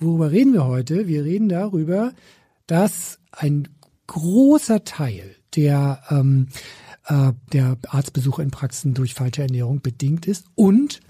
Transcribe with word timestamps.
worüber 0.00 0.30
reden 0.30 0.52
wir 0.52 0.64
heute? 0.64 1.06
Wir 1.08 1.24
reden 1.24 1.48
darüber, 1.48 2.12
dass 2.66 3.18
ein 3.32 3.68
großer 4.06 4.84
Teil 4.84 5.36
der, 5.54 6.02
ähm, 6.10 6.48
äh, 7.06 7.32
der 7.52 7.76
Arztbesuche 7.88 8.42
in 8.42 8.50
Praxen 8.50 8.94
durch 8.94 9.14
falsche 9.14 9.42
Ernährung 9.42 9.80
bedingt 9.80 10.26
ist 10.26 10.46
und 10.54 11.00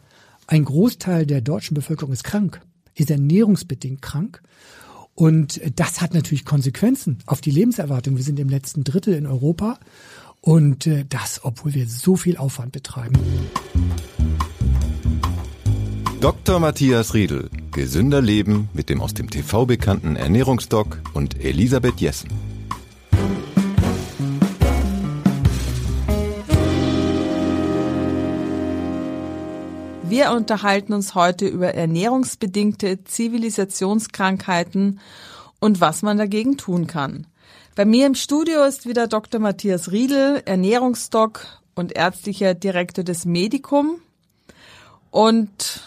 ein 0.46 0.64
Großteil 0.64 1.26
der 1.26 1.40
deutschen 1.40 1.74
Bevölkerung 1.74 2.12
ist 2.12 2.24
krank, 2.24 2.60
ist 2.94 3.10
ernährungsbedingt 3.10 4.00
krank. 4.00 4.42
Und 5.14 5.60
das 5.76 6.02
hat 6.02 6.14
natürlich 6.14 6.44
Konsequenzen 6.44 7.18
auf 7.26 7.40
die 7.40 7.50
Lebenserwartung. 7.50 8.16
Wir 8.16 8.24
sind 8.24 8.38
im 8.38 8.50
letzten 8.50 8.84
Drittel 8.84 9.14
in 9.14 9.26
Europa 9.26 9.78
und 10.40 10.86
äh, 10.86 11.04
das, 11.08 11.40
obwohl 11.42 11.74
wir 11.74 11.88
so 11.88 12.16
viel 12.16 12.36
Aufwand 12.36 12.72
betreiben. 12.72 13.18
Dr. 16.26 16.58
Matthias 16.58 17.14
Riedel. 17.14 17.50
Gesünder 17.70 18.20
Leben 18.20 18.68
mit 18.74 18.88
dem 18.88 19.00
aus 19.00 19.14
dem 19.14 19.30
TV 19.30 19.64
bekannten 19.64 20.16
Ernährungsdoc 20.16 21.00
und 21.14 21.40
Elisabeth 21.40 22.00
Jessen. 22.00 22.30
Wir 30.02 30.32
unterhalten 30.32 30.94
uns 30.94 31.14
heute 31.14 31.46
über 31.46 31.74
ernährungsbedingte 31.74 33.04
Zivilisationskrankheiten 33.04 34.98
und 35.60 35.80
was 35.80 36.02
man 36.02 36.18
dagegen 36.18 36.56
tun 36.56 36.88
kann. 36.88 37.28
Bei 37.76 37.84
mir 37.84 38.04
im 38.04 38.16
Studio 38.16 38.64
ist 38.64 38.88
wieder 38.88 39.06
Dr. 39.06 39.40
Matthias 39.40 39.92
Riedel, 39.92 40.42
Ernährungsdoc 40.44 41.46
und 41.76 41.92
ärztlicher 41.92 42.54
Direktor 42.54 43.04
des 43.04 43.26
Medikum. 43.26 44.00
Und 45.12 45.86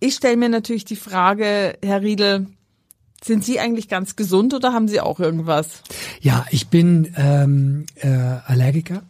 ich 0.00 0.14
stelle 0.14 0.36
mir 0.36 0.48
natürlich 0.48 0.84
die 0.84 0.96
Frage, 0.96 1.78
Herr 1.82 2.02
Riedel, 2.02 2.46
sind 3.22 3.44
Sie 3.44 3.60
eigentlich 3.60 3.88
ganz 3.88 4.16
gesund 4.16 4.54
oder 4.54 4.72
haben 4.72 4.88
Sie 4.88 5.00
auch 5.00 5.20
irgendwas? 5.20 5.82
Ja, 6.20 6.46
ich 6.50 6.68
bin 6.68 7.12
ähm, 7.16 7.84
äh, 7.96 8.08
Allergiker 8.08 9.02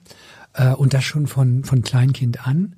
äh, 0.54 0.72
und 0.72 0.94
das 0.94 1.04
schon 1.04 1.28
von 1.28 1.62
von 1.62 1.82
Kleinkind 1.82 2.44
an. 2.44 2.74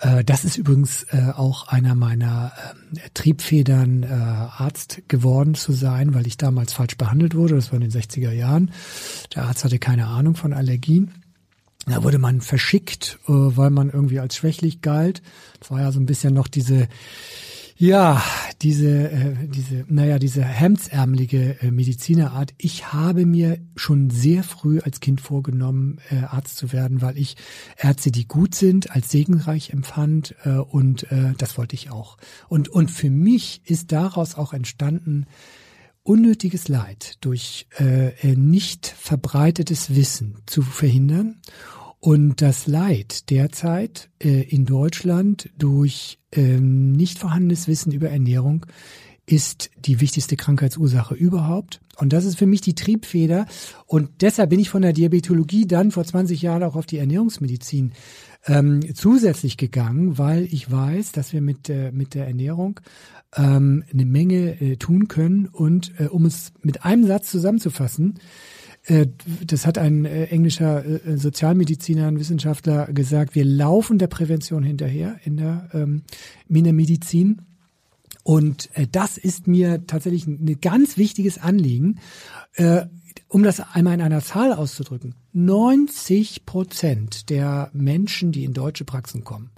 Äh, 0.00 0.24
das 0.24 0.44
ist 0.44 0.56
übrigens 0.56 1.04
äh, 1.10 1.30
auch 1.36 1.68
einer 1.68 1.94
meiner 1.94 2.52
äh, 2.96 2.98
Triebfedern, 3.14 4.02
äh, 4.02 4.06
Arzt 4.06 5.02
geworden 5.06 5.54
zu 5.54 5.72
sein, 5.72 6.14
weil 6.14 6.26
ich 6.26 6.36
damals 6.36 6.72
falsch 6.72 6.96
behandelt 6.96 7.36
wurde. 7.36 7.54
Das 7.54 7.70
war 7.70 7.80
in 7.80 7.88
den 7.88 7.92
60er 7.92 8.32
Jahren. 8.32 8.72
Der 9.34 9.44
Arzt 9.44 9.64
hatte 9.64 9.78
keine 9.78 10.08
Ahnung 10.08 10.34
von 10.34 10.52
Allergien. 10.52 11.12
Da 11.86 12.04
wurde 12.04 12.18
man 12.18 12.40
verschickt, 12.40 13.18
äh, 13.26 13.32
weil 13.32 13.70
man 13.70 13.90
irgendwie 13.90 14.20
als 14.20 14.36
schwächlich 14.36 14.82
galt. 14.82 15.22
Das 15.60 15.70
war 15.70 15.80
ja 15.80 15.92
so 15.92 16.00
ein 16.00 16.06
bisschen 16.06 16.34
noch 16.34 16.48
diese 16.48 16.88
ja, 17.76 18.22
diese, 18.60 19.10
äh, 19.10 19.34
diese, 19.48 19.84
naja, 19.88 20.18
diese 20.18 20.44
hemdsärmelige 20.44 21.60
äh, 21.60 21.70
Medizinerart. 21.70 22.54
Ich 22.58 22.92
habe 22.92 23.26
mir 23.26 23.58
schon 23.76 24.10
sehr 24.10 24.42
früh 24.42 24.80
als 24.80 25.00
Kind 25.00 25.20
vorgenommen, 25.20 25.98
äh, 26.10 26.24
Arzt 26.24 26.56
zu 26.56 26.72
werden, 26.72 27.02
weil 27.02 27.18
ich 27.18 27.36
Ärzte, 27.76 28.10
die 28.10 28.26
gut 28.26 28.54
sind, 28.54 28.90
als 28.90 29.10
segenreich 29.10 29.70
empfand 29.70 30.34
äh, 30.44 30.50
und 30.50 31.10
äh, 31.10 31.32
das 31.38 31.58
wollte 31.58 31.74
ich 31.74 31.90
auch. 31.90 32.16
Und, 32.48 32.68
und 32.68 32.90
für 32.90 33.10
mich 33.10 33.62
ist 33.64 33.92
daraus 33.92 34.36
auch 34.36 34.52
entstanden, 34.52 35.26
unnötiges 36.02 36.68
Leid 36.68 37.16
durch 37.20 37.66
äh, 37.78 38.34
nicht 38.34 38.86
verbreitetes 38.86 39.94
Wissen 39.94 40.38
zu 40.46 40.62
verhindern 40.62 41.40
und 42.04 42.42
das 42.42 42.66
Leid 42.66 43.30
derzeit 43.30 44.10
äh, 44.18 44.42
in 44.42 44.64
Deutschland 44.64 45.50
durch 45.56 46.18
ähm, 46.32 46.90
nicht 46.90 47.20
vorhandenes 47.20 47.68
Wissen 47.68 47.92
über 47.92 48.10
Ernährung 48.10 48.66
ist 49.24 49.70
die 49.78 50.00
wichtigste 50.00 50.34
Krankheitsursache 50.34 51.14
überhaupt. 51.14 51.80
Und 51.96 52.12
das 52.12 52.24
ist 52.24 52.36
für 52.36 52.46
mich 52.46 52.60
die 52.60 52.74
Triebfeder. 52.74 53.46
Und 53.86 54.10
deshalb 54.20 54.50
bin 54.50 54.58
ich 54.58 54.68
von 54.68 54.82
der 54.82 54.92
Diabetologie 54.92 55.64
dann 55.64 55.92
vor 55.92 56.02
20 56.02 56.42
Jahren 56.42 56.64
auch 56.64 56.74
auf 56.74 56.86
die 56.86 56.98
Ernährungsmedizin 56.98 57.92
ähm, 58.46 58.80
zusätzlich 58.96 59.56
gegangen, 59.56 60.18
weil 60.18 60.48
ich 60.50 60.68
weiß, 60.72 61.12
dass 61.12 61.32
wir 61.32 61.40
mit, 61.40 61.68
äh, 61.68 61.92
mit 61.92 62.14
der 62.14 62.26
Ernährung 62.26 62.80
ähm, 63.36 63.84
eine 63.92 64.06
Menge 64.06 64.60
äh, 64.60 64.76
tun 64.76 65.06
können. 65.06 65.46
Und 65.46 65.92
äh, 66.00 66.06
um 66.06 66.24
es 66.24 66.52
mit 66.62 66.84
einem 66.84 67.06
Satz 67.06 67.30
zusammenzufassen, 67.30 68.18
das 69.46 69.66
hat 69.66 69.78
ein 69.78 70.04
äh, 70.04 70.24
englischer 70.24 70.84
äh, 70.84 71.16
Sozialmediziner, 71.16 72.08
ein 72.08 72.18
Wissenschaftler 72.18 72.86
gesagt, 72.92 73.34
wir 73.34 73.44
laufen 73.44 73.98
der 73.98 74.08
Prävention 74.08 74.64
hinterher 74.64 75.18
in 75.24 75.36
der, 75.36 75.68
ähm, 75.72 76.02
in 76.48 76.64
der 76.64 76.72
Medizin. 76.72 77.42
Und 78.24 78.70
das 78.92 79.18
ist 79.18 79.48
mir 79.48 79.84
tatsächlich 79.88 80.28
ein 80.28 80.60
ganz 80.60 80.96
wichtiges 80.96 81.38
Anliegen, 81.38 81.98
um 83.26 83.42
das 83.42 83.58
einmal 83.58 83.94
in 83.94 84.00
einer 84.00 84.20
Zahl 84.20 84.52
auszudrücken. 84.52 85.16
90 85.32 86.46
Prozent 86.46 87.30
der 87.30 87.70
Menschen, 87.72 88.30
die 88.30 88.44
in 88.44 88.52
deutsche 88.52 88.84
Praxen 88.84 89.24
kommen, 89.24 89.50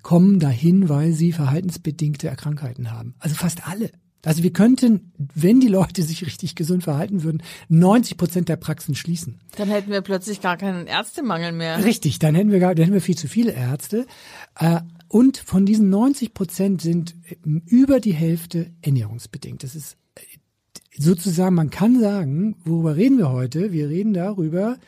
kommen 0.00 0.40
dahin, 0.40 0.88
weil 0.88 1.12
sie 1.12 1.32
verhaltensbedingte 1.32 2.28
Krankheiten 2.34 2.90
haben. 2.92 3.14
Also 3.18 3.34
fast 3.34 3.68
alle. 3.68 3.90
Also 4.24 4.44
wir 4.44 4.52
könnten, 4.52 5.12
wenn 5.34 5.58
die 5.58 5.68
Leute 5.68 6.02
sich 6.02 6.24
richtig 6.24 6.54
gesund 6.54 6.84
verhalten 6.84 7.24
würden, 7.24 7.42
90 7.68 8.16
Prozent 8.16 8.48
der 8.48 8.56
Praxen 8.56 8.94
schließen. 8.94 9.40
Dann 9.56 9.68
hätten 9.68 9.90
wir 9.90 10.00
plötzlich 10.00 10.40
gar 10.40 10.56
keinen 10.56 10.86
Ärztemangel 10.86 11.50
mehr. 11.50 11.84
Richtig, 11.84 12.20
dann 12.20 12.36
hätten 12.36 12.52
wir 12.52 12.60
gar, 12.60 12.74
dann 12.74 12.84
hätten 12.84 12.94
wir 12.94 13.00
viel 13.00 13.18
zu 13.18 13.26
viele 13.26 13.52
Ärzte. 13.52 14.06
Äh, 14.58 14.80
und 15.08 15.38
von 15.38 15.66
diesen 15.66 15.90
90 15.90 16.34
Prozent 16.34 16.80
sind 16.82 17.16
über 17.44 17.98
die 17.98 18.14
Hälfte 18.14 18.70
ernährungsbedingt. 18.80 19.64
Das 19.64 19.74
ist 19.74 19.96
äh, 20.14 20.20
sozusagen, 20.96 21.56
man 21.56 21.70
kann 21.70 21.98
sagen, 22.00 22.56
worüber 22.64 22.94
reden 22.94 23.18
wir 23.18 23.30
heute? 23.30 23.72
Wir 23.72 23.88
reden 23.88 24.14
darüber, 24.14 24.78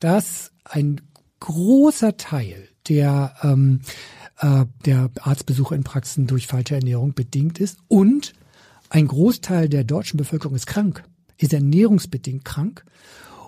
dass 0.00 0.50
ein 0.64 1.00
großer 1.38 2.16
Teil 2.16 2.68
der 2.88 3.36
ähm, 3.42 3.82
äh, 4.40 4.64
der 4.84 5.10
Arztbesuche 5.20 5.74
in 5.74 5.84
Praxen 5.84 6.26
durch 6.26 6.46
falsche 6.46 6.74
Ernährung 6.74 7.14
bedingt 7.14 7.60
ist 7.60 7.78
und 7.88 8.32
ein 8.90 9.06
Großteil 9.06 9.68
der 9.68 9.84
deutschen 9.84 10.18
Bevölkerung 10.18 10.56
ist 10.56 10.66
krank, 10.66 11.04
ist 11.38 11.52
ernährungsbedingt 11.52 12.44
krank. 12.44 12.84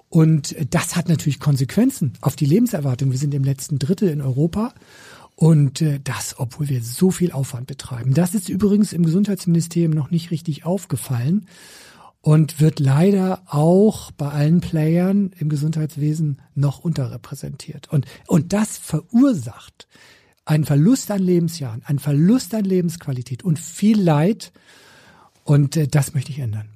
Und 0.08 0.54
das 0.70 0.94
hat 0.94 1.08
natürlich 1.08 1.41
Konsequenzen 1.41 2.12
auf 2.20 2.36
die 2.36 2.47
Lebenserwartung. 2.47 3.10
Wir 3.10 3.19
sind 3.19 3.34
im 3.34 3.44
letzten 3.44 3.78
Drittel 3.78 4.08
in 4.08 4.20
Europa. 4.20 4.72
Und 5.34 5.81
äh, 5.81 5.98
das, 6.02 6.38
obwohl 6.38 6.69
wir 6.69 6.82
so 6.82 7.10
viel 7.10 7.32
Aufwand 7.32 7.66
betreiben. 7.66 8.14
Das 8.14 8.34
ist 8.34 8.48
übrigens 8.48 8.92
im 8.92 9.04
Gesundheitsministerium 9.04 9.92
noch 9.92 10.10
nicht 10.10 10.31
richtig 10.31 10.64
aufgefallen 10.64 11.47
und 12.20 12.60
wird 12.60 12.78
leider 12.78 13.42
auch 13.47 14.12
bei 14.12 14.28
allen 14.28 14.60
Playern 14.60 15.32
im 15.38 15.48
Gesundheitswesen 15.48 16.41
noch 16.54 16.78
unterrepräsentiert. 16.78 17.91
Und, 17.91 18.06
und 18.28 18.52
das 18.52 18.78
verursacht 18.78 19.88
einen 20.44 20.64
Verlust 20.64 21.10
an 21.10 21.22
Lebensjahren, 21.22 21.82
einen 21.84 21.98
Verlust 21.98 22.54
an 22.54 22.64
Lebensqualität 22.64 23.42
und 23.42 23.58
viel 23.58 24.00
Leid 24.00 24.52
und 25.44 25.76
äh, 25.76 25.88
das 25.88 26.14
möchte 26.14 26.30
ich 26.30 26.38
ändern. 26.38 26.69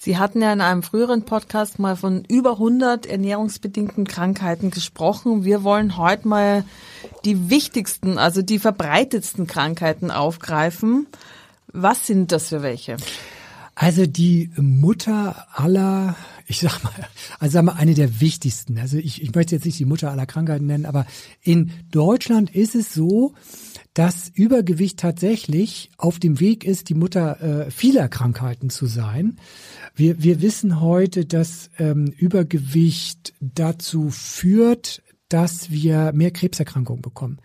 Sie 0.00 0.16
hatten 0.16 0.40
ja 0.40 0.52
in 0.52 0.60
einem 0.60 0.84
früheren 0.84 1.24
Podcast 1.24 1.80
mal 1.80 1.96
von 1.96 2.24
über 2.28 2.52
100 2.52 3.04
ernährungsbedingten 3.04 4.06
Krankheiten 4.06 4.70
gesprochen. 4.70 5.44
Wir 5.44 5.64
wollen 5.64 5.96
heute 5.96 6.28
mal 6.28 6.64
die 7.24 7.50
wichtigsten, 7.50 8.16
also 8.16 8.40
die 8.40 8.60
verbreitetsten 8.60 9.48
Krankheiten 9.48 10.12
aufgreifen. 10.12 11.08
Was 11.72 12.06
sind 12.06 12.30
das 12.30 12.48
für 12.48 12.62
welche? 12.62 12.96
Also 13.74 14.06
die 14.06 14.50
Mutter 14.56 15.46
aller, 15.52 16.14
ich 16.46 16.60
sag 16.60 16.82
mal, 16.84 16.92
also 17.40 17.54
sag 17.54 17.64
mal 17.64 17.72
eine 17.72 17.94
der 17.94 18.20
wichtigsten. 18.20 18.78
Also 18.78 18.98
ich, 18.98 19.20
ich 19.20 19.34
möchte 19.34 19.56
jetzt 19.56 19.64
nicht 19.64 19.80
die 19.80 19.84
Mutter 19.84 20.12
aller 20.12 20.26
Krankheiten 20.26 20.66
nennen, 20.66 20.86
aber 20.86 21.06
in 21.42 21.72
Deutschland 21.90 22.54
ist 22.54 22.76
es 22.76 22.94
so, 22.94 23.34
dass 23.98 24.28
Übergewicht 24.32 25.00
tatsächlich 25.00 25.90
auf 25.96 26.20
dem 26.20 26.38
Weg 26.38 26.64
ist, 26.64 26.88
die 26.88 26.94
Mutter 26.94 27.66
äh, 27.66 27.70
vieler 27.72 28.08
Krankheiten 28.08 28.70
zu 28.70 28.86
sein. 28.86 29.34
Wir, 29.96 30.22
wir 30.22 30.40
wissen 30.40 30.80
heute, 30.80 31.24
dass 31.26 31.68
ähm, 31.80 32.04
Übergewicht 32.16 33.34
dazu 33.40 34.10
führt, 34.10 35.02
dass 35.28 35.72
wir 35.72 36.12
mehr 36.12 36.30
Krebserkrankungen 36.30 37.02
bekommen. 37.02 37.38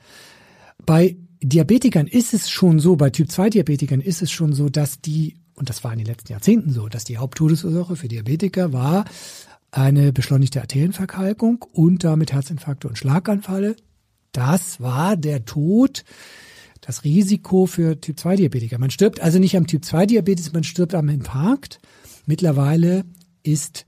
Bei 0.86 1.18
Diabetikern 1.42 2.06
ist 2.06 2.36
es 2.36 2.52
schon 2.52 2.80
so, 2.80 2.98
bei 2.98 3.10
Typ-2-Diabetikern 3.10 4.00
ist 4.00 4.22
es 4.22 4.30
schon 4.30 4.54
so, 4.54 4.70
dass 4.70 5.02
die, 5.02 5.38
und 5.56 5.70
das 5.70 5.84
war 5.84 5.92
in 5.92 5.98
den 5.98 6.08
letzten 6.08 6.34
Jahrzehnten 6.34 6.70
so, 6.70 6.88
dass 6.88 7.04
die 7.04 7.18
Haupttodesursache 7.18 7.96
für 7.96 8.08
Diabetiker 8.08 8.72
war 8.72 9.06
eine 9.72 10.14
beschleunigte 10.14 10.62
Arterienverkalkung 10.62 11.66
und 11.72 12.04
damit 12.04 12.32
Herzinfarkte 12.32 12.88
und 12.88 13.00
Schlaganfälle. 13.00 13.76
Das 14.34 14.82
war 14.82 15.16
der 15.16 15.46
Tod 15.46 16.04
das 16.82 17.06
Risiko 17.06 17.66
für 17.66 18.00
Typ-2-Diabetiker. 18.02 18.78
Man 18.78 18.92
stirbt 18.92 19.22
also 19.22 19.40
nicht 19.40 19.56
am 19.56 19.68
Typ-2-Diabetes, 19.68 20.52
man 20.52 20.66
stirbt 20.66 20.94
am 20.96 21.08
Infarkt. 21.08 21.80
Mittlerweile 22.26 23.06
ist 23.42 23.86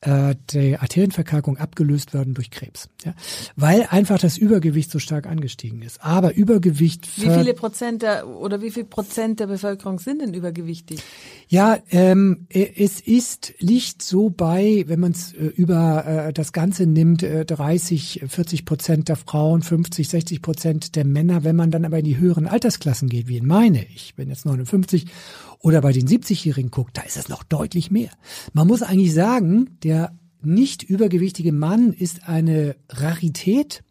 äh, 0.00 0.34
der 0.52 0.80
Arterienverkalkung 0.80 1.58
abgelöst 1.58 2.14
werden 2.14 2.34
durch 2.34 2.50
Krebs. 2.50 2.88
Ja? 3.04 3.14
Weil 3.54 3.86
einfach 3.90 4.18
das 4.18 4.36
Übergewicht 4.36 4.90
so 4.90 4.98
stark 4.98 5.26
angestiegen 5.26 5.82
ist. 5.82 6.02
Aber 6.02 6.34
Übergewicht. 6.34 7.06
Wie 7.16 7.30
viele 7.30 7.54
Prozent 7.54 8.02
der, 8.02 8.26
oder 8.26 8.60
wie 8.60 8.72
viel 8.72 8.84
Prozent 8.84 9.38
der 9.38 9.46
Bevölkerung 9.46 10.00
sind 10.00 10.20
denn 10.20 10.34
übergewichtig? 10.34 11.00
Ja, 11.46 11.78
ähm, 11.90 12.46
äh, 12.48 12.66
es 12.76 13.00
ist 13.00 13.54
liegt 13.58 14.02
so 14.02 14.30
bei, 14.30 14.84
wenn 14.88 14.98
man 14.98 15.12
es 15.12 15.32
äh, 15.32 15.46
über 15.46 16.04
äh, 16.06 16.32
das 16.32 16.52
Ganze 16.52 16.86
nimmt, 16.86 17.22
äh, 17.22 17.44
30, 17.44 18.24
40 18.26 18.64
Prozent 18.64 19.08
der 19.08 19.16
Frauen, 19.16 19.62
50, 19.62 20.08
60 20.08 20.42
Prozent 20.42 20.96
der 20.96 21.04
Männer. 21.04 21.44
Wenn 21.44 21.56
man 21.56 21.70
dann 21.70 21.84
aber 21.84 22.00
in 22.00 22.04
die 22.04 22.18
höheren 22.18 22.48
Altersklassen 22.48 23.08
geht, 23.08 23.28
wie 23.28 23.38
in 23.38 23.46
meine, 23.46 23.86
ich 23.94 24.16
bin 24.16 24.28
jetzt 24.28 24.44
59 24.44 25.06
oder 25.60 25.80
bei 25.80 25.92
den 25.92 26.06
70-Jährigen 26.06 26.70
guckt, 26.70 26.96
da 26.96 27.02
ist 27.02 27.16
es 27.16 27.28
noch 27.28 27.44
deutlich 27.44 27.90
mehr. 27.90 28.10
Man 28.52 28.66
muss 28.66 28.82
eigentlich 28.82 29.14
sagen, 29.14 29.78
der 29.82 30.12
nicht 30.42 30.82
übergewichtige 30.82 31.52
Mann 31.52 31.92
ist 31.92 32.28
eine 32.28 32.76
Rarität 32.88 33.82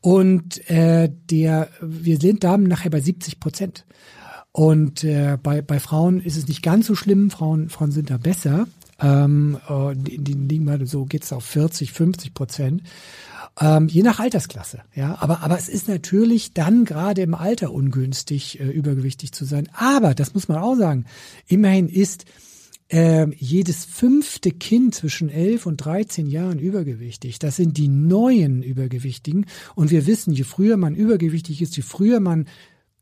und 0.00 0.68
äh, 0.70 1.10
der 1.30 1.68
wir 1.80 2.18
sind 2.18 2.44
da 2.44 2.56
nachher 2.56 2.90
bei 2.90 3.00
70 3.00 3.40
Prozent. 3.40 3.84
Und 4.54 5.02
äh, 5.02 5.38
bei, 5.42 5.62
bei 5.62 5.80
Frauen 5.80 6.20
ist 6.20 6.36
es 6.36 6.46
nicht 6.46 6.62
ganz 6.62 6.86
so 6.86 6.94
schlimm, 6.94 7.30
Frauen, 7.30 7.70
Frauen 7.70 7.90
sind 7.90 8.10
da 8.10 8.18
besser. 8.18 8.66
Ähm, 9.00 9.58
äh, 9.66 9.94
die, 9.94 10.18
die 10.18 10.34
liegen 10.34 10.64
mal 10.64 10.84
so 10.86 11.06
geht's 11.06 11.32
auf 11.32 11.44
40, 11.44 11.92
50 11.92 12.34
Prozent 12.34 12.82
ähm, 13.60 13.88
je 13.88 14.02
nach 14.02 14.18
Altersklasse. 14.18 14.80
Ja, 14.94 15.16
aber 15.20 15.42
aber 15.42 15.58
es 15.58 15.68
ist 15.68 15.88
natürlich 15.88 16.54
dann 16.54 16.84
gerade 16.84 17.22
im 17.22 17.34
Alter 17.34 17.72
ungünstig, 17.72 18.60
äh, 18.60 18.68
übergewichtig 18.68 19.32
zu 19.32 19.44
sein. 19.44 19.68
Aber 19.74 20.14
das 20.14 20.34
muss 20.34 20.48
man 20.48 20.58
auch 20.58 20.76
sagen. 20.76 21.04
Immerhin 21.46 21.88
ist 21.88 22.24
äh, 22.92 23.26
jedes 23.36 23.84
fünfte 23.86 24.50
Kind 24.50 24.94
zwischen 24.94 25.30
11 25.30 25.66
und 25.66 25.78
13 25.78 26.26
Jahren 26.26 26.58
übergewichtig. 26.58 27.38
Das 27.38 27.56
sind 27.56 27.78
die 27.78 27.88
neuen 27.88 28.62
Übergewichtigen. 28.62 29.46
Und 29.74 29.90
wir 29.90 30.06
wissen, 30.06 30.32
je 30.32 30.44
früher 30.44 30.76
man 30.76 30.94
übergewichtig 30.94 31.62
ist, 31.62 31.76
je 31.76 31.82
früher 31.82 32.20
man 32.20 32.46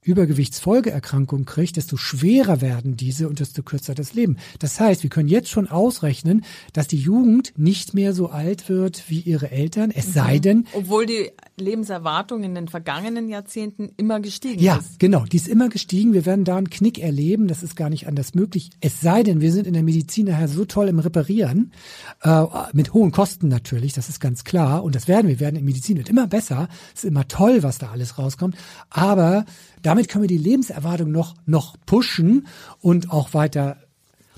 Übergewichtsfolgeerkrankung 0.02 1.44
kriegt, 1.44 1.76
desto 1.76 1.99
schwerer 1.99 2.62
werden 2.62 2.97
diese 2.97 3.29
und 3.29 3.38
desto 3.38 3.62
kürzer 3.62 3.94
das 3.94 4.14
Leben. 4.14 4.38
Das 4.58 4.81
heißt, 4.81 5.02
wir 5.02 5.11
können 5.11 5.29
jetzt 5.29 5.50
schon 5.50 5.69
ausrechnen, 5.69 6.43
dass 6.73 6.87
die 6.87 6.99
Jugend 6.99 7.52
nicht 7.58 7.93
mehr 7.93 8.14
so 8.14 8.31
alt 8.31 8.70
wird 8.70 9.05
wie 9.08 9.20
ihre 9.20 9.50
Eltern, 9.50 9.91
es 9.91 10.08
mhm. 10.08 10.12
sei 10.12 10.38
denn. 10.38 10.67
Obwohl 10.73 11.05
die 11.05 11.31
Lebenserwartung 11.58 12.44
in 12.44 12.55
den 12.55 12.69
vergangenen 12.69 13.29
Jahrzehnten 13.29 13.91
immer 13.99 14.20
gestiegen 14.20 14.62
ja, 14.62 14.76
ist. 14.76 14.93
Ja, 14.93 14.97
genau, 14.99 15.25
die 15.25 15.37
ist 15.37 15.49
immer 15.49 15.69
gestiegen. 15.69 16.14
Wir 16.14 16.25
werden 16.25 16.46
da 16.46 16.56
einen 16.56 16.70
Knick 16.70 16.99
erleben, 16.99 17.46
das 17.46 17.62
ist 17.62 17.76
gar 17.76 17.91
nicht 17.91 18.08
anders 18.08 18.35
möglich. 18.35 18.70
Es 18.81 19.03
sei 19.03 19.23
denn, 19.23 19.43
wir 19.43 19.53
sind 19.53 19.67
in 19.67 19.75
der 19.75 19.82
Medizin 19.82 20.26
nachher 20.26 20.49
so 20.49 20.64
toll 20.64 20.88
im 20.88 20.99
Reparieren, 20.99 21.73
äh, 22.23 22.44
mit 22.73 22.94
hohen 22.94 23.11
Kosten 23.11 23.49
natürlich, 23.49 23.93
das 23.93 24.08
ist 24.08 24.20
ganz 24.20 24.44
klar. 24.44 24.82
Und 24.82 24.94
das 24.94 25.08
werden 25.08 25.29
wir, 25.29 25.41
werden 25.41 25.56
in 25.56 25.64
Medizin 25.67 25.99
wird 25.99 26.08
immer 26.08 26.26
besser. 26.26 26.69
Es 26.94 27.05
ist 27.05 27.08
immer 27.08 27.29
toll, 27.29 27.62
was 27.62 27.76
da 27.76 27.91
alles 27.91 28.19
rauskommt. 28.19 28.56
Aber 28.88 29.44
damit 29.82 30.09
können 30.09 30.23
wir 30.23 30.29
die 30.29 30.38
Lebenserwartung 30.38 31.11
noch, 31.11 31.35
noch 31.47 31.77
pushen 31.87 32.47
und 32.81 33.11
auch 33.11 33.35
weiter 33.35 33.79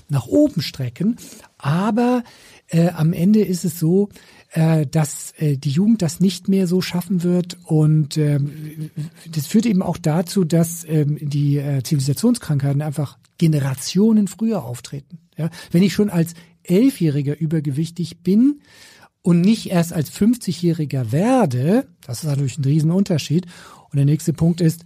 nach 0.09 0.27
oben 0.27 0.61
strecken. 0.61 1.17
Aber 1.57 2.23
äh, 2.67 2.89
am 2.89 3.13
Ende 3.13 3.41
ist 3.41 3.65
es 3.65 3.79
so, 3.79 4.09
äh, 4.51 4.85
dass 4.85 5.33
äh, 5.37 5.57
die 5.57 5.71
Jugend 5.71 6.01
das 6.01 6.19
nicht 6.19 6.47
mehr 6.47 6.67
so 6.67 6.81
schaffen 6.81 7.23
wird. 7.23 7.57
Und 7.65 8.17
äh, 8.17 8.39
das 9.31 9.47
führt 9.47 9.65
eben 9.65 9.81
auch 9.81 9.97
dazu, 9.97 10.43
dass 10.43 10.83
äh, 10.85 11.05
die 11.05 11.57
äh, 11.57 11.83
Zivilisationskrankheiten 11.83 12.81
einfach 12.81 13.17
Generationen 13.37 14.27
früher 14.27 14.63
auftreten. 14.63 15.19
Wenn 15.71 15.81
ich 15.81 15.93
schon 15.93 16.11
als 16.11 16.35
Elfjähriger 16.61 17.37
übergewichtig 17.37 18.19
bin 18.19 18.61
und 19.23 19.41
nicht 19.41 19.71
erst 19.71 19.91
als 19.91 20.11
50-Jähriger 20.11 21.11
werde, 21.11 21.87
das 22.05 22.19
ist 22.23 22.29
natürlich 22.29 22.59
ein 22.59 22.63
Riesenunterschied. 22.63 23.47
Und 23.89 23.97
der 23.97 24.05
nächste 24.05 24.33
Punkt 24.33 24.61
ist, 24.61 24.85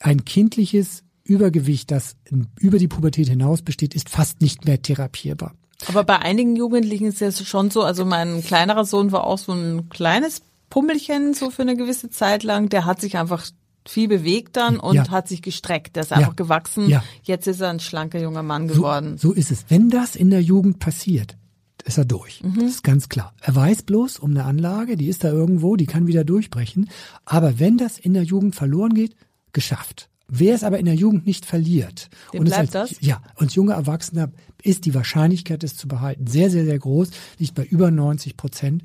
ein 0.00 0.24
kindliches 0.24 1.04
Übergewicht, 1.22 1.90
das 1.90 2.16
über 2.58 2.78
die 2.78 2.88
Pubertät 2.88 3.28
hinaus 3.28 3.62
besteht, 3.62 3.94
ist 3.94 4.08
fast 4.08 4.40
nicht 4.40 4.64
mehr 4.64 4.82
therapierbar. 4.82 5.54
Aber 5.86 6.04
bei 6.04 6.18
einigen 6.18 6.56
Jugendlichen 6.56 7.06
ist 7.06 7.22
es 7.22 7.46
schon 7.46 7.70
so, 7.70 7.82
also 7.82 8.04
mein 8.04 8.42
kleinerer 8.42 8.84
Sohn 8.84 9.12
war 9.12 9.24
auch 9.24 9.38
so 9.38 9.52
ein 9.52 9.88
kleines 9.88 10.42
Pummelchen 10.68 11.34
so 11.34 11.50
für 11.50 11.62
eine 11.62 11.76
gewisse 11.76 12.10
Zeit 12.10 12.42
lang, 12.42 12.68
der 12.68 12.84
hat 12.84 13.00
sich 13.00 13.16
einfach 13.16 13.46
viel 13.88 14.08
bewegt 14.08 14.56
dann 14.56 14.78
und 14.78 14.94
ja. 14.94 15.10
hat 15.10 15.28
sich 15.28 15.42
gestreckt. 15.42 15.96
Der 15.96 16.02
ist 16.02 16.12
einfach 16.12 16.28
ja. 16.28 16.34
gewachsen. 16.34 16.88
Ja. 16.88 17.02
Jetzt 17.22 17.46
ist 17.46 17.60
er 17.60 17.70
ein 17.70 17.80
schlanker 17.80 18.20
junger 18.20 18.42
Mann 18.42 18.68
geworden. 18.68 19.16
So, 19.16 19.28
so 19.28 19.34
ist 19.34 19.50
es. 19.50 19.64
Wenn 19.68 19.90
das 19.90 20.16
in 20.16 20.30
der 20.30 20.42
Jugend 20.42 20.78
passiert, 20.78 21.36
ist 21.84 21.98
er 21.98 22.04
durch. 22.04 22.42
Mhm. 22.42 22.56
Das 22.56 22.70
ist 22.70 22.84
ganz 22.84 23.08
klar. 23.08 23.34
Er 23.40 23.56
weiß 23.56 23.82
bloß 23.82 24.18
um 24.18 24.30
eine 24.30 24.44
Anlage, 24.44 24.96
die 24.96 25.08
ist 25.08 25.24
da 25.24 25.28
irgendwo, 25.32 25.76
die 25.76 25.86
kann 25.86 26.06
wieder 26.06 26.24
durchbrechen. 26.24 26.90
Aber 27.24 27.58
wenn 27.58 27.78
das 27.78 27.98
in 27.98 28.14
der 28.14 28.22
Jugend 28.22 28.54
verloren 28.54 28.94
geht, 28.94 29.16
geschafft. 29.52 30.08
Wer 30.28 30.54
es 30.54 30.62
aber 30.62 30.78
in 30.78 30.84
der 30.84 30.94
Jugend 30.94 31.26
nicht 31.26 31.44
verliert, 31.44 32.08
Dem 32.32 32.40
und 32.40 32.46
bleibt 32.46 32.76
als, 32.76 32.90
das? 32.90 33.00
ja, 33.00 33.20
und 33.34 33.52
junge 33.52 33.72
Erwachsener 33.72 34.30
ist 34.62 34.84
die 34.84 34.94
Wahrscheinlichkeit, 34.94 35.64
es 35.64 35.76
zu 35.76 35.88
behalten, 35.88 36.28
sehr, 36.28 36.50
sehr, 36.50 36.64
sehr 36.64 36.78
groß, 36.78 37.10
liegt 37.38 37.54
bei 37.56 37.64
über 37.64 37.90
90 37.90 38.36
Prozent. 38.36 38.84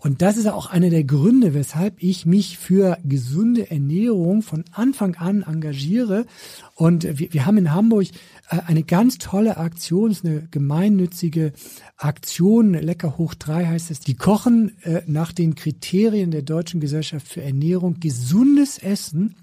Und 0.00 0.20
das 0.20 0.36
ist 0.36 0.48
auch 0.48 0.66
einer 0.66 0.90
der 0.90 1.04
Gründe, 1.04 1.54
weshalb 1.54 2.02
ich 2.02 2.26
mich 2.26 2.58
für 2.58 2.98
gesunde 3.04 3.70
Ernährung 3.70 4.42
von 4.42 4.64
Anfang 4.72 5.14
an 5.14 5.42
engagiere. 5.42 6.26
Und 6.74 7.04
wir, 7.20 7.32
wir 7.32 7.46
haben 7.46 7.56
in 7.56 7.72
Hamburg 7.72 8.08
äh, 8.50 8.58
eine 8.66 8.82
ganz 8.82 9.18
tolle 9.18 9.58
Aktion, 9.58 10.10
ist 10.10 10.24
eine 10.24 10.48
gemeinnützige 10.50 11.52
Aktion, 11.96 12.74
Lecker 12.74 13.16
hoch 13.16 13.34
drei 13.34 13.66
heißt 13.66 13.92
es. 13.92 14.00
Die 14.00 14.14
kochen 14.16 14.76
äh, 14.82 15.02
nach 15.06 15.30
den 15.30 15.54
Kriterien 15.54 16.32
der 16.32 16.42
Deutschen 16.42 16.80
Gesellschaft 16.80 17.28
für 17.28 17.42
Ernährung 17.42 18.00
gesundes 18.00 18.78
Essen 18.78 19.36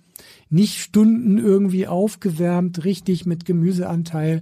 nicht 0.49 0.79
Stunden 0.79 1.37
irgendwie 1.37 1.87
aufgewärmt, 1.87 2.83
richtig 2.83 3.25
mit 3.25 3.45
Gemüseanteil. 3.45 4.41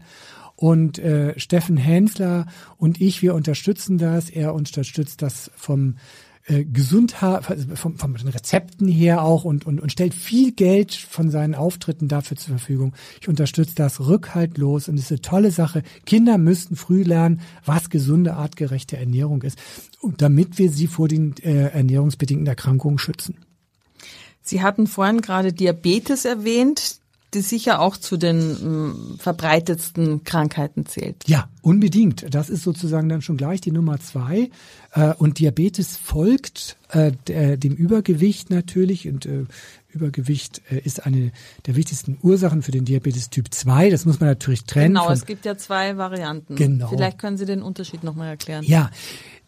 Und 0.55 0.97
äh, 0.97 1.39
Steffen 1.39 1.77
Hensler 1.77 2.47
und 2.77 2.99
ich, 2.99 3.21
wir 3.21 3.35
unterstützen 3.35 3.99
das. 3.99 4.31
Er 4.31 4.55
unterstützt 4.55 5.21
das 5.21 5.51
vom 5.55 5.97
äh, 6.47 6.63
Gesundheit, 6.63 7.43
vom, 7.75 7.97
von 7.97 8.13
den 8.15 8.29
Rezepten 8.29 8.87
her 8.87 9.21
auch 9.21 9.43
und, 9.43 9.67
und, 9.67 9.81
und 9.81 9.91
stellt 9.91 10.13
viel 10.13 10.53
Geld 10.53 10.93
von 10.93 11.29
seinen 11.29 11.55
Auftritten 11.55 12.07
dafür 12.07 12.37
zur 12.37 12.57
Verfügung. 12.57 12.93
Ich 13.19 13.27
unterstütze 13.27 13.75
das 13.75 13.99
rückhaltlos 13.99 14.87
und 14.87 14.95
es 14.95 15.05
ist 15.05 15.11
eine 15.11 15.21
tolle 15.21 15.51
Sache. 15.51 15.83
Kinder 16.05 16.37
müssten 16.37 16.77
früh 16.77 17.03
lernen, 17.03 17.41
was 17.65 17.89
gesunde, 17.89 18.35
artgerechte 18.35 18.95
Ernährung 18.95 19.41
ist, 19.41 19.59
und 19.99 20.21
damit 20.21 20.57
wir 20.57 20.71
sie 20.71 20.87
vor 20.87 21.09
den 21.09 21.35
äh, 21.43 21.67
ernährungsbedingten 21.69 22.47
Erkrankungen 22.47 22.97
schützen. 22.97 23.35
Sie 24.47 24.61
hatten 24.61 24.87
vorhin 24.87 25.21
gerade 25.21 25.53
Diabetes 25.53 26.25
erwähnt, 26.25 26.99
die 27.33 27.41
sicher 27.41 27.81
auch 27.81 27.97
zu 27.97 28.15
den 28.15 28.57
ähm, 28.61 29.15
verbreitetsten 29.19 30.23
Krankheiten 30.23 30.85
zählt. 30.85 31.27
Ja, 31.27 31.49
unbedingt. 31.61 32.33
Das 32.33 32.49
ist 32.49 32.63
sozusagen 32.63 33.09
dann 33.09 33.21
schon 33.21 33.35
gleich 33.35 33.59
die 33.59 33.71
Nummer 33.71 33.99
zwei. 33.99 34.49
Äh, 34.93 35.13
und 35.15 35.39
Diabetes 35.39 35.97
folgt 35.97 36.77
äh, 36.89 37.11
der, 37.27 37.57
dem 37.57 37.75
Übergewicht 37.75 38.49
natürlich. 38.49 39.09
Und 39.09 39.25
äh, 39.25 39.43
Übergewicht 39.89 40.61
ist 40.83 41.05
eine 41.05 41.31
der 41.65 41.75
wichtigsten 41.75 42.17
Ursachen 42.21 42.61
für 42.61 42.71
den 42.71 42.85
Diabetes 42.85 43.29
Typ 43.29 43.53
2. 43.53 43.89
Das 43.89 44.05
muss 44.05 44.19
man 44.19 44.29
natürlich 44.29 44.63
trennen. 44.63 44.93
Genau, 44.93 45.09
es 45.09 45.25
gibt 45.25 45.43
ja 45.45 45.57
zwei 45.57 45.97
Varianten. 45.97 46.55
Genau. 46.55 46.87
Vielleicht 46.87 47.17
können 47.17 47.37
Sie 47.37 47.45
den 47.45 47.61
Unterschied 47.61 48.03
nochmal 48.03 48.29
erklären. 48.29 48.63
Ja, 48.63 48.91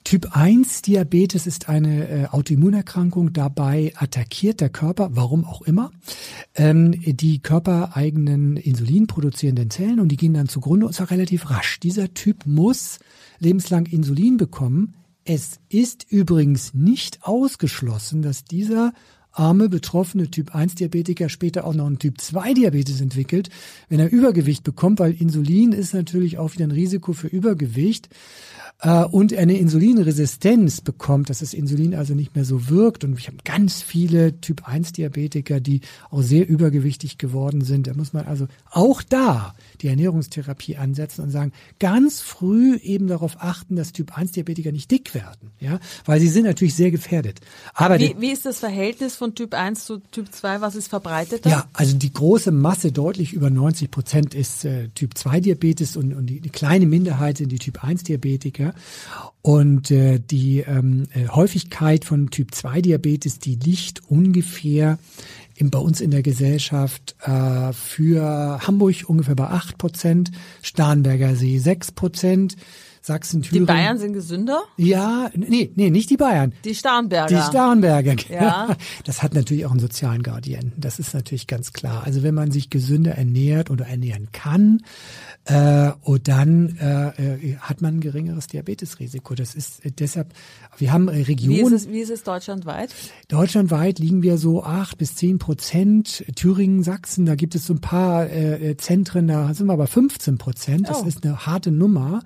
Typ 0.03 0.35
1 0.35 0.81
Diabetes 0.81 1.45
ist 1.45 1.69
eine 1.69 2.07
äh, 2.07 2.25
Autoimmunerkrankung. 2.27 3.33
Dabei 3.33 3.93
attackiert 3.95 4.61
der 4.61 4.69
Körper, 4.69 5.09
warum 5.13 5.45
auch 5.45 5.61
immer, 5.61 5.91
ähm, 6.55 6.93
die 7.05 7.39
körpereigenen 7.39 8.57
insulinproduzierenden 8.57 9.69
Zellen 9.69 9.99
und 9.99 10.09
die 10.09 10.17
gehen 10.17 10.33
dann 10.33 10.47
zugrunde 10.47 10.85
und 10.85 10.93
zwar 10.93 11.11
relativ 11.11 11.49
rasch. 11.49 11.79
Dieser 11.79 12.13
Typ 12.13 12.45
muss 12.45 12.99
lebenslang 13.39 13.85
Insulin 13.85 14.37
bekommen. 14.37 14.95
Es 15.25 15.59
ist 15.69 16.07
übrigens 16.09 16.73
nicht 16.73 17.19
ausgeschlossen, 17.23 18.21
dass 18.21 18.45
dieser 18.45 18.93
arme, 19.31 19.69
betroffene 19.69 20.29
Typ 20.31 20.55
1 20.55 20.75
Diabetiker 20.75 21.29
später 21.29 21.65
auch 21.65 21.73
noch 21.73 21.85
einen 21.85 21.99
Typ 21.99 22.19
2 22.19 22.53
Diabetes 22.53 22.99
entwickelt, 23.01 23.49
wenn 23.87 23.99
er 23.99 24.11
Übergewicht 24.11 24.63
bekommt, 24.63 24.99
weil 24.99 25.13
Insulin 25.13 25.71
ist 25.71 25.93
natürlich 25.93 26.37
auch 26.37 26.53
wieder 26.53 26.65
ein 26.65 26.71
Risiko 26.71 27.13
für 27.13 27.27
Übergewicht 27.27 28.09
äh, 28.81 29.03
und 29.03 29.33
eine 29.33 29.57
Insulinresistenz 29.57 30.81
bekommt, 30.81 31.29
dass 31.29 31.39
das 31.39 31.53
Insulin 31.53 31.95
also 31.95 32.13
nicht 32.13 32.35
mehr 32.35 32.45
so 32.45 32.69
wirkt. 32.69 33.03
Und 33.03 33.17
ich 33.17 33.27
habe 33.27 33.37
ganz 33.43 33.81
viele 33.81 34.39
Typ 34.39 34.67
1 34.67 34.93
Diabetiker, 34.93 35.59
die 35.59 35.81
auch 36.09 36.21
sehr 36.21 36.47
übergewichtig 36.47 37.17
geworden 37.17 37.61
sind. 37.61 37.87
Da 37.87 37.93
muss 37.93 38.13
man 38.13 38.25
also 38.25 38.47
auch 38.71 39.01
da 39.01 39.55
die 39.81 39.87
Ernährungstherapie 39.87 40.77
ansetzen 40.77 41.23
und 41.23 41.31
sagen, 41.31 41.51
ganz 41.79 42.21
früh 42.21 42.77
eben 42.77 43.07
darauf 43.07 43.37
achten, 43.39 43.75
dass 43.75 43.91
Typ 43.91 44.17
1 44.17 44.33
Diabetiker 44.33 44.71
nicht 44.71 44.91
dick 44.91 45.13
werden, 45.13 45.51
ja, 45.59 45.79
weil 46.05 46.19
sie 46.19 46.27
sind 46.27 46.45
natürlich 46.45 46.75
sehr 46.75 46.91
gefährdet. 46.91 47.39
Aber 47.73 47.99
wie, 47.99 48.15
wie 48.19 48.31
ist 48.31 48.45
das 48.45 48.59
Verhältnis 48.59 49.15
von 49.15 49.35
Typ 49.35 49.53
1 49.53 49.85
zu 49.85 49.99
Typ 50.11 50.31
2? 50.31 50.61
Was 50.61 50.75
ist 50.75 50.87
verbreitet? 50.87 51.45
Ja, 51.45 51.67
also 51.73 51.95
die 51.95 52.13
große 52.13 52.51
Masse, 52.51 52.91
deutlich 52.91 53.33
über 53.33 53.49
90 53.49 53.91
Prozent 53.91 54.33
ist 54.33 54.65
äh, 54.65 54.89
Typ 54.89 55.17
2 55.17 55.39
Diabetes 55.39 55.95
und, 55.95 56.13
und 56.13 56.27
die, 56.27 56.41
die 56.41 56.49
kleine 56.49 56.85
Minderheit 56.85 57.37
sind 57.37 57.51
die 57.51 57.59
Typ 57.59 57.83
1 57.83 58.03
Diabetiker. 58.03 58.73
Und 59.41 59.89
äh, 59.89 60.19
die 60.19 60.59
ähm, 60.59 61.07
äh, 61.13 61.29
Häufigkeit 61.29 62.03
von 62.03 62.29
Typ 62.29 62.53
2 62.53 62.81
Diabetes, 62.81 63.39
die 63.39 63.55
liegt 63.55 64.01
ungefähr 64.09 64.99
in, 65.59 65.69
bei 65.69 65.79
uns 65.79 66.01
in 66.01 66.11
der 66.11 66.23
Gesellschaft 66.23 67.15
äh, 67.21 67.73
für 67.73 68.59
Hamburg 68.65 68.95
ungefähr 69.07 69.35
bei 69.35 69.47
8 69.47 69.77
Prozent, 69.77 70.31
Starnberger 70.61 71.35
See 71.35 71.57
6 71.57 71.91
Prozent, 71.91 72.55
Sachsen, 73.09 73.41
Thüringen. 73.41 73.65
Die 73.65 73.73
Bayern 73.73 73.97
sind 73.97 74.13
gesünder? 74.13 74.61
Ja, 74.77 75.31
nee, 75.35 75.71
nee, 75.75 75.89
nicht 75.89 76.11
die 76.11 76.17
Bayern. 76.17 76.53
Die 76.63 76.75
Starnberger. 76.75 77.35
Die 77.35 77.41
Starnberger. 77.41 78.15
Ja. 78.29 78.75
Das 79.03 79.23
hat 79.23 79.33
natürlich 79.33 79.65
auch 79.65 79.71
einen 79.71 79.79
sozialen 79.79 80.21
Gradienten. 80.21 80.73
Das 80.79 80.99
ist 80.99 81.15
natürlich 81.15 81.47
ganz 81.47 81.73
klar. 81.73 82.03
Also 82.05 82.21
wenn 82.21 82.35
man 82.35 82.51
sich 82.51 82.69
gesünder 82.69 83.13
ernährt 83.15 83.71
oder 83.71 83.87
ernähren 83.87 84.27
kann, 84.31 84.81
äh, 85.45 85.91
und 86.01 86.27
dann 86.27 86.77
äh, 86.79 87.07
äh, 87.49 87.55
hat 87.57 87.81
man 87.81 87.95
ein 87.95 87.99
geringeres 88.01 88.45
Diabetesrisiko. 88.47 89.33
Das 89.33 89.55
ist 89.55 89.83
äh, 89.83 89.89
deshalb, 89.91 90.33
wir 90.77 90.91
haben 90.93 91.07
äh, 91.07 91.21
Regionen. 91.23 91.57
Wie 91.57 91.61
ist, 91.61 91.71
es, 91.71 91.89
wie 91.89 91.99
ist 92.01 92.11
es 92.11 92.21
deutschlandweit? 92.23 92.93
Deutschlandweit 93.29 93.97
liegen 93.97 94.21
wir 94.21 94.37
so 94.37 94.63
acht 94.63 94.97
bis 94.99 95.15
zehn 95.15 95.39
Prozent. 95.39 96.23
Thüringen, 96.35 96.83
Sachsen, 96.83 97.25
da 97.25 97.33
gibt 97.35 97.55
es 97.55 97.65
so 97.65 97.73
ein 97.73 97.81
paar 97.81 98.29
äh, 98.29 98.77
Zentren, 98.77 99.27
da 99.27 99.51
sind 99.55 99.65
wir 99.65 99.73
aber 99.73 99.87
15 99.87 100.37
Prozent. 100.37 100.87
Das 100.87 101.01
Oh. 101.01 101.05
ist 101.07 101.23
eine 101.25 101.45
harte 101.47 101.71
Nummer. 101.71 102.21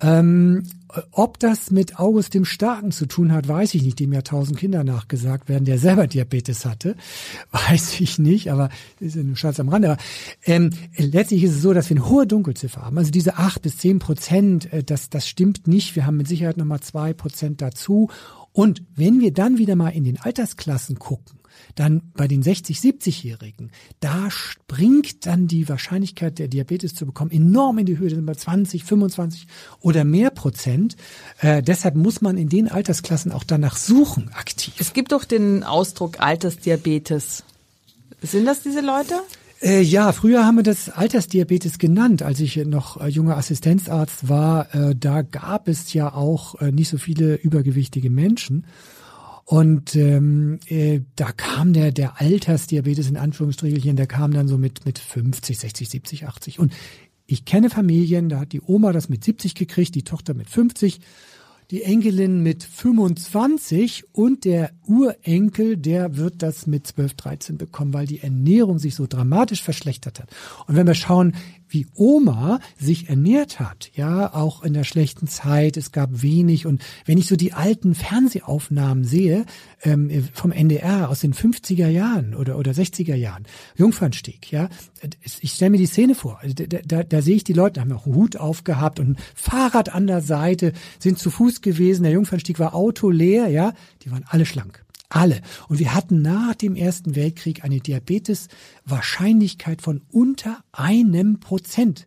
Ähm, 0.00 0.64
ob 1.12 1.38
das 1.38 1.70
mit 1.70 1.98
August 1.98 2.34
dem 2.34 2.44
Starken 2.44 2.90
zu 2.90 3.06
tun 3.06 3.32
hat, 3.32 3.46
weiß 3.46 3.74
ich 3.74 3.82
nicht, 3.82 4.00
dem 4.00 4.12
ja 4.12 4.22
tausend 4.22 4.58
Kinder 4.58 4.82
nachgesagt 4.82 5.48
werden, 5.48 5.64
der 5.64 5.78
selber 5.78 6.06
Diabetes 6.06 6.64
hatte. 6.64 6.96
Weiß 7.52 8.00
ich 8.00 8.18
nicht, 8.18 8.50
aber 8.50 8.70
ist 8.98 9.16
nur 9.16 9.36
Schatz 9.36 9.60
am 9.60 9.68
Rande. 9.68 9.92
Aber, 9.92 10.00
ähm, 10.44 10.70
letztlich 10.96 11.44
ist 11.44 11.52
es 11.52 11.62
so, 11.62 11.72
dass 11.72 11.90
wir 11.90 11.96
eine 11.96 12.08
hohe 12.08 12.26
Dunkelziffer 12.26 12.82
haben. 12.82 12.98
Also 12.98 13.10
diese 13.10 13.36
acht 13.36 13.62
bis 13.62 13.78
zehn 13.78 13.98
Prozent, 13.98 14.72
äh, 14.72 14.82
das, 14.82 15.10
das 15.10 15.28
stimmt 15.28 15.66
nicht. 15.66 15.94
Wir 15.96 16.06
haben 16.06 16.16
mit 16.16 16.28
Sicherheit 16.28 16.56
nochmal 16.56 16.80
zwei 16.80 17.12
Prozent 17.12 17.60
dazu. 17.60 18.10
Und 18.52 18.82
wenn 18.96 19.20
wir 19.20 19.32
dann 19.32 19.58
wieder 19.58 19.76
mal 19.76 19.90
in 19.90 20.04
den 20.04 20.18
Altersklassen 20.18 20.98
gucken, 20.98 21.39
dann 21.74 22.12
bei 22.14 22.28
den 22.28 22.42
60, 22.42 22.78
70-Jährigen, 22.78 23.70
da 24.00 24.30
springt 24.30 25.26
dann 25.26 25.46
die 25.46 25.68
Wahrscheinlichkeit, 25.68 26.38
der 26.38 26.48
Diabetes 26.48 26.94
zu 26.94 27.06
bekommen, 27.06 27.30
enorm 27.30 27.78
in 27.78 27.86
die 27.86 27.98
Höhe. 27.98 28.10
Sind 28.10 28.26
bei 28.26 28.34
20, 28.34 28.84
25 28.84 29.46
oder 29.80 30.04
mehr 30.04 30.30
Prozent. 30.30 30.96
Äh, 31.40 31.62
deshalb 31.62 31.94
muss 31.94 32.20
man 32.20 32.36
in 32.36 32.48
den 32.48 32.68
Altersklassen 32.68 33.32
auch 33.32 33.44
danach 33.44 33.76
suchen, 33.76 34.30
aktiv. 34.34 34.74
Es 34.78 34.92
gibt 34.92 35.12
doch 35.12 35.24
den 35.24 35.62
Ausdruck 35.64 36.20
Altersdiabetes. 36.20 37.44
Sind 38.22 38.46
das 38.46 38.62
diese 38.62 38.80
Leute? 38.80 39.14
Äh, 39.62 39.82
ja, 39.82 40.12
früher 40.12 40.46
haben 40.46 40.56
wir 40.56 40.62
das 40.62 40.88
Altersdiabetes 40.88 41.78
genannt. 41.78 42.22
Als 42.22 42.40
ich 42.40 42.56
noch 42.56 43.00
äh, 43.00 43.08
junger 43.08 43.36
Assistenzarzt 43.36 44.28
war, 44.28 44.74
äh, 44.74 44.94
da 44.96 45.22
gab 45.22 45.68
es 45.68 45.92
ja 45.92 46.14
auch 46.14 46.60
äh, 46.60 46.72
nicht 46.72 46.88
so 46.88 46.96
viele 46.96 47.34
übergewichtige 47.34 48.08
Menschen. 48.08 48.64
Und 49.50 49.96
ähm, 49.96 50.60
äh, 50.68 51.00
da 51.16 51.32
kam 51.32 51.72
der 51.72 51.90
der 51.90 52.20
Altersdiabetes 52.20 53.08
in 53.08 53.16
Anführungsstrichelchen, 53.16 53.96
der 53.96 54.06
kam 54.06 54.32
dann 54.32 54.46
so 54.46 54.58
mit 54.58 54.86
mit 54.86 55.00
50, 55.00 55.58
60, 55.58 55.88
70, 55.88 56.28
80. 56.28 56.60
Und 56.60 56.72
ich 57.26 57.44
kenne 57.46 57.68
Familien, 57.68 58.28
da 58.28 58.38
hat 58.38 58.52
die 58.52 58.60
Oma 58.64 58.92
das 58.92 59.08
mit 59.08 59.24
70 59.24 59.56
gekriegt, 59.56 59.96
die 59.96 60.04
Tochter 60.04 60.34
mit 60.34 60.48
50, 60.48 61.00
die 61.72 61.82
Enkelin 61.82 62.44
mit 62.44 62.62
25 62.62 64.04
und 64.12 64.44
der 64.44 64.70
Urenkel, 64.86 65.76
der 65.76 66.16
wird 66.16 66.44
das 66.44 66.68
mit 66.68 66.86
12, 66.86 67.14
13 67.14 67.58
bekommen, 67.58 67.92
weil 67.92 68.06
die 68.06 68.20
Ernährung 68.20 68.78
sich 68.78 68.94
so 68.94 69.08
dramatisch 69.08 69.64
verschlechtert 69.64 70.20
hat. 70.20 70.30
Und 70.68 70.76
wenn 70.76 70.86
wir 70.86 70.94
schauen, 70.94 71.34
wie 71.72 71.86
Oma 71.94 72.60
sich 72.78 73.08
ernährt 73.08 73.60
hat, 73.60 73.90
ja, 73.94 74.34
auch 74.34 74.62
in 74.62 74.74
der 74.74 74.84
schlechten 74.84 75.26
Zeit, 75.26 75.76
es 75.76 75.92
gab 75.92 76.22
wenig. 76.22 76.66
Und 76.66 76.82
wenn 77.06 77.18
ich 77.18 77.26
so 77.26 77.36
die 77.36 77.52
alten 77.52 77.94
Fernsehaufnahmen 77.94 79.04
sehe, 79.04 79.46
ähm, 79.82 80.28
vom 80.32 80.52
NDR 80.52 81.08
aus 81.08 81.20
den 81.20 81.34
50er 81.34 81.88
Jahren 81.88 82.34
oder, 82.34 82.58
oder 82.58 82.72
60er 82.72 83.14
Jahren, 83.14 83.44
Jungfernstieg, 83.76 84.50
ja, 84.50 84.68
ich 85.40 85.52
stelle 85.52 85.70
mir 85.70 85.78
die 85.78 85.86
Szene 85.86 86.14
vor, 86.14 86.40
da, 86.44 86.78
da, 86.84 87.02
da 87.02 87.22
sehe 87.22 87.36
ich 87.36 87.44
die 87.44 87.52
Leute, 87.52 87.80
haben 87.80 87.92
auch 87.92 88.06
einen 88.06 88.14
Hut 88.14 88.36
aufgehabt 88.36 89.00
und 89.00 89.10
ein 89.10 89.16
Fahrrad 89.34 89.94
an 89.94 90.06
der 90.06 90.20
Seite, 90.20 90.72
sind 90.98 91.18
zu 91.18 91.30
Fuß 91.30 91.60
gewesen, 91.62 92.02
der 92.02 92.12
Jungfernstieg 92.12 92.58
war 92.58 92.74
autoleer, 92.74 93.48
ja, 93.48 93.72
die 94.02 94.10
waren 94.10 94.24
alle 94.28 94.46
schlank. 94.46 94.84
Alle. 95.10 95.42
Und 95.68 95.78
wir 95.80 95.92
hatten 95.92 96.22
nach 96.22 96.54
dem 96.54 96.76
Ersten 96.76 97.16
Weltkrieg 97.16 97.64
eine 97.64 97.80
Diabetes-Wahrscheinlichkeit 97.80 99.82
von 99.82 100.02
unter 100.10 100.62
einem 100.70 101.40
Prozent. 101.40 102.06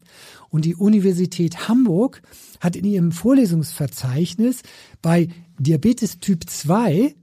Und 0.49 0.63
die 0.63 0.75
Universität 0.75 1.67
Hamburg 1.67 2.21
hat 2.61 2.77
in 2.77 2.85
ihrem 2.85 3.11
Vorlesungsverzeichnis 3.11 4.61
bei 5.01 5.27
Diabetes 5.59 6.19
Typ 6.19 6.49
2 6.49 7.13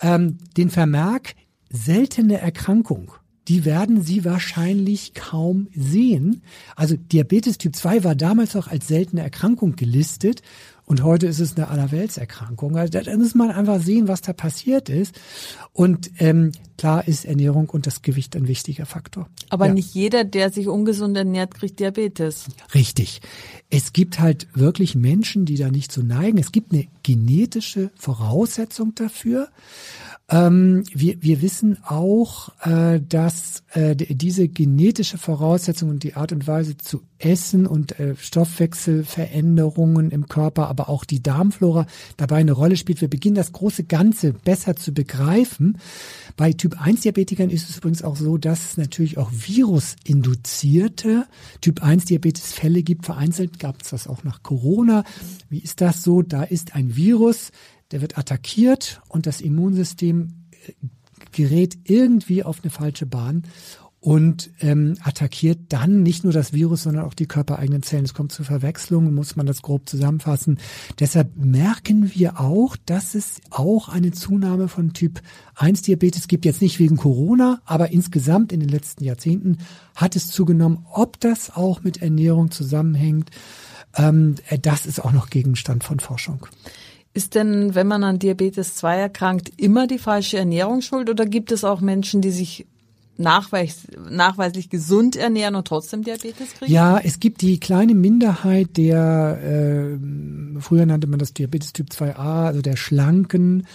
ähm, 0.00 0.38
den 0.56 0.70
Vermerk 0.70 1.34
seltene 1.70 2.38
Erkrankung. 2.38 3.10
Die 3.48 3.64
werden 3.64 4.02
Sie 4.02 4.24
wahrscheinlich 4.24 5.14
kaum 5.14 5.66
sehen. 5.74 6.42
Also 6.76 6.94
Diabetes 6.96 7.58
Typ 7.58 7.74
2 7.74 8.04
war 8.04 8.14
damals 8.14 8.54
noch 8.54 8.68
als 8.68 8.86
seltene 8.86 9.22
Erkrankung 9.22 9.74
gelistet 9.74 10.42
und 10.90 11.04
heute 11.04 11.28
ist 11.28 11.38
es 11.38 11.56
eine 11.56 11.68
Allerweltserkrankung. 11.68 12.76
Also 12.76 12.98
da 12.98 13.16
muss 13.16 13.36
man 13.36 13.52
einfach 13.52 13.80
sehen, 13.80 14.08
was 14.08 14.22
da 14.22 14.32
passiert 14.32 14.88
ist. 14.88 15.14
Und 15.72 16.10
ähm, 16.18 16.50
klar 16.78 17.06
ist 17.06 17.26
Ernährung 17.26 17.70
und 17.70 17.86
das 17.86 18.02
Gewicht 18.02 18.34
ein 18.34 18.48
wichtiger 18.48 18.86
Faktor. 18.86 19.28
Aber 19.50 19.68
Ja. 19.68 19.72
nicht 19.72 19.94
jeder, 19.94 20.24
der 20.24 20.50
sich 20.50 20.66
ungesund 20.66 21.16
ernährt, 21.16 21.54
kriegt 21.54 21.78
Diabetes. 21.78 22.46
Richtig. 22.74 23.20
Es 23.70 23.92
gibt 23.92 24.18
halt 24.18 24.48
wirklich 24.52 24.96
Menschen, 24.96 25.44
die 25.44 25.54
da 25.54 25.70
nicht 25.70 25.92
so 25.92 26.02
neigen. 26.02 26.38
Es 26.38 26.50
gibt 26.50 26.72
eine 26.72 26.88
genetische 27.04 27.92
Voraussetzung 27.94 28.92
dafür. 28.96 29.48
Ähm, 30.30 30.84
wir, 30.92 31.20
wir 31.20 31.42
wissen 31.42 31.78
auch, 31.84 32.50
äh, 32.64 33.00
dass 33.00 33.64
äh, 33.72 33.96
diese 33.96 34.46
genetische 34.46 35.18
Voraussetzung 35.18 35.90
und 35.90 36.04
die 36.04 36.14
Art 36.14 36.30
und 36.30 36.46
Weise 36.46 36.76
zu 36.76 37.02
essen 37.18 37.66
und 37.66 37.98
äh, 37.98 38.14
Stoffwechselveränderungen 38.16 40.12
im 40.12 40.28
Körper, 40.28 40.68
aber 40.68 40.88
auch 40.88 41.04
die 41.04 41.20
Darmflora 41.20 41.86
dabei 42.16 42.36
eine 42.36 42.52
Rolle 42.52 42.76
spielt. 42.76 43.00
Wir 43.00 43.10
beginnen 43.10 43.34
das 43.34 43.50
große 43.50 43.84
Ganze 43.84 44.32
besser 44.32 44.76
zu 44.76 44.94
begreifen. 44.94 45.78
Bei 46.36 46.52
Typ 46.52 46.80
1 46.80 47.00
Diabetikern 47.00 47.50
ist 47.50 47.68
es 47.68 47.78
übrigens 47.78 48.04
auch 48.04 48.16
so, 48.16 48.38
dass 48.38 48.70
es 48.70 48.76
natürlich 48.76 49.18
auch 49.18 49.30
virusinduzierte 49.32 51.26
Typ 51.60 51.82
1 51.82 52.04
Diabetesfälle 52.04 52.84
gibt. 52.84 53.04
Vereinzelt 53.04 53.58
gab 53.58 53.82
es 53.82 53.90
das 53.90 54.06
auch 54.06 54.22
nach 54.22 54.44
Corona. 54.44 55.02
Wie 55.48 55.58
ist 55.58 55.80
das 55.80 56.04
so? 56.04 56.22
Da 56.22 56.44
ist 56.44 56.76
ein 56.76 56.94
Virus, 56.94 57.50
der 57.90 58.00
wird 58.00 58.18
attackiert 58.18 59.00
und 59.08 59.26
das 59.26 59.40
Immunsystem 59.40 60.28
äh, 60.66 60.72
gerät 61.32 61.78
irgendwie 61.84 62.42
auf 62.42 62.60
eine 62.62 62.70
falsche 62.70 63.06
Bahn 63.06 63.44
und 64.00 64.50
ähm, 64.60 64.96
attackiert 65.02 65.58
dann 65.68 66.02
nicht 66.02 66.24
nur 66.24 66.32
das 66.32 66.54
Virus, 66.54 66.84
sondern 66.84 67.04
auch 67.04 67.12
die 67.12 67.26
körpereigenen 67.26 67.82
Zellen. 67.82 68.06
Es 68.06 68.14
kommt 68.14 68.32
zu 68.32 68.44
Verwechslungen, 68.44 69.14
muss 69.14 69.36
man 69.36 69.44
das 69.44 69.60
grob 69.60 69.88
zusammenfassen. 69.88 70.58
Deshalb 70.98 71.36
merken 71.36 72.10
wir 72.14 72.40
auch, 72.40 72.76
dass 72.86 73.14
es 73.14 73.42
auch 73.50 73.90
eine 73.90 74.10
Zunahme 74.12 74.68
von 74.68 74.94
Typ 74.94 75.20
1 75.54 75.82
Diabetes 75.82 76.28
gibt. 76.28 76.46
Jetzt 76.46 76.62
nicht 76.62 76.78
wegen 76.78 76.96
Corona, 76.96 77.60
aber 77.66 77.90
insgesamt 77.90 78.52
in 78.52 78.60
den 78.60 78.70
letzten 78.70 79.04
Jahrzehnten 79.04 79.58
hat 79.94 80.16
es 80.16 80.28
zugenommen. 80.28 80.86
Ob 80.90 81.20
das 81.20 81.54
auch 81.54 81.82
mit 81.82 82.00
Ernährung 82.00 82.50
zusammenhängt, 82.50 83.30
ähm, 83.96 84.36
äh, 84.48 84.58
das 84.58 84.86
ist 84.86 85.04
auch 85.04 85.12
noch 85.12 85.28
Gegenstand 85.28 85.84
von 85.84 86.00
Forschung. 86.00 86.46
Ist 87.12 87.34
denn, 87.34 87.74
wenn 87.74 87.88
man 87.88 88.04
an 88.04 88.18
Diabetes 88.18 88.76
2 88.76 88.96
erkrankt, 88.96 89.50
immer 89.56 89.86
die 89.86 89.98
falsche 89.98 90.38
Ernährung 90.38 90.80
schuld 90.80 91.10
oder 91.10 91.26
gibt 91.26 91.50
es 91.50 91.64
auch 91.64 91.80
Menschen, 91.80 92.20
die 92.20 92.30
sich 92.30 92.66
nachweis 93.16 93.86
nachweislich 94.08 94.70
gesund 94.70 95.16
ernähren 95.16 95.54
und 95.54 95.66
trotzdem 95.66 96.02
Diabetes 96.02 96.54
kriegen? 96.54 96.72
Ja, 96.72 96.98
es 96.98 97.20
gibt 97.20 97.42
die 97.42 97.60
kleine 97.60 97.94
Minderheit 97.94 98.76
der, 98.76 99.38
äh, 99.42 100.60
früher 100.60 100.86
nannte 100.86 101.06
man 101.06 101.18
das 101.18 101.34
Diabetes 101.34 101.72
Typ 101.72 101.88
2a, 101.90 102.46
also 102.46 102.62
der 102.62 102.76
schlanken 102.76 103.66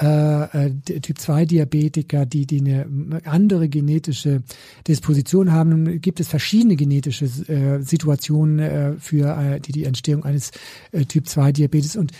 äh, 0.00 0.66
äh, 0.66 0.70
Typ 1.00 1.18
2 1.18 1.44
Diabetiker, 1.44 2.26
die, 2.26 2.46
die 2.46 2.58
eine 2.58 2.86
andere 3.24 3.68
genetische 3.68 4.42
Disposition 4.88 5.52
haben. 5.52 6.00
Gibt 6.00 6.18
es 6.18 6.26
verschiedene 6.26 6.74
genetische 6.74 7.26
äh, 7.26 7.80
Situationen 7.80 8.58
äh, 8.58 8.92
für 8.98 9.36
äh, 9.38 9.60
die, 9.60 9.70
die 9.70 9.84
Entstehung 9.84 10.24
eines 10.24 10.50
äh, 10.90 11.04
Typ 11.04 11.28
2 11.28 11.52
Diabetes. 11.52 11.94
Und 11.94 12.10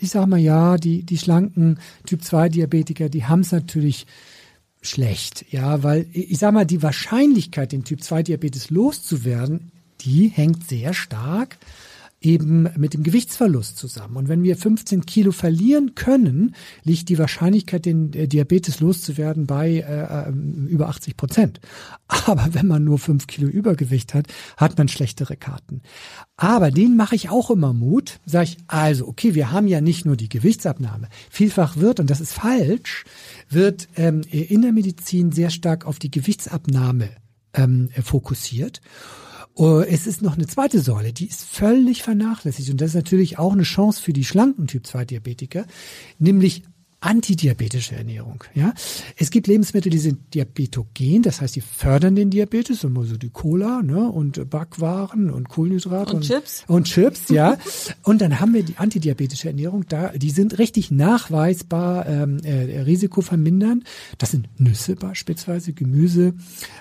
ich 0.00 0.10
sage 0.10 0.26
mal, 0.26 0.38
ja, 0.38 0.76
die, 0.76 1.02
die 1.02 1.18
schlanken 1.18 1.78
Typ 2.06 2.22
2 2.22 2.48
Diabetiker, 2.48 3.08
die 3.08 3.24
haben 3.24 3.40
es 3.40 3.52
natürlich 3.52 4.06
schlecht, 4.82 5.44
ja, 5.50 5.82
weil 5.82 6.06
ich 6.12 6.38
sag 6.38 6.52
mal, 6.52 6.64
die 6.64 6.82
Wahrscheinlichkeit, 6.82 7.72
den 7.72 7.84
Typ 7.84 8.02
2 8.02 8.22
Diabetes 8.24 8.70
loszuwerden, 8.70 9.72
die 10.00 10.28
hängt 10.28 10.68
sehr 10.68 10.94
stark 10.94 11.58
eben 12.20 12.68
mit 12.76 12.94
dem 12.94 13.04
Gewichtsverlust 13.04 13.76
zusammen. 13.76 14.16
Und 14.16 14.28
wenn 14.28 14.42
wir 14.42 14.56
15 14.56 15.06
Kilo 15.06 15.30
verlieren 15.30 15.94
können, 15.94 16.54
liegt 16.82 17.08
die 17.08 17.18
Wahrscheinlichkeit, 17.18 17.86
den 17.86 18.12
äh, 18.12 18.26
Diabetes 18.26 18.80
loszuwerden, 18.80 19.46
bei 19.46 19.76
äh, 19.76 20.28
ähm, 20.28 20.66
über 20.66 20.88
80 20.88 21.16
Prozent. 21.16 21.60
Aber 22.08 22.48
wenn 22.52 22.66
man 22.66 22.82
nur 22.82 22.98
5 22.98 23.26
Kilo 23.28 23.48
Übergewicht 23.48 24.14
hat, 24.14 24.26
hat 24.56 24.76
man 24.78 24.88
schlechtere 24.88 25.36
Karten. 25.36 25.82
Aber 26.36 26.72
den 26.72 26.96
mache 26.96 27.14
ich 27.14 27.30
auch 27.30 27.50
immer 27.50 27.72
Mut. 27.72 28.18
Sage 28.26 28.50
ich, 28.50 28.56
also, 28.66 29.06
okay, 29.06 29.34
wir 29.34 29.52
haben 29.52 29.68
ja 29.68 29.80
nicht 29.80 30.04
nur 30.04 30.16
die 30.16 30.28
Gewichtsabnahme. 30.28 31.08
Vielfach 31.30 31.76
wird, 31.76 32.00
und 32.00 32.10
das 32.10 32.20
ist 32.20 32.32
falsch, 32.32 33.04
wird 33.48 33.88
ähm, 33.96 34.22
in 34.30 34.62
der 34.62 34.72
Medizin 34.72 35.30
sehr 35.30 35.50
stark 35.50 35.86
auf 35.86 36.00
die 36.00 36.10
Gewichtsabnahme 36.10 37.10
ähm, 37.54 37.90
fokussiert. 38.02 38.80
Oh, 39.60 39.80
es 39.80 40.06
ist 40.06 40.22
noch 40.22 40.36
eine 40.36 40.46
zweite 40.46 40.78
Säule, 40.78 41.12
die 41.12 41.26
ist 41.26 41.44
völlig 41.44 42.04
vernachlässigt. 42.04 42.70
Und 42.70 42.80
das 42.80 42.90
ist 42.90 42.94
natürlich 42.94 43.40
auch 43.40 43.52
eine 43.52 43.64
Chance 43.64 44.00
für 44.00 44.12
die 44.12 44.24
schlanken 44.24 44.68
Typ-2-Diabetiker, 44.68 45.66
nämlich 46.20 46.62
antidiabetische 47.00 47.94
Ernährung. 47.94 48.42
Ja, 48.54 48.74
es 49.16 49.30
gibt 49.30 49.46
Lebensmittel, 49.46 49.90
die 49.90 49.98
sind 49.98 50.34
diabetogen, 50.34 51.22
das 51.22 51.40
heißt, 51.40 51.54
die 51.54 51.60
fördern 51.60 52.16
den 52.16 52.30
Diabetes, 52.30 52.80
so 52.80 52.88
die 52.88 53.30
Cola, 53.30 53.82
ne, 53.82 54.08
und 54.10 54.50
Backwaren 54.50 55.30
und 55.30 55.48
Kohlenhydrate 55.48 56.10
und, 56.10 56.16
und 56.16 56.22
Chips 56.24 56.64
und 56.66 56.84
Chips, 56.84 57.28
ja. 57.28 57.56
und 58.02 58.20
dann 58.20 58.40
haben 58.40 58.52
wir 58.52 58.64
die 58.64 58.76
antidiabetische 58.76 59.48
Ernährung, 59.48 59.84
da 59.88 60.08
die 60.08 60.30
sind 60.30 60.58
richtig 60.58 60.90
nachweisbar 60.90 62.06
ähm, 62.06 62.38
äh, 62.42 62.80
Risiko 62.80 63.20
vermindern. 63.20 63.84
Das 64.18 64.32
sind 64.32 64.48
Nüsse 64.58 64.96
beispielsweise, 64.96 65.72
Gemüse, 65.72 66.34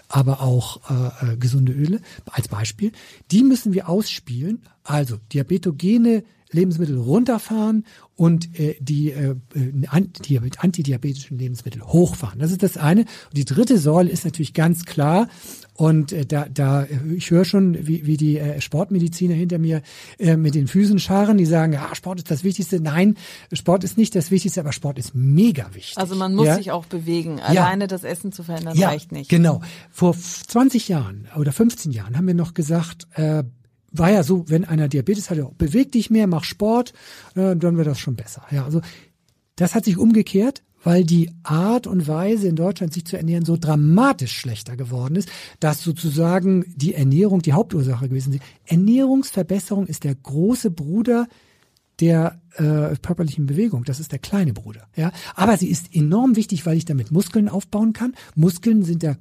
aber 0.09 0.41
auch 0.41 0.81
äh, 0.89 1.33
äh, 1.33 1.37
gesunde 1.37 1.73
Öle 1.73 2.01
als 2.25 2.47
Beispiel. 2.47 2.91
Die 3.31 3.43
müssen 3.43 3.73
wir 3.73 3.89
ausspielen. 3.89 4.63
Also 4.83 5.17
diabetogene 5.33 6.23
Lebensmittel 6.51 6.97
runterfahren 6.97 7.85
und 8.15 8.59
äh, 8.59 8.75
die, 8.79 9.11
äh, 9.11 9.35
die 9.53 9.87
antidiabetischen 9.87 11.37
Lebensmittel 11.37 11.83
hochfahren. 11.83 12.39
Das 12.39 12.51
ist 12.51 12.63
das 12.63 12.77
eine. 12.77 13.01
Und 13.01 13.37
die 13.37 13.45
dritte 13.45 13.77
Säule 13.77 14.09
ist 14.09 14.25
natürlich 14.25 14.53
ganz 14.53 14.85
klar. 14.85 15.27
Und 15.73 16.11
äh, 16.11 16.25
da, 16.25 16.47
da, 16.51 16.87
ich 17.15 17.29
höre 17.29 17.45
schon, 17.45 17.87
wie, 17.87 18.07
wie 18.07 18.17
die 18.17 18.39
äh, 18.39 18.59
Sportmediziner 18.61 19.35
hinter 19.35 19.59
mir 19.59 19.83
äh, 20.17 20.35
mit 20.35 20.55
den 20.55 20.67
Füßen 20.67 20.97
scharen, 20.97 21.37
die 21.37 21.45
sagen, 21.45 21.73
ja, 21.73 21.93
Sport 21.93 22.19
ist 22.19 22.31
das 22.31 22.43
Wichtigste. 22.43 22.79
Nein, 22.79 23.15
Sport 23.53 23.83
ist 23.83 23.97
nicht 23.97 24.15
das 24.15 24.31
Wichtigste, 24.31 24.61
aber 24.61 24.71
Sport 24.71 24.97
ist 24.97 25.13
mega 25.13 25.67
wichtig. 25.73 25.97
Also 25.97 26.15
man 26.15 26.33
muss 26.33 26.47
ja? 26.47 26.55
sich 26.55 26.71
auch 26.71 26.85
bewegen. 26.85 27.39
Alleine 27.39 27.83
ja. 27.83 27.87
das 27.87 28.03
Essen 28.03 28.31
zu 28.31 28.41
verändern 28.43 28.75
ja, 28.75 28.87
reicht 28.87 29.11
nicht. 29.11 29.29
Genau. 29.29 29.61
Vor 29.91 30.15
20 30.17 30.87
Jahren 30.87 31.27
oder 31.37 31.51
15 31.51 31.91
Jahren 31.91 32.17
haben 32.17 32.25
wir 32.25 32.33
noch 32.33 32.55
gesagt, 32.55 33.07
äh, 33.13 33.43
war 33.91 34.11
ja 34.11 34.23
so, 34.23 34.49
wenn 34.49 34.65
einer 34.65 34.87
Diabetes 34.87 35.29
hat, 35.29 35.57
beweg 35.57 35.91
dich 35.91 36.09
mehr, 36.09 36.27
mach 36.27 36.43
Sport, 36.43 36.93
äh, 37.35 37.55
dann 37.55 37.77
wird 37.77 37.87
das 37.87 37.99
schon 37.99 38.15
besser. 38.15 38.43
Ja, 38.51 38.65
also 38.65 38.81
das 39.55 39.75
hat 39.75 39.85
sich 39.85 39.97
umgekehrt, 39.97 40.63
weil 40.83 41.03
die 41.03 41.31
Art 41.43 41.87
und 41.87 42.07
Weise 42.07 42.47
in 42.47 42.55
Deutschland 42.55 42.93
sich 42.93 43.05
zu 43.05 43.17
ernähren 43.17 43.45
so 43.45 43.57
dramatisch 43.57 44.37
schlechter 44.37 44.77
geworden 44.77 45.15
ist, 45.15 45.29
dass 45.59 45.81
sozusagen 45.81 46.65
die 46.75 46.93
Ernährung 46.93 47.41
die 47.41 47.53
Hauptursache 47.53 48.07
gewesen 48.09 48.33
ist. 48.33 48.43
Ernährungsverbesserung 48.65 49.87
ist 49.87 50.03
der 50.03 50.15
große 50.15 50.71
Bruder 50.71 51.27
der 51.99 52.39
äh, 52.55 52.95
körperlichen 53.01 53.45
Bewegung. 53.45 53.83
Das 53.83 53.99
ist 53.99 54.11
der 54.11 54.19
kleine 54.19 54.53
Bruder. 54.53 54.87
Ja, 54.95 55.11
aber 55.35 55.57
sie 55.57 55.69
ist 55.69 55.95
enorm 55.95 56.35
wichtig, 56.35 56.65
weil 56.65 56.77
ich 56.77 56.85
damit 56.85 57.11
Muskeln 57.11 57.49
aufbauen 57.49 57.93
kann. 57.93 58.13
Muskeln 58.35 58.83
sind 58.83 59.03
der 59.03 59.17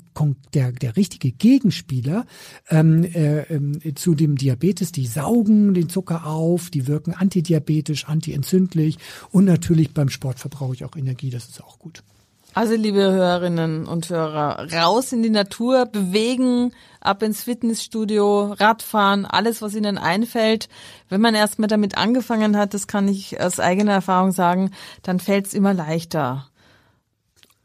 der, 0.54 0.72
der 0.72 0.96
richtige 0.96 1.30
Gegenspieler 1.30 2.26
ähm, 2.70 3.04
äh, 3.04 3.40
äh, 3.42 3.94
zu 3.94 4.14
dem 4.14 4.36
Diabetes. 4.36 4.92
Die 4.92 5.06
saugen 5.06 5.74
den 5.74 5.90
Zucker 5.90 6.26
auf, 6.26 6.70
die 6.70 6.86
wirken 6.86 7.12
antidiabetisch, 7.12 8.06
antientzündlich 8.06 8.98
und 9.30 9.44
natürlich 9.44 9.92
beim 9.92 10.08
Sport 10.08 10.38
verbrauche 10.38 10.74
ich 10.74 10.84
auch 10.84 10.96
Energie. 10.96 11.30
Das 11.30 11.48
ist 11.48 11.62
auch 11.62 11.78
gut. 11.78 12.02
Also 12.56 12.74
liebe 12.74 13.02
Hörerinnen 13.02 13.86
und 13.86 14.08
Hörer, 14.08 14.72
raus 14.72 15.12
in 15.12 15.22
die 15.22 15.28
Natur, 15.28 15.84
bewegen, 15.84 16.72
ab 17.02 17.22
ins 17.22 17.42
Fitnessstudio, 17.42 18.54
Radfahren, 18.54 19.26
alles, 19.26 19.60
was 19.60 19.74
Ihnen 19.74 19.98
einfällt. 19.98 20.70
Wenn 21.10 21.20
man 21.20 21.34
erstmal 21.34 21.68
damit 21.68 21.98
angefangen 21.98 22.56
hat, 22.56 22.72
das 22.72 22.86
kann 22.86 23.08
ich 23.08 23.38
aus 23.42 23.60
eigener 23.60 23.92
Erfahrung 23.92 24.32
sagen, 24.32 24.70
dann 25.02 25.20
fällt 25.20 25.48
es 25.48 25.52
immer 25.52 25.74
leichter. 25.74 26.48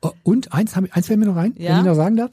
Oh, 0.01 0.12
und 0.24 0.51
eins, 0.51 0.75
eins 0.75 1.07
fällt 1.07 1.19
mir 1.19 1.27
noch 1.27 1.38
rein, 1.38 1.53
ja? 1.57 1.69
wenn 1.69 1.79
ich 1.79 1.86
noch 1.86 1.95
sagen 1.95 2.17
darf. 2.17 2.31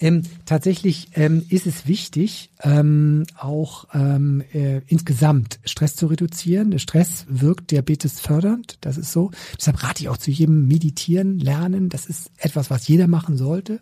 Ähm, 0.00 0.22
tatsächlich 0.46 1.08
ähm, 1.14 1.44
ist 1.50 1.66
es 1.66 1.86
wichtig, 1.86 2.50
ähm, 2.62 3.26
auch 3.36 3.86
ähm, 3.92 4.42
äh, 4.52 4.80
insgesamt 4.86 5.60
Stress 5.64 5.94
zu 5.94 6.06
reduzieren. 6.06 6.70
Der 6.70 6.78
Stress 6.78 7.26
wirkt 7.28 7.70
Diabetes 7.70 8.18
fördernd, 8.18 8.78
das 8.80 8.96
ist 8.96 9.12
so. 9.12 9.30
Deshalb 9.58 9.82
rate 9.82 10.02
ich 10.02 10.08
auch 10.08 10.16
zu 10.16 10.30
jedem 10.30 10.66
Meditieren, 10.66 11.38
Lernen. 11.38 11.90
Das 11.90 12.06
ist 12.06 12.30
etwas, 12.38 12.70
was 12.70 12.88
jeder 12.88 13.08
machen 13.08 13.36
sollte. 13.36 13.80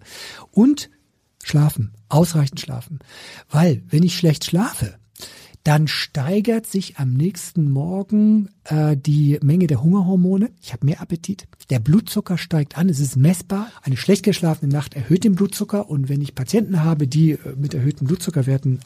Und 0.50 0.90
schlafen, 1.44 1.92
ausreichend 2.08 2.60
schlafen. 2.60 2.98
Weil, 3.48 3.82
wenn 3.88 4.02
ich 4.02 4.16
schlecht 4.16 4.44
schlafe, 4.44 4.98
dann 5.68 5.86
steigert 5.86 6.64
sich 6.64 6.96
am 6.96 7.12
nächsten 7.12 7.70
Morgen 7.70 8.48
äh, 8.64 8.96
die 8.96 9.38
Menge 9.42 9.66
der 9.66 9.82
Hungerhormone. 9.82 10.50
Ich 10.62 10.72
habe 10.72 10.86
mehr 10.86 11.02
Appetit. 11.02 11.46
Der 11.68 11.78
Blutzucker 11.78 12.38
steigt 12.38 12.78
an. 12.78 12.88
Es 12.88 13.00
ist 13.00 13.16
messbar. 13.16 13.70
Eine 13.82 13.98
schlecht 13.98 14.22
geschlafene 14.22 14.72
Nacht 14.72 14.94
erhöht 14.94 15.24
den 15.24 15.34
Blutzucker. 15.34 15.90
Und 15.90 16.08
wenn 16.08 16.22
ich 16.22 16.34
Patienten 16.34 16.84
habe, 16.84 17.06
die 17.06 17.32
äh, 17.32 17.38
mit 17.58 17.74
erhöhten 17.74 18.06
Blutzuckerwerten 18.06 18.80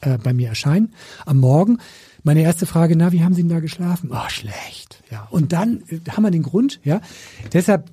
äh, 0.00 0.16
bei 0.16 0.32
mir 0.32 0.48
erscheinen, 0.48 0.94
am 1.26 1.38
Morgen, 1.38 1.78
meine 2.22 2.42
erste 2.42 2.66
Frage, 2.66 2.94
na, 2.94 3.10
wie 3.10 3.24
haben 3.24 3.34
Sie 3.34 3.42
denn 3.42 3.50
da 3.50 3.58
geschlafen? 3.58 4.10
Oh, 4.12 4.28
schlecht. 4.28 5.02
Ja. 5.10 5.26
Und 5.32 5.52
dann 5.52 5.82
äh, 5.88 6.08
haben 6.08 6.22
wir 6.22 6.30
den 6.30 6.44
Grund, 6.44 6.78
ja. 6.84 7.00
Deshalb, 7.52 7.90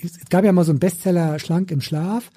es 0.00 0.16
gab 0.30 0.44
ja 0.44 0.52
mal 0.52 0.64
so 0.64 0.70
einen 0.70 0.78
Bestseller 0.78 1.40
Schlank 1.40 1.72
im 1.72 1.80
Schlaf 1.80 2.30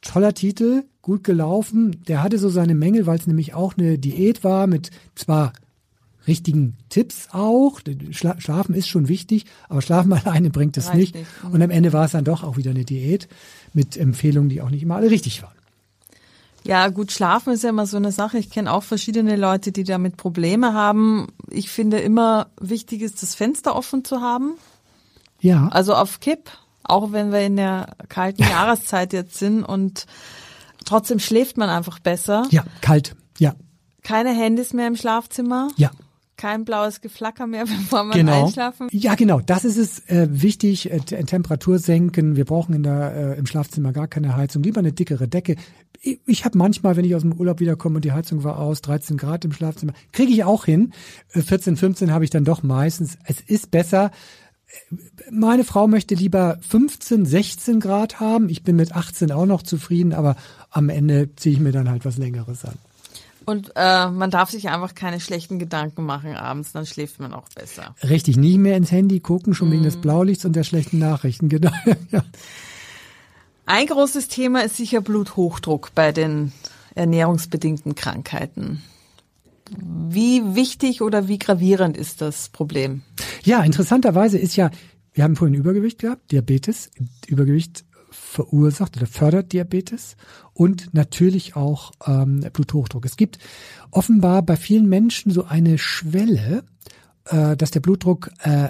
toller 0.00 0.34
Titel, 0.34 0.84
gut 1.02 1.24
gelaufen. 1.24 2.02
Der 2.06 2.22
hatte 2.22 2.38
so 2.38 2.48
seine 2.48 2.74
Mängel, 2.74 3.06
weil 3.06 3.18
es 3.18 3.26
nämlich 3.26 3.54
auch 3.54 3.76
eine 3.76 3.98
Diät 3.98 4.44
war 4.44 4.66
mit 4.66 4.90
zwar 5.14 5.52
richtigen 6.26 6.76
Tipps 6.88 7.28
auch. 7.32 7.80
Schla 8.10 8.40
Schlafen 8.40 8.74
ist 8.74 8.88
schon 8.88 9.08
wichtig, 9.08 9.46
aber 9.68 9.82
Schlafen 9.82 10.12
alleine 10.12 10.50
bringt 10.50 10.76
es 10.76 10.92
nicht. 10.92 11.14
nicht. 11.14 11.26
Und 11.50 11.62
am 11.62 11.70
Ende 11.70 11.92
war 11.92 12.04
es 12.04 12.12
dann 12.12 12.24
doch 12.24 12.42
auch 12.42 12.56
wieder 12.56 12.70
eine 12.70 12.84
Diät 12.84 13.28
mit 13.72 13.96
Empfehlungen, 13.96 14.48
die 14.48 14.62
auch 14.62 14.70
nicht 14.70 14.82
immer 14.82 14.96
alle 14.96 15.10
richtig 15.10 15.42
waren. 15.42 15.52
Ja, 16.64 16.88
gut, 16.88 17.12
schlafen 17.12 17.52
ist 17.52 17.62
ja 17.62 17.70
immer 17.70 17.86
so 17.86 17.96
eine 17.96 18.10
Sache. 18.10 18.38
Ich 18.38 18.50
kenne 18.50 18.72
auch 18.72 18.82
verschiedene 18.82 19.36
Leute, 19.36 19.70
die 19.70 19.84
damit 19.84 20.16
Probleme 20.16 20.74
haben. 20.74 21.28
Ich 21.48 21.70
finde 21.70 22.00
immer 22.00 22.48
wichtig 22.60 23.02
ist, 23.02 23.22
das 23.22 23.36
Fenster 23.36 23.76
offen 23.76 24.04
zu 24.04 24.20
haben. 24.20 24.54
Ja. 25.40 25.68
Also 25.68 25.94
auf 25.94 26.18
Kipp 26.18 26.50
auch 26.88 27.12
wenn 27.12 27.32
wir 27.32 27.40
in 27.40 27.56
der 27.56 27.96
kalten 28.08 28.42
Jahreszeit 28.50 29.12
jetzt 29.12 29.38
sind 29.38 29.62
und 29.62 30.06
trotzdem 30.84 31.18
schläft 31.18 31.56
man 31.56 31.68
einfach 31.68 31.98
besser. 31.98 32.46
Ja, 32.50 32.64
kalt, 32.80 33.14
ja. 33.38 33.54
Keine 34.02 34.30
Handys 34.30 34.72
mehr 34.72 34.86
im 34.86 34.96
Schlafzimmer. 34.96 35.68
Ja. 35.76 35.90
Kein 36.36 36.66
blaues 36.66 37.00
Geflacker 37.00 37.46
mehr, 37.46 37.64
bevor 37.66 38.04
man 38.04 38.16
genau. 38.16 38.44
einschlafen. 38.44 38.88
Ja, 38.92 39.14
genau. 39.14 39.40
Das 39.40 39.64
ist 39.64 39.78
es 39.78 40.00
äh, 40.08 40.28
wichtig. 40.30 40.90
Äh, 40.90 41.00
Temperatur 41.00 41.78
senken. 41.78 42.36
Wir 42.36 42.44
brauchen 42.44 42.74
in 42.74 42.82
der, 42.82 43.14
äh, 43.14 43.38
im 43.38 43.46
Schlafzimmer 43.46 43.92
gar 43.92 44.06
keine 44.06 44.36
Heizung. 44.36 44.62
Lieber 44.62 44.80
eine 44.80 44.92
dickere 44.92 45.28
Decke. 45.28 45.56
Ich, 46.02 46.20
ich 46.26 46.44
habe 46.44 46.58
manchmal, 46.58 46.96
wenn 46.96 47.04
ich 47.04 47.14
aus 47.14 47.22
dem 47.22 47.32
Urlaub 47.32 47.58
wiederkomme 47.58 47.96
und 47.96 48.04
die 48.04 48.12
Heizung 48.12 48.44
war 48.44 48.58
aus, 48.58 48.82
13 48.82 49.16
Grad 49.16 49.44
im 49.44 49.52
Schlafzimmer, 49.52 49.94
kriege 50.12 50.32
ich 50.32 50.44
auch 50.44 50.66
hin. 50.66 50.92
14, 51.28 51.74
äh, 51.74 51.76
15 51.76 52.12
habe 52.12 52.24
ich 52.24 52.30
dann 52.30 52.44
doch 52.44 52.62
meistens. 52.62 53.16
Es 53.24 53.40
ist 53.40 53.70
besser, 53.70 54.10
meine 55.30 55.64
Frau 55.64 55.86
möchte 55.86 56.14
lieber 56.14 56.58
15, 56.68 57.26
16 57.26 57.80
Grad 57.80 58.20
haben. 58.20 58.48
Ich 58.48 58.62
bin 58.62 58.76
mit 58.76 58.94
18 58.94 59.32
auch 59.32 59.46
noch 59.46 59.62
zufrieden, 59.62 60.12
aber 60.12 60.36
am 60.70 60.88
Ende 60.88 61.34
ziehe 61.36 61.54
ich 61.54 61.60
mir 61.60 61.72
dann 61.72 61.88
halt 61.88 62.04
was 62.04 62.16
Längeres 62.16 62.64
an. 62.64 62.74
Und 63.46 63.72
äh, 63.76 64.08
man 64.08 64.32
darf 64.32 64.50
sich 64.50 64.68
einfach 64.68 64.96
keine 64.96 65.20
schlechten 65.20 65.60
Gedanken 65.60 66.04
machen 66.04 66.34
abends, 66.34 66.72
dann 66.72 66.84
schläft 66.84 67.20
man 67.20 67.32
auch 67.32 67.48
besser. 67.54 67.94
Richtig, 68.02 68.36
nie 68.36 68.58
mehr 68.58 68.76
ins 68.76 68.90
Handy 68.90 69.20
gucken, 69.20 69.54
schon 69.54 69.68
mm. 69.68 69.72
wegen 69.72 69.82
des 69.84 69.96
mhm. 69.96 70.00
Blaulichts 70.00 70.44
und 70.44 70.56
der 70.56 70.64
schlechten 70.64 70.98
Nachrichten. 70.98 71.48
Genau. 71.56 71.70
ja. 72.10 72.24
Ein 73.66 73.86
großes 73.86 74.28
Thema 74.28 74.64
ist 74.64 74.76
sicher 74.76 75.00
Bluthochdruck 75.00 75.94
bei 75.94 76.10
den 76.10 76.52
ernährungsbedingten 76.96 77.94
Krankheiten. 77.94 78.82
Wie 79.70 80.54
wichtig 80.54 81.02
oder 81.02 81.28
wie 81.28 81.38
gravierend 81.38 81.96
ist 81.96 82.20
das 82.20 82.48
Problem? 82.48 83.02
Ja, 83.44 83.62
interessanterweise 83.62 84.38
ist 84.38 84.56
ja, 84.56 84.70
wir 85.12 85.24
haben 85.24 85.36
vorhin 85.36 85.54
Übergewicht 85.54 86.00
gehabt, 86.00 86.30
Diabetes. 86.32 86.90
Übergewicht 87.26 87.84
verursacht 88.10 88.96
oder 88.96 89.06
fördert 89.06 89.52
Diabetes 89.52 90.16
und 90.52 90.94
natürlich 90.94 91.56
auch 91.56 91.92
ähm, 92.06 92.40
Bluthochdruck. 92.52 93.04
Es 93.04 93.16
gibt 93.16 93.38
offenbar 93.90 94.42
bei 94.42 94.56
vielen 94.56 94.88
Menschen 94.88 95.32
so 95.32 95.44
eine 95.44 95.78
Schwelle, 95.78 96.64
äh, 97.26 97.56
dass 97.56 97.70
der 97.70 97.80
Blutdruck 97.80 98.30
äh, 98.42 98.68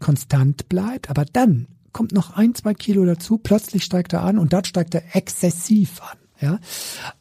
konstant 0.00 0.68
bleibt, 0.68 1.10
aber 1.10 1.24
dann 1.24 1.68
kommt 1.92 2.12
noch 2.12 2.36
ein, 2.36 2.54
zwei 2.54 2.74
Kilo 2.74 3.04
dazu, 3.04 3.38
plötzlich 3.38 3.84
steigt 3.84 4.12
er 4.12 4.22
an 4.22 4.38
und 4.38 4.52
dann 4.52 4.64
steigt 4.64 4.94
er 4.94 5.14
exzessiv 5.14 6.00
an. 6.02 6.18
Ja, 6.42 6.58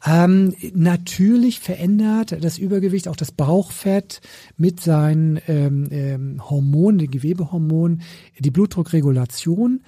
ähm, 0.04 0.56
natürlich 0.74 1.60
verändert 1.60 2.44
das 2.44 2.58
Übergewicht 2.58 3.08
auch 3.08 3.16
das 3.16 3.32
Bauchfett 3.32 4.20
mit 4.58 4.82
seinen 4.82 5.40
ähm, 5.48 5.88
ähm, 5.92 6.50
Hormonen, 6.50 6.98
den 6.98 7.12
Gewebehormonen, 7.12 8.02
die 8.40 8.50
Blutdruckregulation 8.50 9.84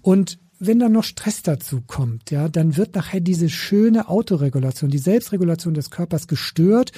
und 0.00 0.40
wenn 0.58 0.80
dann 0.80 0.92
noch 0.92 1.04
Stress 1.04 1.42
dazu 1.42 1.80
kommt, 1.86 2.30
ja, 2.30 2.48
dann 2.48 2.76
wird 2.76 2.94
nachher 2.96 3.20
diese 3.20 3.48
schöne 3.48 4.08
Autoregulation, 4.08 4.90
die 4.90 4.98
Selbstregulation 4.98 5.74
des 5.74 5.90
Körpers 5.90 6.26
gestört 6.26 6.92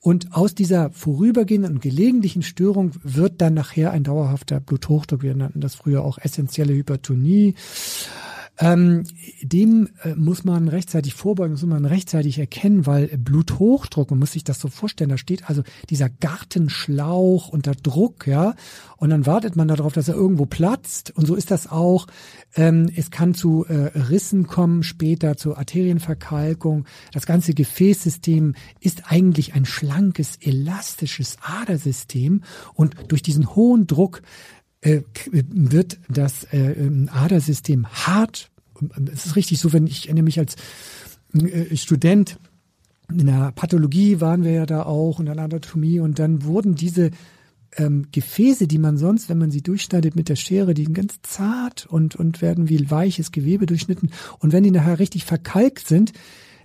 und 0.00 0.34
aus 0.34 0.54
dieser 0.54 0.90
vorübergehenden 0.90 1.74
und 1.74 1.82
gelegentlichen 1.82 2.42
Störung 2.42 2.92
wird 3.02 3.40
dann 3.40 3.54
nachher 3.54 3.90
ein 3.90 4.04
dauerhafter 4.04 4.60
Bluthochdruck. 4.60 5.22
Wir 5.22 5.34
nannten 5.34 5.60
das 5.60 5.74
früher 5.74 6.04
auch 6.04 6.18
essentielle 6.18 6.72
Hypertonie. 6.72 7.54
Ähm, 8.60 9.04
dem 9.42 9.88
äh, 10.02 10.14
muss 10.14 10.44
man 10.44 10.66
rechtzeitig 10.66 11.14
vorbeugen, 11.14 11.52
muss 11.52 11.64
man 11.64 11.84
rechtzeitig 11.84 12.38
erkennen, 12.38 12.86
weil 12.86 13.06
Bluthochdruck, 13.16 14.10
man 14.10 14.18
muss 14.18 14.32
sich 14.32 14.42
das 14.42 14.58
so 14.58 14.68
vorstellen, 14.68 15.10
da 15.10 15.18
steht 15.18 15.48
also 15.48 15.62
dieser 15.90 16.08
Gartenschlauch 16.08 17.48
unter 17.48 17.72
Druck, 17.72 18.26
ja, 18.26 18.54
und 18.96 19.10
dann 19.10 19.26
wartet 19.26 19.54
man 19.54 19.68
darauf, 19.68 19.92
dass 19.92 20.08
er 20.08 20.14
irgendwo 20.14 20.44
platzt. 20.44 21.12
Und 21.16 21.26
so 21.26 21.36
ist 21.36 21.52
das 21.52 21.70
auch. 21.70 22.08
Ähm, 22.56 22.90
es 22.96 23.12
kann 23.12 23.34
zu 23.34 23.64
äh, 23.64 23.96
Rissen 23.96 24.48
kommen, 24.48 24.82
später 24.82 25.36
zu 25.36 25.56
Arterienverkalkung. 25.56 26.84
Das 27.12 27.26
ganze 27.26 27.54
Gefäßsystem 27.54 28.54
ist 28.80 29.04
eigentlich 29.06 29.54
ein 29.54 29.66
schlankes, 29.66 30.36
elastisches 30.40 31.36
Adersystem 31.42 32.42
und 32.74 32.96
durch 33.06 33.22
diesen 33.22 33.54
hohen 33.54 33.86
Druck 33.86 34.22
äh, 34.80 35.02
wird 35.32 35.98
das 36.08 36.44
äh, 36.44 36.72
ähm, 36.72 37.08
Adersystem 37.12 37.86
hart. 37.86 38.50
Es 39.12 39.26
ist 39.26 39.36
richtig 39.36 39.58
so, 39.58 39.72
wenn 39.72 39.86
ich 39.86 40.06
erinnere 40.06 40.24
mich 40.24 40.38
als 40.38 40.56
äh, 41.34 41.76
Student 41.76 42.38
in 43.10 43.26
der 43.26 43.52
Pathologie 43.52 44.20
waren 44.20 44.44
wir 44.44 44.52
ja 44.52 44.66
da 44.66 44.82
auch 44.82 45.18
und 45.18 45.26
in 45.26 45.34
der 45.34 45.44
Anatomie 45.44 45.98
und 45.98 46.18
dann 46.18 46.44
wurden 46.44 46.74
diese 46.74 47.10
ähm, 47.76 48.06
Gefäße, 48.12 48.66
die 48.66 48.78
man 48.78 48.96
sonst, 48.96 49.28
wenn 49.28 49.38
man 49.38 49.50
sie 49.50 49.62
durchschneidet 49.62 50.14
mit 50.14 50.28
der 50.28 50.36
Schere, 50.36 50.74
die 50.74 50.84
sind 50.84 50.94
ganz 50.94 51.20
zart 51.22 51.86
und, 51.86 52.16
und 52.16 52.42
werden 52.42 52.68
wie 52.68 52.90
weiches 52.90 53.32
Gewebe 53.32 53.66
durchschnitten. 53.66 54.10
Und 54.38 54.52
wenn 54.52 54.64
die 54.64 54.70
nachher 54.70 54.98
richtig 54.98 55.24
verkalkt 55.24 55.86
sind, 55.86 56.12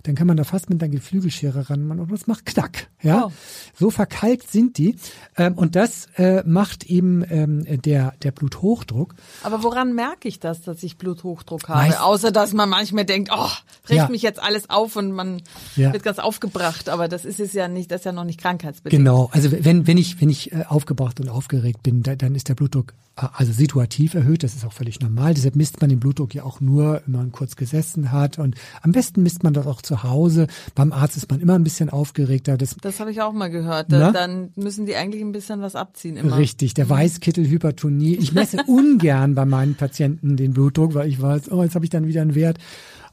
dann 0.04 0.14
kann 0.14 0.26
man 0.26 0.36
da 0.36 0.44
fast 0.44 0.70
mit 0.70 0.82
einer 0.82 0.92
Geflügelschere 0.92 1.70
ran 1.70 1.90
und 1.90 2.12
das 2.12 2.26
macht 2.26 2.46
Knack. 2.46 2.88
Ja, 3.02 3.26
oh. 3.26 3.32
so 3.78 3.90
verkalkt 3.90 4.50
sind 4.50 4.78
die 4.78 4.96
ähm, 5.36 5.54
und 5.54 5.76
das 5.76 6.06
äh, 6.16 6.42
macht 6.46 6.84
eben 6.84 7.24
ähm, 7.28 7.64
der 7.82 8.12
der 8.22 8.30
Bluthochdruck. 8.30 9.14
Aber 9.42 9.62
woran 9.62 9.94
merke 9.94 10.28
ich 10.28 10.40
das, 10.40 10.62
dass 10.62 10.82
ich 10.82 10.98
Bluthochdruck 10.98 11.68
habe? 11.68 11.88
Meist 11.88 12.00
Außer 12.00 12.32
dass 12.32 12.52
man 12.52 12.68
manchmal 12.68 13.06
denkt, 13.06 13.30
oh, 13.34 13.48
regt 13.88 13.98
ja. 13.98 14.08
mich 14.08 14.22
jetzt 14.22 14.42
alles 14.42 14.68
auf 14.68 14.96
und 14.96 15.12
man 15.12 15.42
ja. 15.74 15.92
wird 15.92 16.02
ganz 16.02 16.18
aufgebracht. 16.18 16.90
Aber 16.90 17.08
das 17.08 17.24
ist 17.24 17.40
es 17.40 17.54
ja 17.54 17.68
nicht, 17.68 17.90
das 17.90 18.02
ist 18.02 18.04
ja 18.04 18.12
noch 18.12 18.24
nicht 18.24 18.40
krankheitsbedingt. 18.40 19.00
Genau. 19.00 19.30
Also 19.32 19.50
wenn 19.52 19.86
wenn 19.86 19.96
ich 19.96 20.20
wenn 20.20 20.28
ich 20.28 20.52
äh, 20.52 20.64
aufgebracht 20.68 21.18
und 21.20 21.30
aufgeregt 21.30 21.82
bin, 21.82 22.02
da, 22.02 22.14
dann 22.14 22.34
ist 22.34 22.50
der 22.50 22.54
Blutdruck 22.54 22.92
äh, 23.16 23.26
also 23.32 23.52
situativ 23.52 24.14
erhöht. 24.14 24.42
Das 24.42 24.54
ist 24.54 24.66
auch 24.66 24.72
völlig 24.72 25.00
normal. 25.00 25.34
Deshalb 25.34 25.56
misst 25.56 25.80
man 25.80 25.88
den 25.88 26.00
Blutdruck 26.00 26.34
ja 26.34 26.44
auch 26.44 26.60
nur, 26.60 27.02
wenn 27.06 27.16
man 27.16 27.32
kurz 27.32 27.56
gesessen 27.56 28.12
hat 28.12 28.38
und 28.38 28.54
am 28.82 28.92
besten 28.92 29.22
misst 29.22 29.42
man 29.42 29.54
das 29.54 29.66
auch 29.66 29.82
zu 29.82 29.93
Hause. 30.02 30.46
Beim 30.74 30.92
Arzt 30.92 31.16
ist 31.16 31.30
man 31.30 31.40
immer 31.40 31.54
ein 31.54 31.64
bisschen 31.64 31.90
aufgeregter. 31.90 32.56
Das, 32.56 32.76
das 32.80 33.00
habe 33.00 33.10
ich 33.10 33.22
auch 33.22 33.32
mal 33.32 33.48
gehört. 33.48 33.92
Da, 33.92 34.12
dann 34.12 34.50
müssen 34.56 34.86
die 34.86 34.96
eigentlich 34.96 35.22
ein 35.22 35.32
bisschen 35.32 35.60
was 35.60 35.76
abziehen 35.76 36.16
immer. 36.16 36.36
Richtig, 36.36 36.74
der 36.74 36.86
mhm. 36.86 36.90
Weißkittelhypertonie. 36.90 38.16
Ich 38.16 38.32
messe 38.32 38.58
ungern 38.66 39.34
bei 39.34 39.44
meinen 39.44 39.74
Patienten 39.74 40.36
den 40.36 40.52
Blutdruck, 40.52 40.94
weil 40.94 41.08
ich 41.08 41.20
weiß, 41.20 41.52
oh, 41.52 41.62
jetzt 41.62 41.74
habe 41.74 41.84
ich 41.84 41.90
dann 41.90 42.06
wieder 42.06 42.22
einen 42.22 42.34
Wert. 42.34 42.58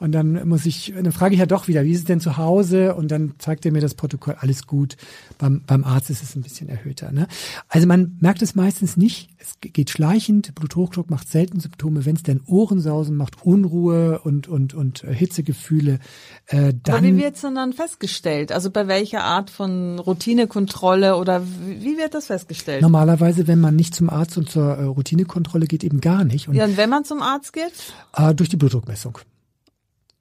Und 0.02 0.14
dann 0.14 0.50
muss 0.50 0.66
ich, 0.66 0.94
dann 0.96 1.12
frage 1.12 1.36
ich 1.36 1.40
ja 1.40 1.46
doch 1.46 1.68
wieder, 1.68 1.84
wie 1.84 1.92
ist 1.92 2.00
es 2.00 2.06
denn 2.06 2.20
zu 2.20 2.36
Hause? 2.38 2.96
Und 2.96 3.12
dann 3.12 3.36
zeigt 3.38 3.68
er 3.68 3.72
mir 3.72 3.82
das 3.82 3.94
Protokoll, 3.94 4.36
alles 4.40 4.66
gut. 4.66 4.98
Beim, 5.38 5.62
beim 5.68 5.84
Arzt 5.84 6.10
ist 6.10 6.24
es 6.24 6.36
ein 6.36 6.42
bisschen 6.42 6.70
erhöhter. 6.70 7.12
Ne? 7.12 7.28
Also 7.70 7.86
man 7.86 8.18
merkt 8.20 8.42
es 8.42 8.56
meistens 8.56 8.98
nicht. 8.98 9.30
Es 9.38 9.60
geht 9.62 9.92
schleichend. 9.92 10.56
Bluthochdruck 10.56 11.12
macht 11.12 11.30
selten 11.30 11.60
Symptome. 11.60 12.04
Wenn 12.04 12.16
es 12.16 12.24
denn 12.24 12.42
Ohrensausen 12.48 13.16
macht, 13.16 13.46
Unruhe 13.46 14.20
und, 14.24 14.48
und, 14.48 14.74
und 14.74 15.02
Hitzegefühle, 15.02 16.00
äh, 16.48 16.74
dann. 16.82 16.96
Aber 16.96 17.04
wie 17.04 17.18
wird 17.18 17.36
es 17.36 17.42
denn 17.42 17.54
dann 17.54 17.72
festgestellt? 17.72 18.52
Also 18.52 18.72
bei 18.72 18.88
welcher 18.88 19.24
Art 19.24 19.52
von 19.52 20.00
Routinekontrolle 20.00 21.16
oder 21.16 21.44
wie 21.46 22.00
wird 22.00 22.16
das 22.16 22.26
festgestellt? 22.26 22.82
Normalerweise, 22.82 23.46
wenn 23.46 23.60
man 23.60 23.76
nicht 23.76 23.94
zum 23.94 24.10
Arzt 24.10 24.36
und 24.36 24.50
zur 24.50 24.66
äh, 24.66 24.84
Routinekontrolle 24.86 25.68
geht, 25.68 25.84
eben 25.84 26.02
gar 26.02 26.24
nicht. 26.24 26.48
Und, 26.48 26.56
ja, 26.56 26.66
und 26.66 26.76
wenn 26.76 26.90
man 26.90 27.06
zum 27.06 27.22
Arzt 27.22 27.54
geht? 27.54 27.72
Äh, 28.16 28.34
durch 28.34 28.50
die 28.50 28.58
Blutdruckmessung. 28.58 29.20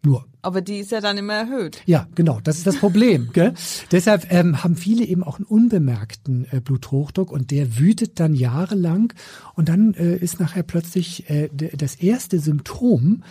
Nur. 0.03 0.27
Aber 0.43 0.63
die 0.63 0.79
ist 0.79 0.91
ja 0.91 1.03
dann 1.03 1.19
immer 1.19 1.35
erhöht. 1.35 1.83
Ja, 1.85 2.09
genau, 2.15 2.41
das 2.43 2.57
ist 2.57 2.67
das 2.67 2.77
Problem. 2.77 3.29
gell? 3.35 3.53
Deshalb 3.93 4.33
ähm, 4.33 4.65
haben 4.65 4.75
viele 4.75 5.05
eben 5.05 5.23
auch 5.23 5.37
einen 5.37 5.45
unbemerkten 5.45 6.47
äh, 6.51 6.61
Bluthochdruck 6.61 7.31
und 7.31 7.51
der 7.51 7.79
wütet 7.79 8.19
dann 8.19 8.35
jahrelang 8.35 9.13
und 9.55 9.69
dann 9.69 9.93
äh, 9.95 10.17
ist 10.17 10.41
nachher 10.41 10.63
plötzlich 10.63 11.29
äh, 11.29 11.51
das 11.53 11.97
erste 11.97 12.39
Symptom 12.39 13.23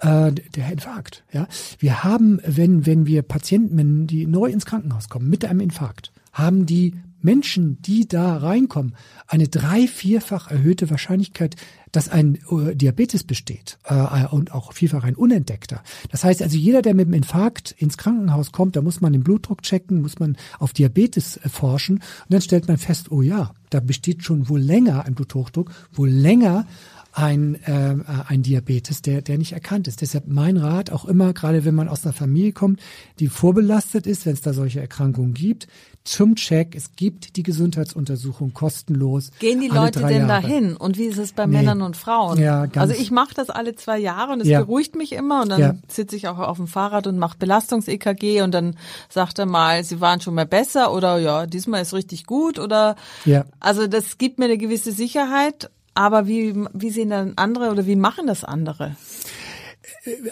äh, 0.00 0.32
der 0.32 0.70
Infarkt. 0.70 1.24
Ja, 1.32 1.48
wir 1.78 2.04
haben, 2.04 2.40
wenn 2.44 2.84
wenn 2.84 3.06
wir 3.06 3.22
Patienten, 3.22 4.06
die 4.06 4.26
neu 4.26 4.50
ins 4.50 4.66
Krankenhaus 4.66 5.08
kommen 5.08 5.30
mit 5.30 5.46
einem 5.46 5.60
Infarkt, 5.60 6.12
haben 6.32 6.66
die 6.66 6.94
Menschen, 7.20 7.80
die 7.82 8.06
da 8.06 8.36
reinkommen, 8.36 8.94
eine 9.26 9.48
drei-, 9.48 9.88
vierfach 9.88 10.50
erhöhte 10.50 10.90
Wahrscheinlichkeit, 10.90 11.56
dass 11.92 12.08
ein 12.08 12.38
äh, 12.50 12.74
Diabetes 12.74 13.24
besteht 13.24 13.78
äh, 13.84 14.26
und 14.26 14.52
auch 14.52 14.72
vielfach 14.72 15.04
ein 15.04 15.16
unentdeckter. 15.16 15.82
Das 16.10 16.24
heißt 16.24 16.42
also, 16.42 16.56
jeder, 16.56 16.82
der 16.82 16.94
mit 16.94 17.06
dem 17.06 17.14
Infarkt 17.14 17.72
ins 17.72 17.98
Krankenhaus 17.98 18.52
kommt, 18.52 18.76
da 18.76 18.82
muss 18.82 19.00
man 19.00 19.12
den 19.12 19.24
Blutdruck 19.24 19.62
checken, 19.62 20.02
muss 20.02 20.18
man 20.18 20.36
auf 20.58 20.72
Diabetes 20.72 21.38
äh, 21.38 21.48
forschen 21.48 21.96
und 21.96 22.04
dann 22.30 22.40
stellt 22.40 22.68
man 22.68 22.78
fest, 22.78 23.10
oh 23.10 23.22
ja, 23.22 23.52
da 23.70 23.80
besteht 23.80 24.24
schon 24.24 24.48
wohl 24.48 24.60
länger 24.60 25.04
ein 25.04 25.14
Bluthochdruck, 25.14 25.70
wohl 25.92 26.08
länger 26.08 26.66
ein, 27.12 27.56
äh, 27.64 27.96
ein 28.28 28.42
Diabetes, 28.42 29.02
der, 29.02 29.22
der 29.22 29.38
nicht 29.38 29.52
erkannt 29.52 29.88
ist. 29.88 30.02
Deshalb 30.02 30.28
mein 30.28 30.56
Rat 30.56 30.90
auch 30.90 31.04
immer, 31.04 31.32
gerade 31.32 31.64
wenn 31.64 31.74
man 31.74 31.88
aus 31.88 32.04
einer 32.04 32.12
Familie 32.12 32.52
kommt, 32.52 32.80
die 33.18 33.28
vorbelastet 33.28 34.06
ist, 34.06 34.26
wenn 34.26 34.34
es 34.34 34.40
da 34.40 34.52
solche 34.52 34.80
Erkrankungen 34.80 35.34
gibt, 35.34 35.66
zum 36.04 36.36
Check. 36.36 36.74
Es 36.74 36.92
gibt 36.92 37.36
die 37.36 37.42
Gesundheitsuntersuchung 37.42 38.54
kostenlos. 38.54 39.30
Gehen 39.40 39.60
die 39.60 39.68
Leute 39.68 40.00
denn 40.00 40.26
Jahre. 40.26 40.42
dahin? 40.42 40.76
Und 40.76 40.96
wie 40.96 41.04
ist 41.04 41.18
es 41.18 41.32
bei 41.32 41.46
nee. 41.46 41.58
Männern 41.58 41.82
und 41.82 41.96
Frauen? 41.96 42.38
Ja, 42.38 42.66
ganz 42.66 42.90
also 42.90 43.00
ich 43.00 43.10
mache 43.10 43.34
das 43.34 43.50
alle 43.50 43.74
zwei 43.74 43.98
Jahre 43.98 44.32
und 44.32 44.40
es 44.40 44.48
ja. 44.48 44.60
beruhigt 44.60 44.94
mich 44.94 45.12
immer 45.12 45.42
und 45.42 45.50
dann 45.50 45.60
ja. 45.60 45.74
sitze 45.88 46.16
ich 46.16 46.28
auch 46.28 46.38
auf 46.38 46.56
dem 46.56 46.66
Fahrrad 46.66 47.06
und 47.06 47.18
mache 47.18 47.36
Belastungs-EKG 47.38 48.42
und 48.42 48.52
dann 48.52 48.76
sagt 49.08 49.38
er 49.38 49.46
mal, 49.46 49.84
sie 49.84 50.00
waren 50.00 50.20
schon 50.20 50.34
mal 50.34 50.46
besser 50.46 50.92
oder 50.92 51.18
ja, 51.18 51.46
diesmal 51.46 51.82
ist 51.82 51.92
richtig 51.92 52.26
gut 52.26 52.58
oder 52.58 52.96
ja. 53.24 53.44
also 53.60 53.86
das 53.86 54.18
gibt 54.18 54.38
mir 54.38 54.46
eine 54.46 54.58
gewisse 54.58 54.92
Sicherheit. 54.92 55.70
Aber 55.98 56.28
wie, 56.28 56.54
wie 56.72 56.90
sehen 56.90 57.10
dann 57.10 57.32
andere 57.34 57.72
oder 57.72 57.84
wie 57.84 57.96
machen 57.96 58.28
das 58.28 58.44
andere? 58.44 58.94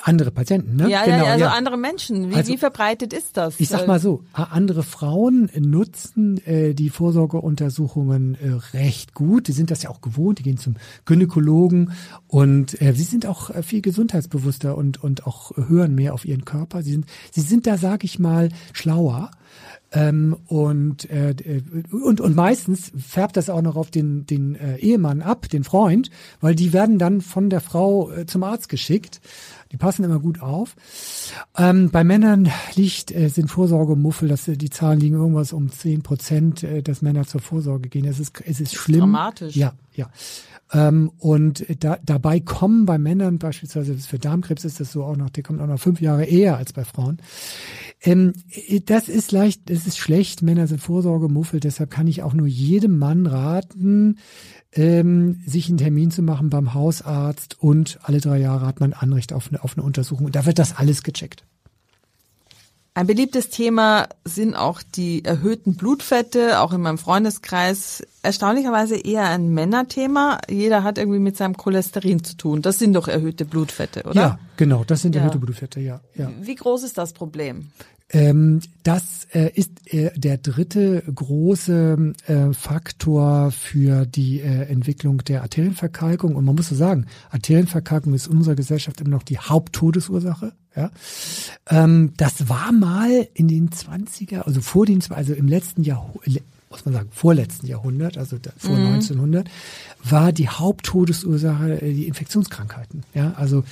andere 0.02 0.30
Patienten, 0.30 0.76
ne? 0.76 0.88
Ja, 0.88 1.04
genau, 1.04 1.24
ja, 1.24 1.32
also 1.32 1.44
ja. 1.46 1.50
andere 1.50 1.76
Menschen. 1.76 2.30
Wie, 2.30 2.36
also, 2.36 2.52
wie 2.52 2.56
verbreitet 2.56 3.12
ist 3.12 3.36
das? 3.36 3.58
Ich 3.58 3.68
sag 3.68 3.86
mal 3.88 3.98
so, 3.98 4.22
andere 4.32 4.84
Frauen 4.84 5.50
nutzen 5.58 6.40
äh, 6.46 6.72
die 6.72 6.88
Vorsorgeuntersuchungen 6.88 8.36
äh, 8.36 8.76
recht 8.76 9.12
gut. 9.12 9.48
Die 9.48 9.52
sind 9.52 9.72
das 9.72 9.82
ja 9.82 9.90
auch 9.90 10.00
gewohnt, 10.02 10.38
die 10.38 10.44
gehen 10.44 10.56
zum 10.56 10.76
Gynäkologen 11.04 11.92
und 12.28 12.80
äh, 12.80 12.92
sie 12.92 13.02
sind 13.02 13.26
auch 13.26 13.50
äh, 13.50 13.62
viel 13.62 13.82
gesundheitsbewusster 13.82 14.76
und, 14.78 15.02
und 15.02 15.26
auch 15.26 15.50
hören 15.56 15.94
mehr 15.94 16.14
auf 16.14 16.24
ihren 16.24 16.44
Körper. 16.44 16.82
Sie 16.82 16.92
sind, 16.92 17.06
sie 17.32 17.40
sind 17.40 17.66
da, 17.66 17.76
sag 17.76 18.04
ich 18.04 18.18
mal, 18.20 18.50
schlauer. 18.72 19.30
Ähm, 19.96 20.36
und, 20.46 21.08
äh, 21.08 21.34
und, 21.90 22.20
und 22.20 22.36
meistens 22.36 22.92
färbt 22.98 23.38
das 23.38 23.48
auch 23.48 23.62
noch 23.62 23.76
auf 23.76 23.90
den, 23.90 24.26
den 24.26 24.54
äh, 24.54 24.76
Ehemann 24.76 25.22
ab, 25.22 25.48
den 25.48 25.64
Freund, 25.64 26.10
weil 26.42 26.54
die 26.54 26.74
werden 26.74 26.98
dann 26.98 27.22
von 27.22 27.48
der 27.48 27.62
Frau 27.62 28.10
äh, 28.10 28.26
zum 28.26 28.42
Arzt 28.42 28.68
geschickt. 28.68 29.22
Die 29.72 29.78
passen 29.78 30.04
immer 30.04 30.18
gut 30.18 30.42
auf. 30.42 30.76
Ähm, 31.56 31.90
bei 31.90 32.04
Männern 32.04 32.50
liegt, 32.74 33.10
äh, 33.10 33.28
sind 33.28 33.50
Vorsorgemuffel, 33.50 34.28
dass 34.28 34.46
äh, 34.48 34.58
die 34.58 34.68
Zahlen 34.68 35.00
liegen 35.00 35.16
irgendwas 35.16 35.54
um 35.54 35.72
zehn 35.72 36.02
Prozent, 36.02 36.62
äh, 36.62 36.82
dass 36.82 37.00
Männer 37.00 37.26
zur 37.26 37.40
Vorsorge 37.40 37.88
gehen. 37.88 38.04
Es 38.04 38.20
ist, 38.20 38.42
es 38.44 38.60
ist 38.60 38.74
schlimm. 38.74 39.00
Dramatisch. 39.00 39.56
Ja, 39.56 39.72
ja. 39.96 40.10
Ähm, 40.72 41.12
und 41.18 41.64
da, 41.78 41.98
dabei 42.04 42.40
kommen 42.40 42.86
bei 42.86 42.98
Männern 42.98 43.38
beispielsweise 43.38 43.96
für 43.98 44.18
Darmkrebs 44.18 44.64
ist 44.64 44.80
das 44.80 44.90
so 44.90 45.04
auch 45.04 45.16
noch, 45.16 45.30
der 45.30 45.44
kommt 45.44 45.60
auch 45.60 45.66
noch 45.66 45.78
fünf 45.78 46.00
Jahre 46.00 46.24
eher 46.24 46.56
als 46.56 46.72
bei 46.72 46.84
Frauen. 46.84 47.18
Ähm, 48.02 48.32
das 48.84 49.08
ist 49.08 49.30
leicht, 49.30 49.70
das 49.70 49.86
ist 49.86 49.98
schlecht. 49.98 50.42
Männer 50.42 50.66
sind 50.66 50.80
Vorsorgemuffel, 50.80 51.60
deshalb 51.60 51.90
kann 51.90 52.08
ich 52.08 52.22
auch 52.22 52.34
nur 52.34 52.48
jedem 52.48 52.98
Mann 52.98 53.26
raten, 53.26 54.18
ähm, 54.72 55.40
sich 55.46 55.68
einen 55.68 55.78
Termin 55.78 56.10
zu 56.10 56.22
machen 56.22 56.50
beim 56.50 56.74
Hausarzt 56.74 57.56
und 57.60 58.00
alle 58.02 58.20
drei 58.20 58.38
Jahre 58.38 58.66
hat 58.66 58.80
man 58.80 58.92
Anrecht 58.92 59.32
auf 59.32 59.48
eine, 59.48 59.62
auf 59.62 59.76
eine 59.76 59.84
Untersuchung. 59.84 60.26
Und 60.26 60.34
da 60.34 60.46
wird 60.46 60.58
das 60.58 60.76
alles 60.76 61.04
gecheckt. 61.04 61.44
Ein 62.96 63.06
beliebtes 63.06 63.50
Thema 63.50 64.08
sind 64.24 64.54
auch 64.54 64.80
die 64.82 65.22
erhöhten 65.22 65.74
Blutfette, 65.74 66.60
auch 66.60 66.72
in 66.72 66.80
meinem 66.80 66.96
Freundeskreis. 66.96 68.02
Erstaunlicherweise 68.22 68.96
eher 68.96 69.28
ein 69.28 69.50
Männerthema. 69.50 70.38
Jeder 70.48 70.82
hat 70.82 70.96
irgendwie 70.96 71.18
mit 71.18 71.36
seinem 71.36 71.58
Cholesterin 71.58 72.24
zu 72.24 72.38
tun. 72.38 72.62
Das 72.62 72.78
sind 72.78 72.94
doch 72.94 73.06
erhöhte 73.06 73.44
Blutfette, 73.44 74.04
oder? 74.04 74.14
Ja, 74.14 74.38
genau, 74.56 74.82
das 74.82 75.02
sind 75.02 75.14
Ja. 75.14 75.20
erhöhte 75.20 75.38
Blutfette, 75.38 75.78
ja. 75.78 76.00
ja. 76.14 76.32
Wie 76.40 76.54
groß 76.54 76.84
ist 76.84 76.96
das 76.96 77.12
Problem? 77.12 77.66
Ähm, 78.08 78.62
das 78.82 79.26
äh, 79.34 79.50
ist 79.52 79.92
äh, 79.92 80.18
der 80.18 80.38
dritte 80.38 81.02
große 81.14 82.14
äh, 82.28 82.54
Faktor 82.54 83.50
für 83.50 84.06
die 84.06 84.40
äh, 84.40 84.70
Entwicklung 84.70 85.18
der 85.18 85.42
Arterienverkalkung. 85.42 86.34
Und 86.34 86.46
man 86.46 86.54
muss 86.54 86.70
so 86.70 86.74
sagen, 86.74 87.04
Arterienverkalkung 87.28 88.14
ist 88.14 88.28
in 88.28 88.38
unserer 88.38 88.54
Gesellschaft 88.54 89.02
immer 89.02 89.10
noch 89.10 89.22
die 89.22 89.38
Haupttodesursache. 89.38 90.54
Ja, 90.76 90.90
ähm, 91.70 92.12
das 92.18 92.50
war 92.50 92.70
mal 92.70 93.26
in 93.32 93.48
den 93.48 93.70
20er, 93.70 94.42
also 94.42 94.60
vor 94.60 94.84
den, 94.84 95.02
also 95.08 95.32
im 95.32 95.48
letzten 95.48 95.82
Jahrhundert, 95.82 96.42
muss 96.76 96.84
man 96.84 96.94
sagen, 96.94 97.08
vorletzten 97.12 97.66
Jahrhundert, 97.66 98.18
also 98.18 98.36
vor 98.56 98.76
1900, 98.76 99.48
war 100.04 100.32
die 100.32 100.48
Haupttodesursache 100.48 101.82
äh, 101.82 101.92
die 101.92 102.06
Infektionskrankheiten. 102.06 103.02
Ja, 103.14 103.32
also 103.36 103.64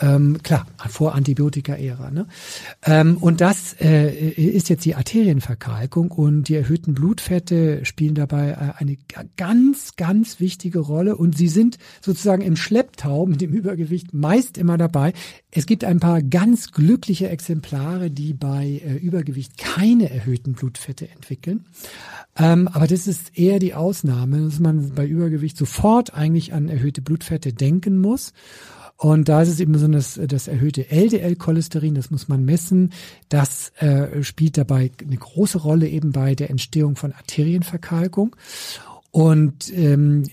ähm, 0.00 0.38
klar, 0.42 0.66
vor 0.88 1.14
Antibiotika-Ära. 1.14 2.10
Ne? 2.10 2.26
Ähm, 2.84 3.16
und 3.18 3.40
das 3.40 3.74
äh, 3.80 4.30
ist 4.30 4.68
jetzt 4.68 4.84
die 4.84 4.94
Arterienverkalkung 4.94 6.10
und 6.10 6.44
die 6.48 6.54
erhöhten 6.56 6.94
Blutfette 6.94 7.84
spielen 7.84 8.14
dabei 8.14 8.50
äh, 8.50 8.80
eine 8.82 8.96
ga- 8.96 9.24
ganz, 9.36 9.96
ganz 9.96 10.40
wichtige 10.40 10.80
Rolle 10.80 11.16
und 11.16 11.36
sie 11.36 11.48
sind 11.48 11.78
sozusagen 12.00 12.42
im 12.42 12.56
Schlepptau 12.56 13.26
mit 13.26 13.40
dem 13.40 13.52
Übergewicht 13.52 14.12
meist 14.14 14.58
immer 14.58 14.76
dabei. 14.78 15.12
Es 15.50 15.66
gibt 15.66 15.84
ein 15.84 16.00
paar 16.00 16.22
ganz 16.22 16.72
glückliche 16.72 17.28
Exemplare, 17.28 18.10
die 18.10 18.34
bei 18.34 18.82
äh, 18.84 18.94
Übergewicht 18.96 19.56
keine 19.56 20.10
erhöhten 20.10 20.52
Blutfette 20.52 21.08
entwickeln. 21.10 21.64
Ähm, 22.38 22.68
aber 22.68 22.86
das 22.86 23.06
ist 23.06 23.36
eher 23.36 23.58
die 23.58 23.74
Ausnahme, 23.74 24.44
dass 24.44 24.60
man 24.60 24.94
bei 24.94 25.06
Übergewicht 25.06 25.56
sofort 25.56 26.14
eigentlich 26.14 26.52
an 26.52 26.68
erhöhte 26.68 27.02
Blutfette 27.02 27.52
denken 27.52 27.98
muss. 27.98 28.32
Und 28.96 29.28
da 29.28 29.42
ist 29.42 29.48
es 29.48 29.60
eben 29.60 29.78
so, 29.78 29.86
dass 29.86 30.18
das 30.26 30.48
erhöhte 30.48 30.90
LDL-Cholesterin, 30.90 31.94
das 31.94 32.10
muss 32.10 32.26
man 32.26 32.44
messen, 32.44 32.92
das 33.28 33.70
äh, 33.78 34.24
spielt 34.24 34.58
dabei 34.58 34.90
eine 35.00 35.16
große 35.16 35.58
Rolle 35.58 35.88
eben 35.88 36.10
bei 36.10 36.34
der 36.34 36.50
Entstehung 36.50 36.96
von 36.96 37.12
Arterienverkalkung. 37.12 38.34
Und 39.12 39.72
ähm, 39.72 40.24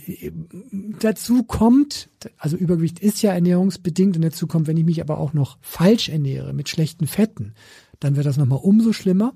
dazu 0.99 1.43
kommt, 1.43 2.09
also 2.37 2.57
Übergewicht 2.57 2.99
ist 2.99 3.21
ja 3.21 3.33
ernährungsbedingt 3.33 4.15
und 4.15 4.23
dazu 4.23 4.47
kommt, 4.47 4.67
wenn 4.67 4.77
ich 4.77 4.85
mich 4.85 4.99
aber 4.99 5.19
auch 5.19 5.33
noch 5.33 5.57
falsch 5.61 6.09
ernähre 6.09 6.53
mit 6.53 6.67
schlechten 6.67 7.07
Fetten, 7.07 7.53
dann 7.99 8.15
wird 8.15 8.25
das 8.25 8.37
nochmal 8.37 8.59
umso 8.61 8.93
schlimmer. 8.93 9.33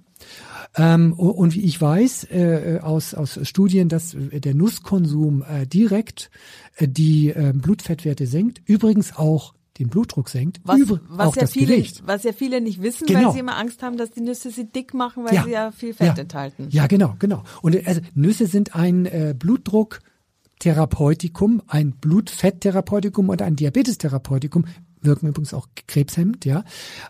Ähm, 0.77 1.13
und 1.13 1.55
wie 1.55 1.61
ich 1.61 1.81
weiß 1.81 2.25
äh, 2.25 2.79
aus, 2.81 3.15
aus 3.15 3.39
Studien, 3.43 3.89
dass 3.89 4.13
äh, 4.13 4.39
der 4.39 4.53
Nusskonsum 4.53 5.43
äh, 5.43 5.65
direkt 5.65 6.29
äh, 6.77 6.87
die 6.87 7.29
äh, 7.29 7.53
Blutfettwerte 7.55 8.27
senkt, 8.27 8.61
übrigens 8.65 9.17
auch 9.17 9.55
den 9.79 9.89
Blutdruck 9.89 10.29
senkt, 10.29 10.59
Was, 10.65 10.79
was, 11.07 11.27
auch 11.27 11.35
ja 11.37 11.41
das 11.43 11.51
viele, 11.53 11.77
Gewicht. 11.77 12.03
was 12.05 12.23
ja 12.23 12.33
viele 12.33 12.59
nicht 12.61 12.81
wissen, 12.81 13.07
Genau. 13.07 13.27
weil 13.27 13.33
sie 13.33 13.39
immer 13.39 13.57
Angst 13.57 13.81
haben, 13.81 13.95
dass 13.97 14.11
die 14.11 14.19
Nüsse 14.21 14.51
sie 14.51 14.65
dick 14.65 14.93
machen, 14.93 15.23
weil 15.25 15.41
sie 15.43 15.51
ja 15.51 15.71
viel 15.71 15.93
Fett 15.93 16.17
enthalten. 16.19 16.67
Ja, 16.69 16.85
genau, 16.87 17.15
genau. 17.17 17.43
Und 17.61 17.75
äh, 17.75 17.83
also 17.85 18.01
Nüsse 18.13 18.45
sind 18.45 18.75
ein 18.75 19.05
äh, 19.05 19.33
Blutdrucktherapeutikum, 19.37 21.61
ein 21.67 21.91
Blutfetttherapeutikum 21.93 23.29
und 23.29 23.41
ein 23.41 23.55
Diabetestherapeutikum 23.55 24.65
wirken 25.01 25.27
übrigens 25.27 25.53
auch 25.53 25.67
krebshemmend, 25.87 26.45
ja. 26.45 26.63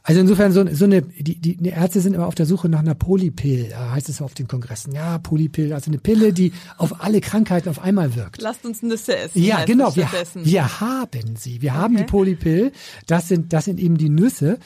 Also 0.04 0.22
insofern 0.22 0.52
so, 0.52 0.66
so 0.74 0.86
eine, 0.86 1.02
die, 1.02 1.36
die, 1.36 1.58
die 1.58 1.70
Ärzte 1.70 2.02
sind 2.02 2.14
immer 2.14 2.28
auf 2.28 2.36
der 2.36 2.46
Suche 2.46 2.70
nach 2.70 2.80
einer 2.80 2.96
Polypill, 2.96 3.66
äh, 3.72 3.76
heißt 3.76 4.10
es 4.10 4.18
so 4.18 4.26
auf 4.26 4.34
den 4.34 4.48
Kongressen. 4.48 4.94
Ja, 4.94 5.18
Polypill, 5.18 5.74
also 5.74 5.90
eine 5.90 5.98
Pille, 6.00 6.34
die 6.34 6.54
auf 6.78 7.04
alle 7.04 7.22
Krankheiten 7.22 7.70
auf 7.70 7.80
einmal 7.80 8.16
wirkt. 8.16 8.42
Lasst 8.42 8.66
uns 8.66 8.82
Nüsse 8.82 9.18
essen. 9.18 9.42
Ja, 9.42 9.66
genau. 9.66 9.96
Wir, 9.96 10.08
wir 10.34 10.80
haben 10.80 11.36
sie. 11.36 11.62
Wir 11.62 11.74
haben 11.74 11.96
Okay. 11.96 12.06
die 12.06 12.12
Polypill. 12.12 12.72
Das 13.08 13.28
sind, 13.28 13.54
das 13.54 13.66
sind 13.66 13.80
eben 13.80 13.98
die 13.98 14.10
Nüsse. 14.10 14.60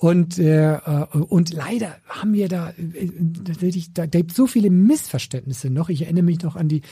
Und, 0.00 0.38
äh, 0.38 0.74
äh, 0.74 1.06
und 1.28 1.52
leider 1.52 1.96
haben 2.08 2.32
wir 2.32 2.48
da, 2.48 2.70
äh, 2.70 3.10
tatsächlich, 3.44 3.92
da, 3.92 4.06
da 4.06 4.18
gibt 4.20 4.32
so 4.32 4.46
viele 4.46 4.70
Missverständnisse 4.70 5.70
noch. 5.70 5.88
Ich 5.88 6.02
erinnere 6.02 6.22
mich 6.22 6.40
noch 6.42 6.54
an 6.54 6.68
die 6.68 6.82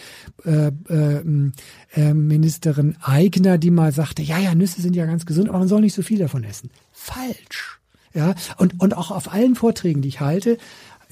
äh, 0.45 0.73
äh, 0.89 1.51
äh, 1.95 2.15
Ministerin 2.15 2.97
Eigner, 3.01 3.59
die 3.59 3.71
mal 3.71 3.93
sagte, 3.93 4.23
ja, 4.23 4.41
ja, 4.41 4.57
Nüsse 4.57 4.83
sind 4.83 4.97
ja 4.97 5.07
ganz 5.07 5.25
gesund, 5.25 5.49
aber 5.49 5.61
man 5.61 5.69
soll 5.69 5.83
nicht 5.83 5.95
so 5.95 6.03
viel 6.03 6.19
davon 6.19 6.43
essen. 6.43 6.71
Falsch. 6.91 7.79
Ja, 8.13 8.35
und, 8.57 8.81
und 8.81 8.97
auch 8.97 9.13
auf 9.13 9.33
allen 9.33 9.55
Vorträgen, 9.55 10.03
die 10.03 10.09
ich 10.09 10.21
halte, 10.21 10.59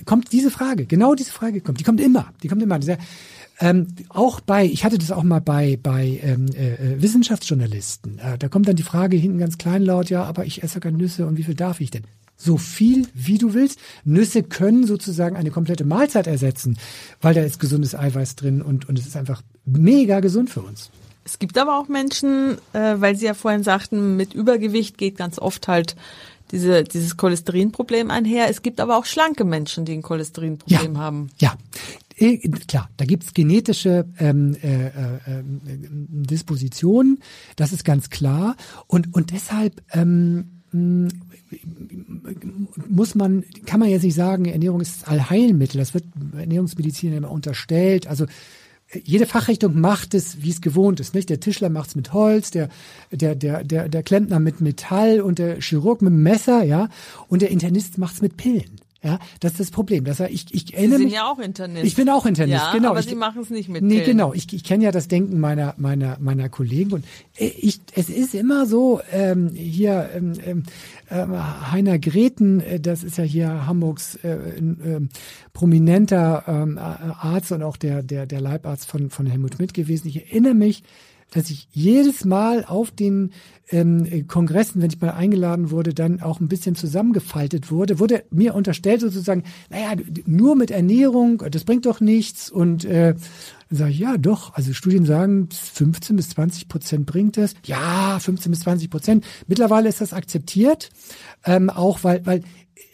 kommt 0.05 0.33
diese 0.33 0.51
Frage, 0.51 0.87
genau 0.87 1.15
diese 1.15 1.31
Frage 1.31 1.61
kommt, 1.61 1.79
die 1.79 1.85
kommt 1.85 2.01
immer, 2.01 2.33
die 2.43 2.49
kommt 2.49 2.63
immer. 2.63 2.81
Dieser, 2.81 2.99
ähm, 3.61 3.89
auch 4.09 4.41
bei, 4.41 4.65
ich 4.65 4.85
hatte 4.85 4.99
das 4.99 5.13
auch 5.13 5.23
mal 5.23 5.41
bei, 5.41 5.79
bei 5.83 6.21
ähm, 6.23 6.47
äh, 6.55 7.01
Wissenschaftsjournalisten, 7.01 8.19
äh, 8.19 8.39
da 8.39 8.49
kommt 8.49 8.69
dann 8.69 8.77
die 8.77 8.83
Frage 8.83 9.17
hinten 9.17 9.39
ganz 9.39 9.59
kleinlaut, 9.59 10.11
ja, 10.11 10.25
aber 10.25 10.45
ich 10.45 10.63
esse 10.63 10.81
keine 10.81 10.97
Nüsse 10.97 11.27
und 11.27 11.37
wie 11.37 11.45
viel 11.45 11.55
darf 11.55 11.81
ich 11.81 11.91
denn? 11.91 12.05
So 12.37 12.59
viel, 12.59 13.07
wie 13.15 13.39
du 13.39 13.55
willst. 13.55 13.79
Nüsse 14.05 14.43
können 14.43 14.87
sozusagen 14.87 15.37
eine 15.37 15.53
komplette 15.53 15.85
Mahlzeit 15.85 16.27
ersetzen, 16.27 16.79
weil 17.21 17.33
da 17.33 17.43
ist 17.43 17.61
gesundes 17.61 17.95
Eiweiß 17.95 18.35
drin 18.35 18.61
und, 18.61 18.89
und 18.89 18.99
es 18.99 19.07
ist 19.07 19.17
einfach 19.17 19.43
mega 19.65 20.19
gesund 20.19 20.51
für 20.51 20.61
uns. 20.61 20.91
Es 21.25 21.39
gibt 21.39 21.57
aber 21.57 21.79
auch 21.79 21.89
Menschen, 21.89 22.59
äh, 22.73 22.97
weil 22.97 23.17
Sie 23.17 23.25
ja 23.25 23.35
vorhin 23.35 23.63
sagten, 23.63 24.17
mit 24.17 24.35
Übergewicht 24.35 24.99
geht 24.99 25.17
ganz 25.17 25.39
oft 25.39 25.69
halt 25.69 25.97
diese, 26.51 26.85
dieses 26.85 27.17
Cholesterinproblem 27.17 28.11
einher. 28.11 28.49
Es 28.51 28.63
gibt 28.63 28.81
aber 28.81 28.99
auch 28.99 29.07
schlanke 29.07 29.45
Menschen, 29.45 29.85
die 29.85 29.93
ein 29.93 30.03
Cholesterinproblem 30.03 30.99
haben. 30.99 31.31
Ja, 31.39 31.55
klar, 32.67 32.91
da 32.97 33.05
gibt's 33.05 33.35
genetische 33.35 34.07
ähm, 34.19 34.57
äh, 34.63 34.87
äh, 34.87 34.91
ähm, 35.27 35.61
Dispositionen, 36.09 37.19
das 37.57 37.73
ist 37.73 37.85
ganz 37.85 38.11
klar. 38.11 38.57
Und, 38.87 39.15
und 39.15 39.33
deshalb 39.33 39.83
ähm, 39.93 40.63
mh, 40.71 41.11
muss 42.89 43.15
man, 43.15 43.45
kann 43.67 43.81
man 43.81 43.89
jetzt 43.89 44.03
nicht 44.03 44.15
sagen, 44.15 44.47
Ernährung 44.47 44.81
ist 44.81 45.09
Allheilmittel. 45.09 45.79
Das 45.79 45.95
wird 45.95 46.05
Ernährungsmedizin 46.37 47.13
immer 47.13 47.31
unterstellt. 47.31 48.07
Also 48.07 48.25
äh, 48.25 49.01
jede 49.05 49.27
Fachrichtung 49.27 49.81
macht 49.81 50.15
es, 50.15 50.43
wie 50.43 50.51
es 50.51 50.61
gewohnt 50.61 51.01
ist. 51.01 51.15
Nicht? 51.15 51.31
Der 51.31 51.41
Tischler 51.41 51.71
macht's 51.71 51.95
mit 51.95 52.13
Holz, 52.13 52.51
der, 52.51 52.69
der, 53.11 53.35
der, 53.35 53.65
der, 53.65 53.89
der 53.89 54.03
Klempner 54.03 54.41
mit 54.41 54.61
Metall 54.61 55.21
und 55.21 55.39
der 55.39 55.61
Chirurg 55.61 56.03
mit 56.03 56.13
Messer, 56.13 56.63
ja, 56.63 56.89
und 57.29 57.43
der 57.43 57.51
Internist 57.51 57.99
macht's 57.99 58.23
mit 58.23 58.37
Pillen. 58.37 58.81
Ja, 59.05 59.19
das 59.41 59.53
ist 59.53 59.61
das 59.61 59.71
Problem. 59.71 60.05
Das, 60.05 60.19
ich, 60.21 60.47
ich 60.55 60.67
Sie 60.69 60.73
erinnere 60.75 60.97
sind 60.99 61.07
mich, 61.09 61.15
ja 61.15 61.31
auch 61.31 61.39
Internist. 61.39 61.85
ich 61.85 61.95
bin 61.95 62.09
auch 62.09 62.25
Internist, 62.25 62.65
ja, 62.65 62.73
genau. 62.73 62.91
Aber 62.91 63.01
ich, 63.01 63.07
Sie 63.07 63.15
machen 63.15 63.43
es 63.43 63.51
nicht 63.51 63.69
mit 63.69 63.83
Nee, 63.83 63.97
Pillen. 63.97 64.07
genau. 64.07 64.33
Ich, 64.33 64.51
ich 64.53 64.65
kenne 64.65 64.85
ja 64.85 64.93
das 64.93 65.09
Denken 65.09 65.39
meiner 65.39 65.75
meiner 65.77 66.17
meiner 66.21 66.49
Kollegen 66.49 66.93
und 66.93 67.05
äh, 67.37 67.49
ich, 67.49 67.81
es 67.95 68.09
ist 68.09 68.35
immer 68.35 68.65
so 68.65 69.01
ähm, 69.13 69.51
hier 69.55 70.09
ähm, 70.15 70.63
ähm, 71.11 71.71
Heiner 71.71 71.99
Greten, 71.99 72.61
äh, 72.61 72.81
das 72.81 73.05
ist 73.05 73.19
ja 73.19 73.25
hier 73.25 73.67
Hamburgs 73.67 74.17
äh, 74.25 74.39
ähm, 74.59 75.11
prominenter 75.53 76.45
ähm, 76.47 76.79
Arzt 76.79 77.53
und 77.53 77.63
auch 77.63 77.77
der 77.77 78.03
der 78.03 78.25
der 78.27 78.41
Leibarzt 78.41 78.87
von 78.87 79.11
von 79.11 79.27
Helmut 79.27 79.57
Schmidt 79.57 79.75
gewesen. 79.75 80.09
Ich 80.09 80.31
erinnere 80.31 80.55
mich, 80.55 80.83
dass 81.35 81.51
ich 81.51 81.69
jedes 81.73 82.25
Mal 82.25 82.65
auf 82.65 82.93
den 82.93 83.33
ähm, 83.71 84.27
Kongressen, 84.29 84.81
wenn 84.81 84.91
ich 84.91 85.01
mal 85.01 85.11
eingeladen 85.11 85.71
wurde, 85.71 85.93
dann 85.93 86.21
auch 86.21 86.39
ein 86.39 86.49
bisschen 86.49 86.77
zusammengefaltet 86.77 87.71
wurde, 87.71 87.99
wurde 87.99 88.25
mir 88.31 88.55
unterstellt 88.55 89.01
sozusagen, 89.01 89.43
naja, 89.69 90.01
nur 90.27 90.55
mit 90.55 90.71
Ernährung, 90.71 91.43
das 91.51 91.65
bringt 91.65 91.87
doch 91.87 92.01
nichts. 92.01 92.51
Und 92.51 92.85
äh, 92.85 93.15
dann 93.69 93.79
sage 93.79 93.91
ich, 93.91 93.99
ja 93.99 94.17
doch, 94.17 94.55
also 94.55 94.73
Studien 94.73 95.07
sagen, 95.07 95.49
15 95.51 96.15
bis 96.15 96.31
20 96.31 96.69
Prozent 96.69 97.07
bringt 97.07 97.37
es. 97.37 97.55
Ja, 97.65 98.19
15 98.21 98.51
bis 98.51 98.61
20 98.61 98.89
Prozent. 98.89 99.25
Mittlerweile 99.49 99.89
ist 99.89 100.01
das 100.01 100.13
akzeptiert, 100.13 100.91
ähm, 101.45 101.69
auch 101.69 102.05
weil, 102.05 102.25
weil 102.27 102.43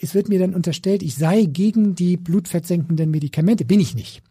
es 0.01 0.15
wird 0.15 0.31
mir 0.31 0.39
dann 0.39 0.55
unterstellt, 0.55 1.03
ich 1.03 1.15
sei 1.15 1.45
gegen 1.45 1.95
die 1.95 2.17
blutfettsenkenden 2.17 3.11
Medikamente. 3.11 3.67
Bin 3.67 3.81
ich 3.81 3.95
nicht. 3.95 4.23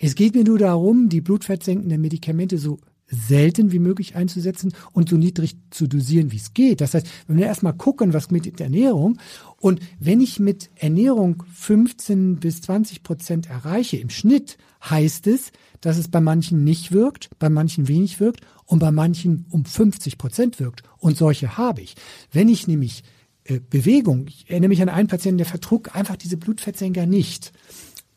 Es 0.00 0.16
geht 0.16 0.34
mir 0.34 0.42
nur 0.42 0.58
darum, 0.58 1.08
die 1.08 1.20
blutfettsenkenden 1.20 2.00
Medikamente 2.00 2.58
so 2.58 2.80
selten 3.12 3.72
wie 3.72 3.78
möglich 3.78 4.16
einzusetzen 4.16 4.72
und 4.92 5.08
so 5.08 5.16
niedrig 5.16 5.56
zu 5.70 5.86
dosieren, 5.86 6.32
wie 6.32 6.36
es 6.36 6.54
geht. 6.54 6.80
Das 6.80 6.94
heißt, 6.94 7.06
wenn 7.26 7.36
wir 7.36 7.46
erstmal 7.46 7.74
gucken, 7.74 8.12
was 8.14 8.30
mit 8.30 8.60
Ernährung 8.60 9.18
und 9.58 9.80
wenn 10.00 10.20
ich 10.20 10.40
mit 10.40 10.70
Ernährung 10.76 11.44
15 11.52 12.40
bis 12.40 12.62
20 12.62 13.02
Prozent 13.02 13.48
erreiche 13.48 13.98
im 13.98 14.10
Schnitt, 14.10 14.56
heißt 14.88 15.26
es, 15.26 15.52
dass 15.80 15.98
es 15.98 16.08
bei 16.08 16.20
manchen 16.20 16.64
nicht 16.64 16.92
wirkt, 16.92 17.30
bei 17.38 17.48
manchen 17.48 17.88
wenig 17.88 18.18
wirkt 18.18 18.40
und 18.64 18.78
bei 18.78 18.90
manchen 18.90 19.46
um 19.50 19.64
50 19.64 20.16
Prozent 20.18 20.58
wirkt. 20.58 20.82
Und 20.98 21.16
solche 21.16 21.56
habe 21.56 21.82
ich. 21.82 21.96
Wenn 22.32 22.48
ich 22.48 22.66
nämlich 22.66 23.04
äh, 23.44 23.60
Bewegung, 23.60 24.26
ich 24.28 24.48
erinnere 24.48 24.68
mich 24.68 24.82
an 24.82 24.88
einen 24.88 25.08
Patienten, 25.08 25.38
der 25.38 25.46
vertrug 25.46 25.94
einfach 25.94 26.16
diese 26.16 26.36
Blutfettsenker 26.36 27.06
nicht. 27.06 27.52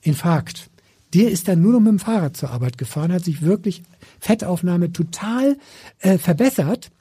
Infarkt. 0.02 0.70
Der 1.16 1.32
ist 1.32 1.48
dann 1.48 1.62
nur 1.62 1.72
noch 1.72 1.80
mit 1.80 1.92
dem 1.92 2.00
Fahrrad 2.00 2.36
zur 2.36 2.52
Arbeit 2.52 2.78
gefahren, 2.78 3.14
hat 3.14 3.24
sich 3.24 3.42
wirklich 3.42 3.84
Fettaufnahme 4.20 4.92
total 4.92 5.58
äh, 6.00 6.18
verbessert. 6.18 6.92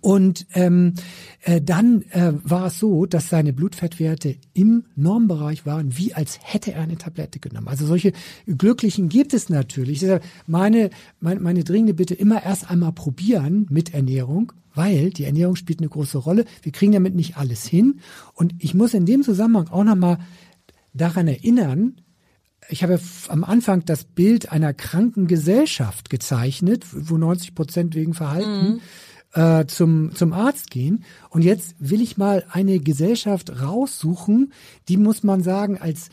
Und 0.00 0.46
ähm, 0.54 0.94
äh, 1.42 1.62
dann 1.62 2.02
äh, 2.10 2.32
war 2.42 2.66
es 2.66 2.78
so, 2.78 3.06
dass 3.06 3.30
seine 3.30 3.52
Blutfettwerte 3.52 4.36
im 4.54 4.84
Normbereich 4.96 5.66
waren, 5.66 5.96
wie 5.96 6.14
als 6.14 6.38
hätte 6.42 6.72
er 6.72 6.82
eine 6.82 6.98
Tablette 6.98 7.38
genommen. 7.38 7.68
Also 7.68 7.86
solche 7.86 8.12
Glücklichen 8.46 9.08
gibt 9.08 9.32
es 9.32 9.48
natürlich. 9.48 10.04
Meine, 10.46 10.90
meine, 11.20 11.40
meine 11.40 11.64
dringende 11.64 11.94
Bitte 11.94 12.14
immer 12.14 12.42
erst 12.42 12.70
einmal 12.70 12.92
probieren 12.92 13.66
mit 13.70 13.94
Ernährung, 13.94 14.52
weil 14.74 15.10
die 15.10 15.24
Ernährung 15.24 15.56
spielt 15.56 15.78
eine 15.78 15.88
große 15.88 16.18
Rolle. 16.18 16.44
Wir 16.62 16.72
kriegen 16.72 16.92
damit 16.92 17.14
nicht 17.14 17.36
alles 17.36 17.64
hin. 17.64 18.00
Und 18.34 18.54
ich 18.58 18.74
muss 18.74 18.94
in 18.94 19.06
dem 19.06 19.22
Zusammenhang 19.22 19.68
auch 19.68 19.84
nochmal 19.84 20.18
daran 20.92 21.28
erinnern, 21.28 21.94
ich 22.68 22.82
habe 22.82 23.00
am 23.28 23.44
Anfang 23.44 23.84
das 23.84 24.04
Bild 24.04 24.52
einer 24.52 24.74
kranken 24.74 25.26
Gesellschaft 25.26 26.10
gezeichnet, 26.10 26.84
wo 26.92 27.16
90 27.16 27.54
Prozent 27.54 27.94
wegen 27.94 28.14
Verhalten 28.14 28.74
mhm 28.74 28.80
äh, 29.34 29.66
zum, 29.66 30.14
zum 30.14 30.32
Arzt 30.32 30.70
gehen. 30.70 31.04
Und 31.30 31.42
jetzt 31.42 31.74
will 31.78 32.00
ich 32.00 32.16
mal 32.16 32.44
eine 32.50 32.80
Gesellschaft 32.80 33.62
raussuchen, 33.62 34.52
die 34.88 34.96
muss 34.96 35.22
man 35.22 35.42
sagen, 35.42 35.78
als 35.78 36.08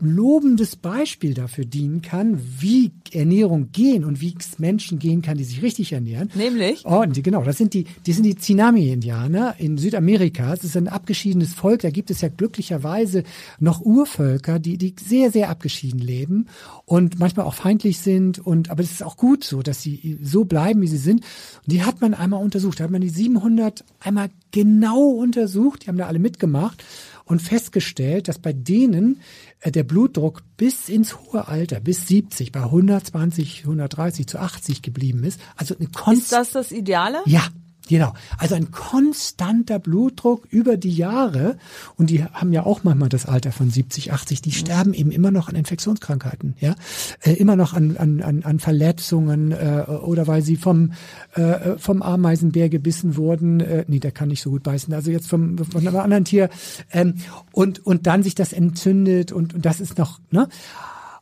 lobendes 0.00 0.74
Beispiel 0.74 1.34
dafür 1.34 1.64
dienen 1.64 2.02
kann, 2.02 2.40
wie 2.58 2.90
Ernährung 3.12 3.70
gehen 3.70 4.04
und 4.04 4.20
wie 4.20 4.34
es 4.38 4.58
Menschen 4.58 4.98
gehen 4.98 5.22
kann, 5.22 5.38
die 5.38 5.44
sich 5.44 5.62
richtig 5.62 5.92
ernähren. 5.92 6.30
Nämlich? 6.34 6.82
Oh, 6.84 7.04
genau, 7.08 7.42
das 7.44 7.56
sind 7.56 7.72
die, 7.72 7.84
die 8.06 8.12
sind 8.12 8.24
die 8.24 8.34
Tsunami-Indianer 8.34 9.54
in 9.58 9.78
Südamerika. 9.78 10.52
Es 10.52 10.64
ist 10.64 10.76
ein 10.76 10.88
abgeschiedenes 10.88 11.54
Volk. 11.54 11.82
Da 11.82 11.90
gibt 11.90 12.10
es 12.10 12.22
ja 12.22 12.28
glücklicherweise 12.28 13.22
noch 13.60 13.80
Urvölker, 13.80 14.58
die, 14.58 14.78
die 14.78 14.94
sehr, 15.00 15.30
sehr 15.30 15.48
abgeschieden 15.48 16.00
leben 16.00 16.46
und 16.84 17.20
manchmal 17.20 17.46
auch 17.46 17.54
feindlich 17.54 17.98
sind. 17.98 18.40
Und, 18.40 18.70
aber 18.70 18.82
es 18.82 18.90
ist 18.90 19.04
auch 19.04 19.16
gut 19.16 19.44
so, 19.44 19.62
dass 19.62 19.80
sie 19.80 20.18
so 20.22 20.44
bleiben, 20.44 20.82
wie 20.82 20.88
sie 20.88 20.96
sind. 20.96 21.20
Und 21.62 21.72
die 21.72 21.84
hat 21.84 22.00
man 22.00 22.14
einmal 22.14 22.42
untersucht. 22.42 22.80
Da 22.80 22.84
hat 22.84 22.90
man 22.90 23.00
die 23.00 23.10
700 23.10 23.84
einmal 24.00 24.30
genau 24.50 25.10
untersucht. 25.10 25.84
Die 25.84 25.88
haben 25.88 25.98
da 25.98 26.06
alle 26.06 26.18
mitgemacht 26.18 26.82
und 27.26 27.42
festgestellt, 27.42 28.28
dass 28.28 28.38
bei 28.38 28.54
denen 28.54 29.20
äh, 29.60 29.70
der 29.70 29.84
Blutdruck 29.84 30.42
bis 30.56 30.88
ins 30.88 31.18
hohe 31.18 31.46
Alter, 31.48 31.80
bis 31.80 32.06
70, 32.06 32.52
bei 32.52 32.62
120, 32.62 33.64
130 33.64 34.26
zu 34.26 34.38
80 34.38 34.80
geblieben 34.80 35.24
ist. 35.24 35.40
Also 35.56 35.76
eine 35.76 35.88
Konst 35.88 36.22
Ist 36.22 36.32
das 36.32 36.52
das 36.52 36.72
Ideale? 36.72 37.18
Ja, 37.26 37.42
Genau. 37.88 38.14
Also 38.38 38.54
ein 38.56 38.70
konstanter 38.72 39.78
Blutdruck 39.78 40.46
über 40.50 40.76
die 40.76 40.90
Jahre. 40.90 41.56
Und 41.96 42.10
die 42.10 42.24
haben 42.24 42.52
ja 42.52 42.66
auch 42.66 42.82
manchmal 42.84 43.08
das 43.08 43.26
Alter 43.26 43.52
von 43.52 43.70
70, 43.70 44.12
80. 44.12 44.42
Die 44.42 44.52
sterben 44.52 44.92
eben 44.92 45.10
immer 45.10 45.30
noch 45.30 45.48
an 45.48 45.54
Infektionskrankheiten, 45.54 46.56
ja. 46.58 46.74
Äh, 47.20 47.34
immer 47.34 47.56
noch 47.56 47.74
an, 47.74 47.96
an, 47.96 48.22
an, 48.22 48.42
an 48.42 48.58
Verletzungen 48.58 49.52
äh, 49.52 49.84
oder 49.88 50.26
weil 50.26 50.42
sie 50.42 50.56
vom, 50.56 50.92
äh, 51.34 51.78
vom 51.78 52.02
Ameisenbär 52.02 52.68
gebissen 52.68 53.16
wurden. 53.16 53.60
Äh, 53.60 53.84
nee, 53.86 54.00
der 54.00 54.12
kann 54.12 54.28
nicht 54.28 54.42
so 54.42 54.50
gut 54.50 54.64
beißen. 54.64 54.92
Also 54.92 55.10
jetzt 55.10 55.28
vom, 55.28 55.56
von 55.58 55.86
einem 55.86 55.96
anderen 55.96 56.24
Tier. 56.24 56.50
Ähm, 56.90 57.14
und, 57.52 57.86
und 57.86 58.06
dann 58.06 58.22
sich 58.22 58.34
das 58.34 58.52
entzündet 58.52 59.30
und, 59.30 59.54
und 59.54 59.64
das 59.64 59.80
ist 59.80 59.96
noch, 59.96 60.20
ne? 60.30 60.48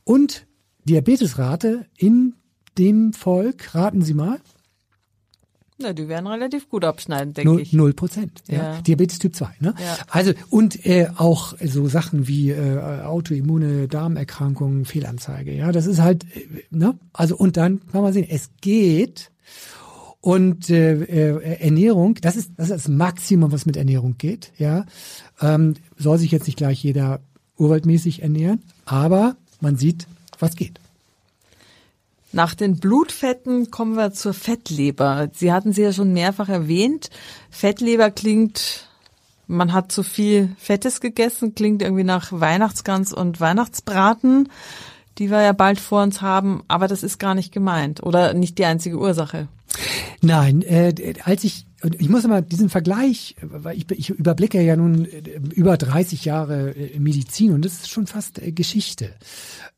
Und 0.04 0.46
Diabetesrate 0.84 1.86
in 1.96 2.34
dem 2.78 3.12
Volk, 3.12 3.74
raten 3.74 4.02
Sie 4.02 4.14
mal. 4.14 4.38
Na, 5.76 5.92
die 5.92 6.06
werden 6.06 6.28
relativ 6.28 6.68
gut 6.68 6.84
abschneiden, 6.84 7.34
denke 7.34 7.60
ich. 7.60 7.72
Null 7.72 7.94
Prozent. 7.94 8.42
Ja. 8.46 8.74
ja. 8.74 8.80
Diabetes 8.82 9.18
Typ 9.18 9.34
2. 9.34 9.48
Ne? 9.58 9.74
Ja. 9.78 9.96
Also 10.08 10.32
und 10.48 10.86
äh, 10.86 11.08
auch 11.16 11.54
so 11.62 11.88
Sachen 11.88 12.28
wie 12.28 12.50
äh, 12.50 13.02
autoimmune 13.02 13.88
Darmerkrankungen, 13.88 14.84
Fehlanzeige. 14.84 15.52
Ja, 15.52 15.72
das 15.72 15.86
ist 15.86 16.00
halt, 16.00 16.24
äh, 16.36 16.46
ne? 16.70 16.96
Also 17.12 17.36
und 17.36 17.56
dann 17.56 17.80
kann 17.90 18.02
man 18.02 18.12
sehen, 18.12 18.26
es 18.28 18.50
geht. 18.60 19.30
Und 20.20 20.70
äh, 20.70 20.94
äh, 20.94 21.60
Ernährung, 21.60 22.14
das 22.22 22.36
ist, 22.36 22.52
das 22.56 22.70
ist 22.70 22.86
das 22.86 22.88
Maximum, 22.88 23.52
was 23.52 23.66
mit 23.66 23.76
Ernährung 23.76 24.16
geht. 24.16 24.52
Ja, 24.56 24.86
ähm, 25.42 25.74
soll 25.98 26.18
sich 26.18 26.30
jetzt 26.30 26.46
nicht 26.46 26.56
gleich 26.56 26.82
jeder 26.82 27.20
urwaldmäßig 27.58 28.22
ernähren, 28.22 28.62
aber 28.86 29.36
man 29.60 29.76
sieht, 29.76 30.06
was 30.38 30.56
geht. 30.56 30.80
Nach 32.34 32.56
den 32.56 32.78
Blutfetten 32.78 33.70
kommen 33.70 33.94
wir 33.94 34.12
zur 34.12 34.34
Fettleber. 34.34 35.28
Sie 35.32 35.52
hatten 35.52 35.72
sie 35.72 35.82
ja 35.82 35.92
schon 35.92 36.12
mehrfach 36.12 36.48
erwähnt. 36.48 37.10
Fettleber 37.48 38.10
klingt, 38.10 38.88
man 39.46 39.72
hat 39.72 39.92
zu 39.92 40.02
viel 40.02 40.50
Fettes 40.58 41.00
gegessen, 41.00 41.54
klingt 41.54 41.80
irgendwie 41.80 42.02
nach 42.02 42.32
Weihnachtsgans 42.32 43.12
und 43.12 43.40
Weihnachtsbraten, 43.40 44.48
die 45.18 45.30
wir 45.30 45.42
ja 45.42 45.52
bald 45.52 45.78
vor 45.78 46.02
uns 46.02 46.22
haben. 46.22 46.64
Aber 46.66 46.88
das 46.88 47.04
ist 47.04 47.20
gar 47.20 47.36
nicht 47.36 47.52
gemeint 47.52 48.02
oder 48.02 48.34
nicht 48.34 48.58
die 48.58 48.64
einzige 48.64 48.98
Ursache. 48.98 49.46
Nein, 50.20 50.62
äh, 50.62 51.14
als 51.24 51.44
ich 51.44 51.66
ich 51.98 52.08
muss 52.08 52.26
mal 52.26 52.42
diesen 52.42 52.70
Vergleich, 52.70 53.36
weil 53.42 53.76
ich, 53.76 53.90
ich 53.90 54.10
überblicke 54.10 54.60
ja 54.62 54.76
nun 54.76 55.04
äh, 55.04 55.40
über 55.54 55.76
30 55.76 56.24
Jahre 56.24 56.70
äh, 56.70 56.98
Medizin 56.98 57.52
und 57.52 57.64
das 57.64 57.74
ist 57.74 57.90
schon 57.90 58.06
fast 58.06 58.40
äh, 58.40 58.52
Geschichte. 58.52 59.10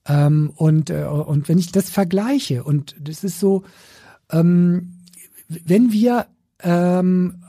Ähm, 0.07 0.53
und, 0.55 0.90
äh, 0.90 1.05
und 1.05 1.49
wenn 1.49 1.59
ich 1.59 1.73
das 1.73 1.90
vergleiche, 1.90 2.64
und 2.64 2.95
das 3.01 3.25
ist 3.25 3.40
so, 3.40 3.64
ähm, 4.31 5.03
wenn 5.49 5.92
wir 5.92 6.27
ähm, 6.62 7.42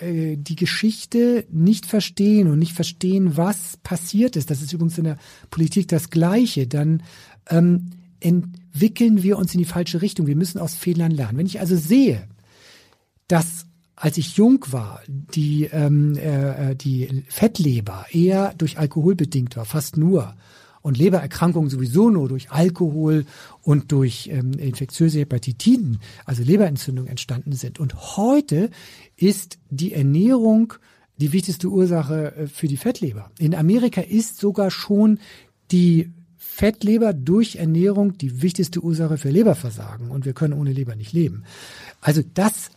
äh, 0.00 0.36
die 0.36 0.56
Geschichte 0.56 1.46
nicht 1.50 1.86
verstehen 1.86 2.48
und 2.48 2.58
nicht 2.58 2.72
verstehen, 2.72 3.36
was 3.36 3.76
passiert 3.78 4.36
ist, 4.36 4.50
das 4.50 4.62
ist 4.62 4.72
übrigens 4.72 4.98
in 4.98 5.04
der 5.04 5.18
Politik 5.50 5.88
das 5.88 6.10
Gleiche, 6.10 6.66
dann 6.66 7.02
ähm, 7.48 7.90
entwickeln 8.20 9.22
wir 9.22 9.38
uns 9.38 9.54
in 9.54 9.58
die 9.58 9.66
falsche 9.66 10.02
Richtung. 10.02 10.26
Wir 10.26 10.36
müssen 10.36 10.58
aus 10.58 10.74
Fehlern 10.74 11.12
lernen. 11.12 11.38
Wenn 11.38 11.46
ich 11.46 11.60
also 11.60 11.76
sehe, 11.76 12.26
dass 13.28 13.66
als 13.96 14.18
ich 14.18 14.36
jung 14.36 14.64
war, 14.70 15.00
die, 15.06 15.64
ähm, 15.72 16.16
äh, 16.16 16.74
die 16.74 17.24
Fettleber 17.28 18.06
eher 18.10 18.52
durch 18.58 18.78
Alkohol 18.78 19.14
bedingt 19.14 19.56
war, 19.56 19.64
fast 19.64 19.96
nur, 19.96 20.34
und 20.84 20.98
Lebererkrankungen 20.98 21.70
sowieso 21.70 22.10
nur 22.10 22.28
durch 22.28 22.50
Alkohol 22.50 23.24
und 23.62 23.90
durch 23.90 24.28
ähm, 24.30 24.52
infektiöse 24.52 25.20
Hepatitiden, 25.20 25.98
also 26.26 26.42
Leberentzündung 26.42 27.06
entstanden 27.06 27.52
sind. 27.52 27.80
Und 27.80 28.18
heute 28.18 28.68
ist 29.16 29.58
die 29.70 29.94
Ernährung 29.94 30.74
die 31.16 31.32
wichtigste 31.32 31.68
Ursache 31.68 32.36
äh, 32.36 32.46
für 32.48 32.68
die 32.68 32.76
Fettleber. 32.76 33.30
In 33.38 33.54
Amerika 33.54 34.02
ist 34.02 34.36
sogar 34.36 34.70
schon 34.70 35.20
die 35.70 36.12
Fettleber 36.36 37.14
durch 37.14 37.56
Ernährung 37.56 38.18
die 38.18 38.42
wichtigste 38.42 38.80
Ursache 38.80 39.16
für 39.16 39.30
Leberversagen 39.30 40.10
und 40.10 40.26
wir 40.26 40.34
können 40.34 40.52
ohne 40.52 40.74
Leber 40.74 40.96
nicht 40.96 41.14
leben. 41.14 41.44
Also 42.02 42.20
das 42.34 42.68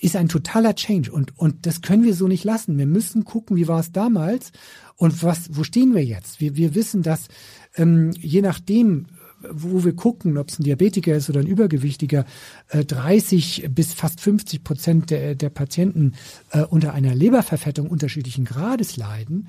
ist 0.00 0.16
ein 0.16 0.28
totaler 0.28 0.74
Change 0.74 1.12
und, 1.12 1.38
und 1.38 1.66
das 1.66 1.82
können 1.82 2.04
wir 2.04 2.14
so 2.14 2.26
nicht 2.26 2.44
lassen. 2.44 2.78
Wir 2.78 2.86
müssen 2.86 3.24
gucken, 3.24 3.56
wie 3.56 3.68
war 3.68 3.80
es 3.80 3.92
damals 3.92 4.52
und 4.96 5.22
was, 5.22 5.56
wo 5.56 5.62
stehen 5.62 5.94
wir 5.94 6.04
jetzt? 6.04 6.40
Wir, 6.40 6.56
wir 6.56 6.74
wissen, 6.74 7.02
dass 7.02 7.28
ähm, 7.76 8.12
je 8.18 8.42
nachdem, 8.42 9.06
wo 9.50 9.84
wir 9.84 9.94
gucken, 9.94 10.36
ob 10.36 10.48
es 10.48 10.58
ein 10.58 10.64
Diabetiker 10.64 11.14
ist 11.14 11.30
oder 11.30 11.40
ein 11.40 11.46
Übergewichtiger, 11.46 12.24
äh, 12.68 12.84
30 12.84 13.68
bis 13.70 13.94
fast 13.94 14.20
50 14.20 14.64
Prozent 14.64 15.10
der, 15.10 15.34
der 15.34 15.50
Patienten 15.50 16.14
äh, 16.50 16.62
unter 16.62 16.92
einer 16.94 17.14
Leberverfettung 17.14 17.88
unterschiedlichen 17.88 18.44
Grades 18.44 18.96
leiden. 18.96 19.48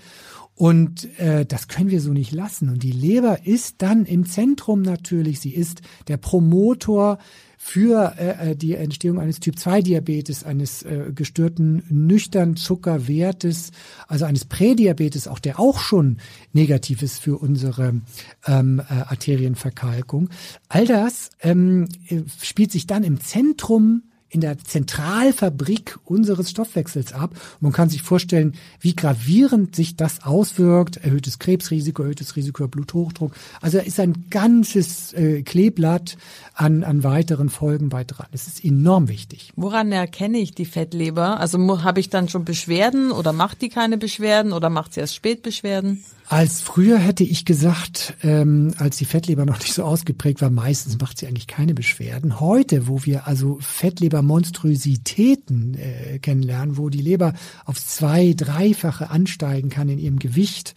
Und 0.62 1.20
äh, 1.20 1.44
das 1.44 1.70
können 1.70 1.90
wir 1.90 2.02
so 2.02 2.14
nicht 2.14 2.32
lassen. 2.34 2.70
Und 2.70 2.84
die 2.84 2.92
Leber 2.92 3.48
ist 3.48 3.78
dann 3.80 4.06
im 4.06 4.28
Zentrum 4.28 4.84
natürlich. 4.84 5.40
Sie 5.40 5.56
ist 5.56 5.82
der 6.08 6.18
Promotor 6.18 7.18
für 7.58 8.14
äh, 8.20 8.52
äh, 8.52 8.56
die 8.56 8.76
Entstehung 8.76 9.20
eines 9.20 9.40
Typ-2-Diabetes, 9.40 10.44
eines 10.44 10.84
äh, 10.84 11.14
gestörten 11.16 11.82
nüchtern 11.90 12.58
Zuckerwertes, 12.58 13.72
also 14.08 14.26
eines 14.26 14.46
Prädiabetes, 14.46 15.28
auch 15.28 15.40
der 15.40 15.60
auch 15.60 15.80
schon 15.80 16.18
negativ 16.54 17.02
ist 17.02 17.22
für 17.22 17.40
unsere 17.40 18.00
ähm, 18.46 18.84
äh, 18.88 18.94
Arterienverkalkung. 18.94 20.30
All 20.70 20.86
das 20.86 21.32
ähm, 21.42 21.88
äh, 22.08 22.22
spielt 22.40 22.72
sich 22.72 22.86
dann 22.86 23.04
im 23.04 23.20
Zentrum 23.20 24.04
in 24.32 24.40
der 24.40 24.58
Zentralfabrik 24.58 26.00
unseres 26.06 26.50
Stoffwechsels 26.50 27.12
ab. 27.12 27.36
Man 27.60 27.74
kann 27.74 27.90
sich 27.90 28.02
vorstellen, 28.02 28.54
wie 28.80 28.96
gravierend 28.96 29.76
sich 29.76 29.98
das 29.98 30.24
auswirkt. 30.24 30.98
Erhöhtes 30.98 31.38
Krebsrisiko, 31.38 32.04
erhöhtes 32.04 32.38
Risiko 32.38 32.68
Bluthochdruck. 32.68 33.34
Also 33.60 33.78
da 33.78 33.84
ist 33.84 34.00
ein 34.00 34.26
ganzes 34.30 35.12
äh, 35.14 35.42
Kleeblatt 35.44 36.18
an, 36.54 36.86
an 36.86 37.04
weiteren 37.04 37.50
Folgen 37.50 37.90
bei 37.90 38.06
dran. 38.06 38.28
Das 38.32 38.48
ist 38.48 38.64
enorm 38.64 39.10
wichtig. 39.10 39.52
Woran 39.58 39.92
erkenne 39.92 40.38
ich 40.38 40.56
die 40.56 40.66
Fettleber? 40.66 41.40
Also 41.40 41.84
habe 41.84 42.00
ich 42.00 42.10
dann 42.10 42.30
schon 42.30 42.46
Beschwerden 42.46 43.12
oder 43.12 43.34
macht 43.34 43.62
die 43.62 43.70
keine 43.70 43.98
Beschwerden 43.98 44.54
oder 44.54 44.70
macht 44.70 44.94
sie 44.94 45.02
erst 45.02 45.16
spät 45.16 45.42
Beschwerden? 45.42 46.04
Als 46.32 46.62
früher 46.62 46.98
hätte 46.98 47.26
ich 47.26 47.44
gesagt, 47.44 48.14
ähm, 48.24 48.74
als 48.78 48.96
die 48.96 49.04
Fettleber 49.04 49.46
noch 49.46 49.60
nicht 49.60 49.74
so 49.74 49.84
ausgeprägt 49.84 50.42
war, 50.42 50.50
meistens 50.50 50.98
macht 50.98 51.18
sie 51.18 51.28
eigentlich 51.28 51.48
keine 51.48 51.74
Beschwerden. 51.74 52.40
Heute, 52.40 52.88
wo 52.88 53.04
wir 53.04 53.28
also 53.28 53.58
Fettlebermonstrositäten 53.60 55.74
äh, 55.74 56.20
kennenlernen, 56.20 56.78
wo 56.78 56.88
die 56.88 57.02
Leber 57.02 57.34
aufs 57.66 57.88
zwei-, 57.88 58.34
dreifache 58.34 59.10
ansteigen 59.10 59.70
kann 59.70 59.90
in 59.90 60.00
ihrem 60.00 60.20
Gewicht, 60.20 60.74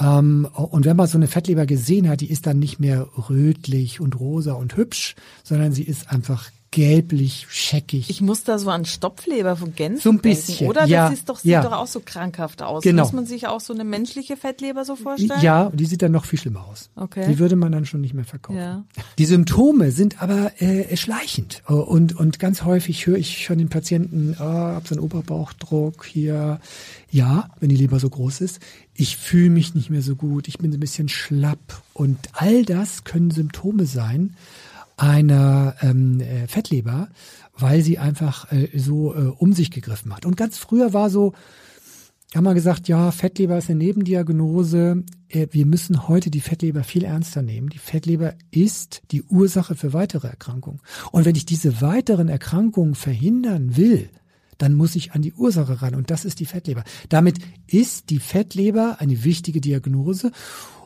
ähm, 0.00 0.48
und 0.54 0.86
wenn 0.86 0.96
man 0.96 1.08
so 1.08 1.18
eine 1.18 1.28
Fettleber 1.28 1.66
gesehen 1.66 2.08
hat, 2.08 2.22
die 2.22 2.30
ist 2.30 2.46
dann 2.46 2.58
nicht 2.58 2.80
mehr 2.80 3.06
rötlich 3.28 4.00
und 4.00 4.18
rosa 4.18 4.54
und 4.54 4.78
hübsch, 4.78 5.14
sondern 5.44 5.72
sie 5.72 5.82
ist 5.82 6.10
einfach 6.10 6.48
gelblich, 6.72 7.46
scheckig. 7.50 8.10
Ich 8.10 8.20
muss 8.20 8.44
da 8.44 8.58
so 8.58 8.70
an 8.70 8.84
Stopfleber 8.84 9.56
von 9.56 9.74
Gänsen 9.74 10.00
So 10.00 10.10
ein 10.10 10.20
bisschen, 10.20 10.58
denken, 10.58 10.70
oder? 10.70 10.86
ja, 10.86 11.08
das 11.08 11.18
ist 11.18 11.28
doch, 11.28 11.38
sieht 11.38 11.50
ja. 11.50 11.62
doch 11.62 11.72
auch 11.72 11.88
so 11.88 12.00
krankhaft 12.04 12.62
aus. 12.62 12.84
Genau. 12.84 13.02
Muss 13.02 13.12
man 13.12 13.26
sich 13.26 13.48
auch 13.48 13.60
so 13.60 13.72
eine 13.72 13.82
menschliche 13.82 14.36
Fettleber 14.36 14.84
so 14.84 14.94
vorstellen? 14.94 15.40
Ja, 15.40 15.70
die 15.74 15.86
sieht 15.86 16.02
dann 16.02 16.12
noch 16.12 16.24
viel 16.24 16.38
schlimmer 16.38 16.66
aus. 16.66 16.90
Okay. 16.94 17.26
Die 17.28 17.38
würde 17.38 17.56
man 17.56 17.72
dann 17.72 17.86
schon 17.86 18.00
nicht 18.00 18.14
mehr 18.14 18.24
verkaufen. 18.24 18.58
Ja. 18.58 18.84
Die 19.18 19.24
Symptome 19.24 19.90
sind 19.90 20.22
aber 20.22 20.60
äh, 20.60 20.96
schleichend 20.96 21.62
Äh, 21.68 21.72
und 21.72 22.16
und 22.16 22.38
ganz 22.38 22.62
häufig 22.62 23.06
höre 23.06 23.18
ich 23.18 23.46
von 23.46 23.58
den 23.58 23.68
Patienten, 23.68 24.36
ah, 24.38 24.74
hab 24.74 24.86
so 24.86 24.94
einen 24.94 25.02
Oberbauchdruck 25.02 26.04
hier. 26.04 26.60
Ja, 27.10 27.48
wenn 27.58 27.68
die 27.68 27.76
Leber 27.76 27.98
so 27.98 28.08
groß 28.08 28.40
ist, 28.40 28.60
ich 28.94 29.16
fühle 29.16 29.50
mich 29.50 29.74
nicht 29.74 29.90
mehr 29.90 30.02
so 30.02 30.14
gut, 30.14 30.46
ich 30.46 30.58
bin 30.58 30.70
so 30.70 30.76
ein 30.76 30.80
bisschen 30.80 31.08
schlapp 31.08 31.82
und 31.94 32.18
all 32.34 32.64
das 32.64 33.02
können 33.02 33.32
Symptome 33.32 33.86
sein 33.86 34.36
einer 35.00 35.76
ähm, 35.80 36.20
äh, 36.20 36.46
Fettleber, 36.46 37.08
weil 37.56 37.82
sie 37.82 37.98
einfach 37.98 38.52
äh, 38.52 38.68
so 38.78 39.14
äh, 39.14 39.32
um 39.38 39.54
sich 39.54 39.70
gegriffen 39.70 40.14
hat. 40.14 40.26
Und 40.26 40.36
ganz 40.36 40.58
früher 40.58 40.92
war 40.92 41.08
so, 41.08 41.32
haben 42.34 42.44
wir 42.44 42.54
gesagt, 42.54 42.86
ja, 42.86 43.10
Fettleber 43.10 43.56
ist 43.56 43.70
eine 43.70 43.78
Nebendiagnose. 43.78 45.02
Äh, 45.28 45.46
Wir 45.52 45.64
müssen 45.64 46.06
heute 46.06 46.30
die 46.30 46.42
Fettleber 46.42 46.84
viel 46.84 47.04
ernster 47.04 47.40
nehmen. 47.40 47.70
Die 47.70 47.78
Fettleber 47.78 48.34
ist 48.50 49.02
die 49.10 49.22
Ursache 49.22 49.74
für 49.74 49.94
weitere 49.94 50.28
Erkrankungen. 50.28 50.80
Und 51.12 51.24
wenn 51.24 51.34
ich 51.34 51.46
diese 51.46 51.80
weiteren 51.80 52.28
Erkrankungen 52.28 52.94
verhindern 52.94 53.78
will, 53.78 54.10
dann 54.58 54.74
muss 54.74 54.96
ich 54.96 55.12
an 55.12 55.22
die 55.22 55.32
Ursache 55.32 55.80
ran. 55.80 55.94
Und 55.94 56.10
das 56.10 56.26
ist 56.26 56.40
die 56.40 56.46
Fettleber. 56.46 56.84
Damit 57.08 57.38
ist 57.66 58.10
die 58.10 58.18
Fettleber 58.20 58.96
eine 59.00 59.24
wichtige 59.24 59.62
Diagnose. 59.62 60.30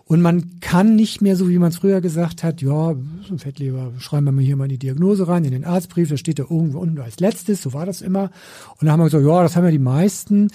Und 0.06 0.20
man 0.20 0.60
kann 0.60 0.96
nicht 0.96 1.22
mehr, 1.22 1.34
so 1.34 1.48
wie 1.48 1.58
man 1.58 1.70
es 1.70 1.78
früher 1.78 2.02
gesagt 2.02 2.42
hat, 2.42 2.60
ja, 2.60 2.94
Fettleber, 3.38 3.92
schreiben 3.98 4.26
wir 4.26 4.32
mal 4.32 4.44
hier 4.44 4.56
mal 4.56 4.68
die 4.68 4.78
Diagnose 4.78 5.26
rein, 5.26 5.44
in 5.44 5.52
den 5.52 5.64
Arztbrief, 5.64 6.10
da 6.10 6.18
steht 6.18 6.38
da 6.38 6.42
irgendwo 6.42 6.78
unten 6.78 7.00
als 7.00 7.20
letztes, 7.20 7.62
so 7.62 7.72
war 7.72 7.86
das 7.86 8.02
immer. 8.02 8.30
Und 8.72 8.82
dann 8.82 8.92
haben 8.92 9.00
wir 9.00 9.04
gesagt, 9.04 9.24
ja, 9.24 9.42
das 9.42 9.56
haben 9.56 9.64
ja 9.64 9.70
die 9.70 9.78
meisten. 9.78 10.50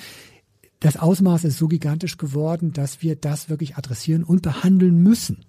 Das 0.80 0.97
Ausmaß 0.97 1.45
ist 1.45 1.58
so 1.58 1.68
gigantisch 1.68 2.18
geworden, 2.18 2.74
dass 2.74 3.02
wir 3.02 3.16
das 3.16 3.50
wirklich 3.50 3.76
adressieren 3.76 4.24
und 4.24 4.43
behandeln 4.43 5.02
müssen. 5.02 5.45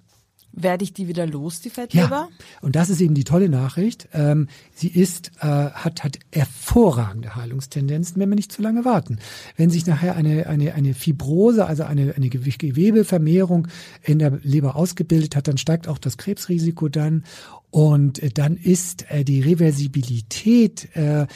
Werde 0.53 0.83
ich 0.83 0.93
die 0.93 1.07
wieder 1.07 1.27
los, 1.27 1.61
die 1.61 1.71
Fettleber? 1.71 2.29
Ja, 2.29 2.29
und 2.61 2.75
das 2.75 2.91
ist 2.91 3.01
eben 3.01 3.15
die 3.15 3.25
tolle 3.25 3.49
Nachricht. 3.49 4.09
Ähm, 4.13 4.49
sie 4.75 4.89
ist, 4.89 5.31
äh, 5.41 5.47
hat, 5.47 6.03
hat 6.03 6.19
hervorragende 6.33 7.37
Heilungstendenzen, 7.37 8.21
wenn 8.21 8.29
wir 8.29 8.37
nicht 8.37 8.51
zu 8.51 8.61
lange 8.61 8.85
warten. 8.85 9.19
Wenn 9.57 9.71
sich 9.71 9.87
nachher 9.87 10.17
eine, 10.17 10.49
eine, 10.49 10.75
eine 10.75 10.95
Fibrose, 10.95 11.67
also 11.67 11.85
eine, 11.85 12.15
eine 12.17 12.27
Gew- 12.27 12.59
Gewebevermehrung 12.59 13.69
in 14.03 14.19
der 14.19 14.39
Leber 14.43 14.75
ausgebildet 14.75 15.37
hat, 15.37 15.47
dann 15.47 15.57
steigt 15.57 15.87
auch 15.87 15.99
das 15.99 16.17
Krebsrisiko 16.17 16.89
dann. 16.89 17.25
Und 17.71 18.21
äh, 18.21 18.31
dann 18.31 18.57
ist 18.57 19.09
äh, 19.11 19.25
die 19.25 19.41
Reversibilität 19.41 20.89
äh, 20.97 21.23
äh, 21.23 21.27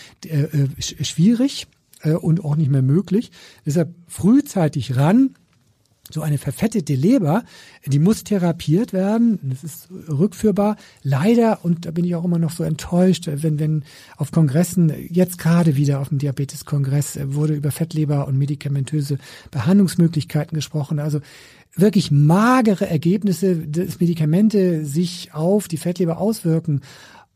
sch- 0.80 1.04
schwierig 1.04 1.66
äh, 2.02 2.12
und 2.12 2.44
auch 2.44 2.56
nicht 2.56 2.70
mehr 2.70 2.82
möglich. 2.82 3.30
Deshalb 3.64 3.94
frühzeitig 4.08 4.96
ran, 4.96 5.34
so 6.10 6.20
eine 6.20 6.38
verfettete 6.38 6.94
Leber, 6.94 7.44
die 7.86 7.98
muss 7.98 8.24
therapiert 8.24 8.92
werden. 8.92 9.38
Das 9.42 9.64
ist 9.64 9.88
rückführbar. 10.08 10.76
Leider, 11.02 11.64
und 11.64 11.86
da 11.86 11.90
bin 11.90 12.04
ich 12.04 12.14
auch 12.14 12.24
immer 12.24 12.38
noch 12.38 12.50
so 12.50 12.62
enttäuscht, 12.62 13.26
wenn, 13.26 13.58
wenn 13.58 13.84
auf 14.16 14.30
Kongressen, 14.30 14.92
jetzt 15.08 15.38
gerade 15.38 15.76
wieder 15.76 16.00
auf 16.00 16.10
dem 16.10 16.18
Diabeteskongress, 16.18 17.16
äh, 17.16 17.34
wurde 17.34 17.54
über 17.54 17.70
Fettleber 17.70 18.28
und 18.28 18.38
medikamentöse 18.38 19.18
Behandlungsmöglichkeiten 19.50 20.54
gesprochen. 20.54 20.98
Also 20.98 21.20
wirklich 21.74 22.10
magere 22.10 22.88
Ergebnisse, 22.88 23.56
dass 23.56 23.98
Medikamente 23.98 24.84
sich 24.84 25.34
auf 25.34 25.68
die 25.68 25.78
Fettleber 25.78 26.18
auswirken. 26.18 26.82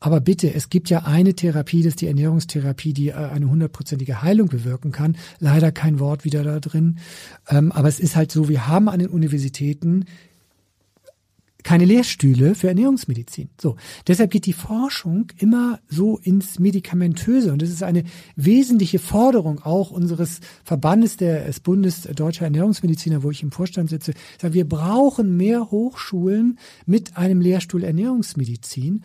Aber 0.00 0.20
bitte, 0.20 0.52
es 0.54 0.70
gibt 0.70 0.90
ja 0.90 1.04
eine 1.04 1.34
Therapie, 1.34 1.82
das 1.82 1.92
ist 1.92 2.00
die 2.00 2.06
Ernährungstherapie, 2.06 2.92
die 2.92 3.08
äh, 3.08 3.14
eine 3.14 3.50
hundertprozentige 3.50 4.22
Heilung 4.22 4.48
bewirken 4.48 4.92
kann. 4.92 5.16
Leider 5.40 5.72
kein 5.72 5.98
Wort 5.98 6.24
wieder 6.24 6.44
da 6.44 6.60
drin. 6.60 6.98
Ähm, 7.48 7.72
aber 7.72 7.88
es 7.88 7.98
ist 7.98 8.14
halt 8.14 8.30
so, 8.30 8.48
wir 8.48 8.68
haben 8.68 8.88
an 8.88 9.00
den 9.00 9.08
Universitäten 9.08 10.04
keine 11.64 11.84
Lehrstühle 11.84 12.54
für 12.54 12.68
Ernährungsmedizin. 12.68 13.50
So, 13.60 13.76
deshalb 14.06 14.30
geht 14.30 14.46
die 14.46 14.52
Forschung 14.52 15.26
immer 15.38 15.80
so 15.88 16.16
ins 16.16 16.58
Medikamentöse 16.58 17.52
und 17.52 17.60
das 17.60 17.68
ist 17.68 17.82
eine 17.82 18.04
wesentliche 18.36 18.98
Forderung 18.98 19.60
auch 19.60 19.90
unseres 19.90 20.40
Verbandes 20.64 21.16
der, 21.16 21.46
des 21.46 21.60
Bundes 21.60 22.02
Deutscher 22.02 22.44
Ernährungsmediziner, 22.44 23.22
wo 23.22 23.30
ich 23.30 23.42
im 23.42 23.50
Vorstand 23.50 23.90
sitze. 23.90 24.14
Wir 24.40 24.68
brauchen 24.68 25.36
mehr 25.36 25.70
Hochschulen 25.70 26.58
mit 26.86 27.16
einem 27.16 27.40
Lehrstuhl 27.40 27.82
Ernährungsmedizin 27.82 29.02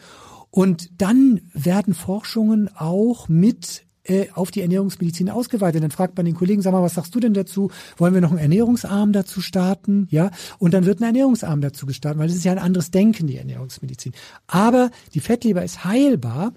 und 0.56 1.02
dann 1.02 1.42
werden 1.56 1.96
Forschungen 1.96 2.70
auch 2.76 3.28
mit 3.28 3.88
äh, 4.04 4.28
auf 4.36 4.52
die 4.52 4.62
Ernährungsmedizin 4.62 5.32
ausgeweitet. 5.32 5.82
Dann 5.82 5.90
fragt 5.90 6.16
man 6.16 6.28
den 6.28 6.36
Kollegen, 6.36 6.62
sag 6.62 6.74
mal, 6.74 6.84
was 6.84 6.94
sagst 6.94 7.16
du 7.16 7.20
denn 7.20 7.34
dazu? 7.34 7.72
Wollen 7.98 8.14
wir 8.14 8.22
noch 8.22 8.30
einen 8.30 8.38
Ernährungsarm 8.38 9.14
dazu 9.14 9.42
starten? 9.42 10.08
Ja, 10.12 10.30
und 10.60 10.76
dann 10.76 10.86
wird 10.86 11.00
ein 11.00 11.06
Ernährungsarm 11.06 11.60
dazu 11.62 11.88
gestartet, 11.88 12.20
weil 12.20 12.28
das 12.28 12.38
ist 12.38 12.46
ja 12.46 12.52
ein 12.52 12.60
anderes 12.60 12.92
Denken, 12.92 13.26
die 13.26 13.38
Ernährungsmedizin. 13.38 14.14
Aber 14.46 14.92
die 15.16 15.22
Fettleber 15.22 15.64
ist 15.64 15.86
heilbar, 15.86 16.54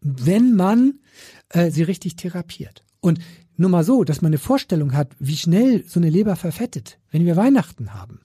wenn 0.00 0.54
man 0.54 1.00
äh, 1.48 1.72
sie 1.72 1.82
richtig 1.82 2.14
therapiert. 2.14 2.84
Und 3.00 3.18
nur 3.56 3.70
mal 3.70 3.82
so, 3.82 4.04
dass 4.04 4.22
man 4.22 4.28
eine 4.28 4.38
Vorstellung 4.38 4.94
hat, 4.94 5.16
wie 5.18 5.36
schnell 5.36 5.84
so 5.84 5.98
eine 5.98 6.10
Leber 6.10 6.36
verfettet, 6.36 7.00
wenn 7.10 7.26
wir 7.26 7.34
Weihnachten 7.34 7.92
haben 7.92 8.20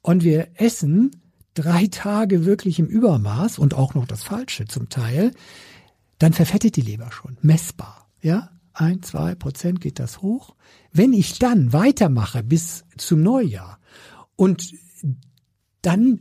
und 0.00 0.22
wir 0.22 0.46
essen 0.54 1.10
drei 1.58 1.86
Tage 1.88 2.44
wirklich 2.44 2.78
im 2.78 2.86
Übermaß 2.86 3.58
und 3.58 3.74
auch 3.74 3.94
noch 3.94 4.06
das 4.06 4.22
Falsche 4.22 4.66
zum 4.66 4.88
Teil, 4.88 5.32
dann 6.18 6.32
verfettet 6.32 6.76
die 6.76 6.82
Leber 6.82 7.10
schon, 7.10 7.36
messbar. 7.42 8.08
Ja, 8.20 8.50
ein, 8.72 9.02
zwei 9.02 9.34
Prozent 9.34 9.80
geht 9.80 9.98
das 9.98 10.22
hoch. 10.22 10.54
Wenn 10.92 11.12
ich 11.12 11.38
dann 11.38 11.72
weitermache 11.72 12.42
bis 12.42 12.84
zum 12.96 13.22
Neujahr 13.22 13.78
und 14.36 14.72
dann 15.82 16.20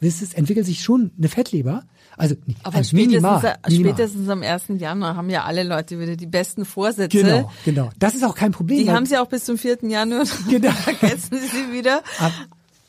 wisst 0.00 0.22
es, 0.22 0.34
entwickelt 0.34 0.66
sich 0.66 0.82
schon 0.82 1.12
eine 1.18 1.28
Fettleber, 1.28 1.84
also 2.16 2.36
Aber 2.62 2.76
ein 2.76 2.84
spätestens, 2.84 3.12
minimal, 3.12 3.58
spätestens 3.68 4.28
am 4.28 4.42
1. 4.42 4.64
Januar 4.78 5.16
haben 5.16 5.30
ja 5.30 5.44
alle 5.44 5.64
Leute 5.64 5.98
wieder 5.98 6.16
die 6.16 6.26
besten 6.26 6.64
Vorsätze. 6.64 7.22
Genau, 7.22 7.50
genau. 7.64 7.90
Das 7.98 8.14
ist 8.14 8.24
auch 8.24 8.34
kein 8.34 8.52
Problem. 8.52 8.78
Die 8.78 8.90
haben 8.90 9.06
sie 9.06 9.18
auch 9.18 9.26
bis 9.26 9.44
zum 9.44 9.58
4. 9.58 9.78
Januar. 9.82 10.24
Genau. 10.48 10.70
Vergessen 10.72 11.38
sie 11.38 11.46
sie 11.48 11.72
wieder. 11.72 12.02
Aber, 12.18 12.34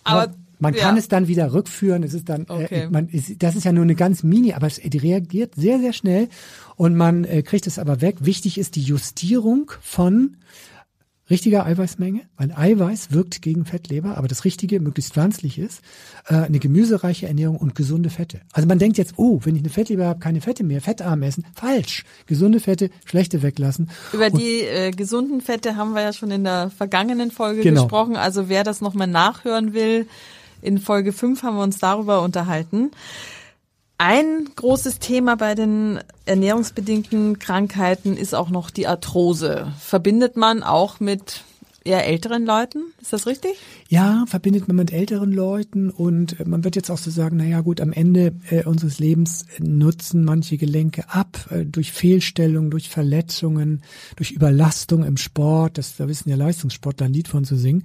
Aber 0.04 0.36
man 0.66 0.74
ja. 0.74 0.82
kann 0.82 0.98
es 0.98 1.08
dann 1.08 1.28
wieder 1.28 1.54
rückführen. 1.54 2.04
Es 2.04 2.14
ist 2.14 2.30
dann, 2.30 2.46
Okay. 2.48 2.84
äh, 2.84 2.90
man, 2.90 3.08
ist, 3.10 3.42
das 3.42 3.56
ist 3.56 3.64
ja 3.66 3.72
nur 3.72 3.84
eine 3.84 3.96
ganz 3.96 4.24
mini, 4.24 4.54
aber 4.54 4.68
es 4.68 4.76
die 4.84 4.98
reagiert 4.98 5.56
sehr, 5.56 5.80
sehr 5.80 5.94
schnell 5.94 6.28
und 6.76 6.96
man 6.96 7.24
äh, 7.24 7.42
kriegt 7.44 7.68
es 7.68 7.80
aber 7.80 8.02
weg. 8.02 8.18
Wichtig 8.22 8.58
ist 8.58 8.76
die 8.76 8.82
Justierung 8.84 9.72
von 9.82 10.38
richtiger 11.28 11.66
Eiweißmenge, 11.66 12.22
weil 12.38 12.52
Eiweiß 12.52 13.12
wirkt 13.12 13.42
gegen 13.42 13.66
Fettleber, 13.66 14.16
aber 14.16 14.28
das 14.28 14.46
Richtige, 14.46 14.80
möglichst 14.80 15.14
pflanzlich 15.14 15.58
ist, 15.58 15.82
äh, 16.28 16.36
eine 16.36 16.60
gemüsereiche 16.60 17.28
Ernährung 17.28 17.58
und 17.58 17.74
gesunde 17.74 18.12
Fette. 18.12 18.42
Also 18.54 18.68
man 18.68 18.78
denkt 18.78 19.00
jetzt, 19.00 19.14
oh, 19.18 19.40
wenn 19.44 19.56
ich 19.56 19.62
eine 19.64 19.72
Fettleber 19.72 20.06
habe, 20.06 20.20
keine 20.20 20.40
Fette 20.40 20.64
mehr, 20.64 20.82
fettarm 20.82 21.24
essen. 21.24 21.44
Falsch. 21.56 22.04
Gesunde 22.28 22.60
Fette, 22.60 22.92
schlechte 23.06 23.42
weglassen. 23.42 23.90
Über 24.14 24.28
Und- 24.28 24.40
die 24.40 24.62
äh, 24.62 24.92
gesunden 24.92 25.42
Fette 25.42 25.76
haben 25.76 25.94
wir 25.94 26.04
ja 26.04 26.14
schon 26.14 26.30
in 26.30 26.44
der 26.44 26.70
vergangenen 26.70 27.32
Folge 27.32 27.62
Genau. 27.62 27.82
gesprochen. 27.84 28.18
Also 28.18 28.48
wer 28.48 28.64
das 28.64 28.82
nochmal 28.82 29.08
nachhören 29.08 29.74
will, 29.74 30.06
in 30.66 30.80
Folge 30.80 31.14
5 31.14 31.44
haben 31.44 31.58
wir 31.58 31.64
uns 31.64 31.80
darüber 31.80 32.22
unterhalten. 32.22 32.92
Ein 33.98 34.50
großes 34.56 35.00
Thema 35.00 35.38
bei 35.38 35.56
den 35.56 36.00
ernährungsbedingten 36.26 37.40
Krankheiten 37.40 38.18
ist 38.18 38.36
auch 38.36 38.50
noch 38.50 38.70
die 38.70 38.88
Arthrose. 38.88 39.72
Verbindet 39.80 40.36
man 40.36 40.64
auch 40.64 41.00
mit 41.00 41.44
eher 41.86 42.06
älteren 42.06 42.46
Leuten? 42.46 42.94
Ist 43.00 43.14
das 43.14 43.28
richtig? 43.28 43.52
Ja, 43.88 44.26
verbindet 44.28 44.68
man 44.68 44.76
mit 44.76 44.92
älteren 44.92 45.32
Leuten 45.32 45.92
und 45.92 46.40
äh, 46.40 46.46
man 46.46 46.64
wird 46.64 46.76
jetzt 46.76 46.90
auch 46.90 46.98
so 46.98 47.12
sagen, 47.12 47.38
naja 47.38 47.62
gut, 47.62 47.80
am 47.80 47.94
Ende 47.94 48.34
äh, 48.50 48.64
unseres 48.66 49.00
Lebens 49.00 49.46
äh, 49.58 49.64
nutzen 49.64 50.26
manche 50.26 50.58
Gelenke 50.58 51.10
ab 51.10 51.48
äh, 51.52 51.64
durch 51.64 51.92
Fehlstellungen, 51.92 52.72
durch 52.72 52.90
Verletzungen, 52.90 53.84
durch 54.16 54.32
Überlastung 54.32 55.04
im 55.04 55.18
Sport. 55.18 55.78
Das, 55.78 55.96
da 55.96 56.08
wissen 56.08 56.30
ja 56.30 56.36
Leistungssportler 56.36 57.06
ein 57.06 57.14
Lied 57.14 57.28
von 57.28 57.46
zu 57.46 57.56
singen. 57.56 57.84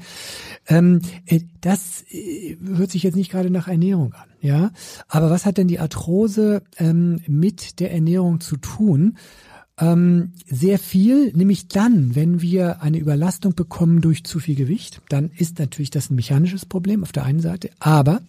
Ähm, 0.66 1.02
äh, 1.26 1.40
das 1.60 2.02
äh, 2.10 2.56
hört 2.64 2.90
sich 2.90 3.02
jetzt 3.02 3.16
nicht 3.16 3.30
gerade 3.30 3.50
nach 3.50 3.68
Ernährung 3.68 4.14
an, 4.14 4.28
ja. 4.40 4.70
Aber 5.08 5.28
was 5.30 5.44
hat 5.44 5.58
denn 5.58 5.68
die 5.68 5.78
Arthrose 5.78 6.62
ähm, 6.78 7.20
mit 7.26 7.80
der 7.80 7.92
Ernährung 7.92 8.40
zu 8.40 8.56
tun? 8.56 9.18
Ähm, 9.80 10.32
sehr 10.46 10.78
viel, 10.78 11.32
nämlich 11.34 11.68
dann, 11.68 12.14
wenn 12.14 12.42
wir 12.42 12.82
eine 12.82 12.98
Überlastung 12.98 13.54
bekommen 13.54 14.02
durch 14.02 14.24
zu 14.24 14.38
viel 14.38 14.54
Gewicht, 14.54 15.00
dann 15.08 15.30
ist 15.30 15.58
natürlich 15.58 15.88
das 15.90 16.10
ein 16.10 16.16
mechanisches 16.16 16.66
Problem 16.66 17.02
auf 17.02 17.12
der 17.12 17.24
einen 17.24 17.40
Seite, 17.40 17.70
aber 17.78 18.20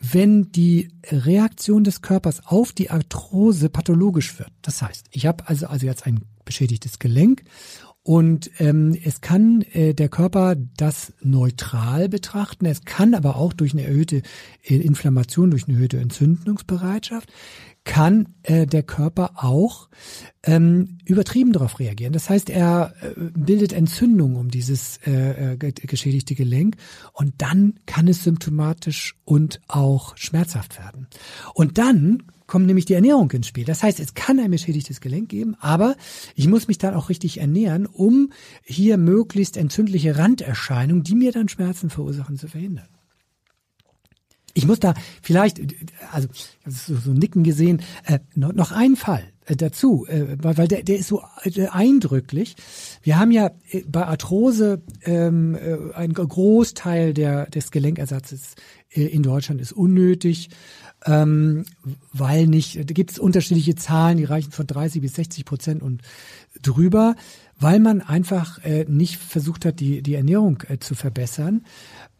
wenn 0.00 0.50
die 0.50 0.88
Reaktion 1.10 1.84
des 1.84 2.00
Körpers 2.00 2.46
auf 2.46 2.72
die 2.72 2.90
Arthrose 2.90 3.68
pathologisch 3.68 4.38
wird, 4.38 4.50
das 4.62 4.80
heißt, 4.80 5.06
ich 5.10 5.26
habe 5.26 5.46
also, 5.48 5.66
also 5.66 5.84
jetzt 5.84 6.06
ein 6.06 6.22
beschädigtes 6.46 6.98
Gelenk 6.98 7.42
Und 8.08 8.50
ähm, 8.58 8.96
es 9.04 9.20
kann 9.20 9.60
äh, 9.72 9.92
der 9.92 10.08
Körper 10.08 10.56
das 10.78 11.12
neutral 11.20 12.08
betrachten. 12.08 12.64
Es 12.64 12.86
kann 12.86 13.12
aber 13.12 13.36
auch 13.36 13.52
durch 13.52 13.74
eine 13.74 13.84
erhöhte 13.84 14.22
äh, 14.62 14.76
Inflammation, 14.76 15.50
durch 15.50 15.68
eine 15.68 15.74
erhöhte 15.76 15.98
Entzündungsbereitschaft, 15.98 17.30
kann 17.88 18.34
äh, 18.42 18.66
der 18.66 18.82
Körper 18.82 19.30
auch 19.42 19.88
ähm, 20.42 20.98
übertrieben 21.06 21.54
darauf 21.54 21.80
reagieren. 21.80 22.12
Das 22.12 22.28
heißt, 22.28 22.50
er 22.50 22.92
äh, 23.00 23.18
bildet 23.34 23.72
Entzündung 23.72 24.36
um 24.36 24.50
dieses 24.50 24.98
äh, 25.06 25.54
äh 25.54 25.56
geschädigte 25.56 26.34
Gelenk 26.34 26.76
und 27.14 27.32
dann 27.38 27.80
kann 27.86 28.06
es 28.06 28.22
symptomatisch 28.24 29.16
und 29.24 29.62
auch 29.68 30.16
schmerzhaft 30.18 30.78
werden. 30.78 31.08
Und 31.54 31.78
dann 31.78 32.24
kommt 32.46 32.66
nämlich 32.66 32.84
die 32.84 32.94
Ernährung 32.94 33.30
ins 33.30 33.46
Spiel. 33.46 33.64
Das 33.64 33.82
heißt, 33.82 34.00
es 34.00 34.12
kann 34.12 34.38
ein 34.38 34.50
beschädigtes 34.50 35.00
Gelenk 35.00 35.30
geben, 35.30 35.56
aber 35.58 35.96
ich 36.34 36.46
muss 36.46 36.68
mich 36.68 36.76
dann 36.76 36.94
auch 36.94 37.08
richtig 37.08 37.40
ernähren, 37.40 37.86
um 37.86 38.32
hier 38.64 38.98
möglichst 38.98 39.56
entzündliche 39.56 40.18
Randerscheinungen, 40.18 41.04
die 41.04 41.14
mir 41.14 41.32
dann 41.32 41.48
Schmerzen 41.48 41.88
verursachen, 41.88 42.36
zu 42.36 42.48
verhindern. 42.48 42.88
Ich 44.58 44.66
muss 44.66 44.80
da 44.80 44.94
vielleicht, 45.22 45.60
also 46.10 46.26
so, 46.66 46.96
so 46.96 47.12
Nicken 47.12 47.44
gesehen, 47.44 47.80
äh, 48.04 48.18
noch, 48.34 48.52
noch 48.52 48.72
einen 48.72 48.96
Fall 48.96 49.22
äh, 49.46 49.54
dazu, 49.54 50.04
äh, 50.08 50.36
weil 50.42 50.66
der, 50.66 50.82
der 50.82 50.98
ist 50.98 51.06
so 51.06 51.22
äh, 51.44 51.68
eindrücklich. 51.68 52.56
Wir 53.02 53.20
haben 53.20 53.30
ja 53.30 53.52
äh, 53.70 53.84
bei 53.86 54.04
Arthrose 54.04 54.82
ähm, 55.04 55.54
äh, 55.54 55.94
ein 55.94 56.12
Großteil 56.12 57.14
der, 57.14 57.46
des 57.46 57.70
Gelenkersatzes 57.70 58.56
äh, 58.90 59.04
in 59.04 59.22
Deutschland 59.22 59.60
ist 59.60 59.70
unnötig, 59.70 60.50
ähm, 61.06 61.64
weil 62.12 62.48
nicht, 62.48 62.78
da 62.78 62.92
gibt 62.92 63.12
es 63.12 63.20
unterschiedliche 63.20 63.76
Zahlen, 63.76 64.18
die 64.18 64.24
reichen 64.24 64.50
von 64.50 64.66
30 64.66 65.00
bis 65.00 65.14
60 65.14 65.44
Prozent 65.44 65.82
und 65.82 66.02
drüber, 66.60 67.14
weil 67.60 67.78
man 67.78 68.00
einfach 68.00 68.58
äh, 68.64 68.86
nicht 68.88 69.18
versucht 69.18 69.64
hat, 69.64 69.78
die, 69.78 70.02
die 70.02 70.14
Ernährung 70.14 70.64
äh, 70.68 70.78
zu 70.78 70.96
verbessern 70.96 71.62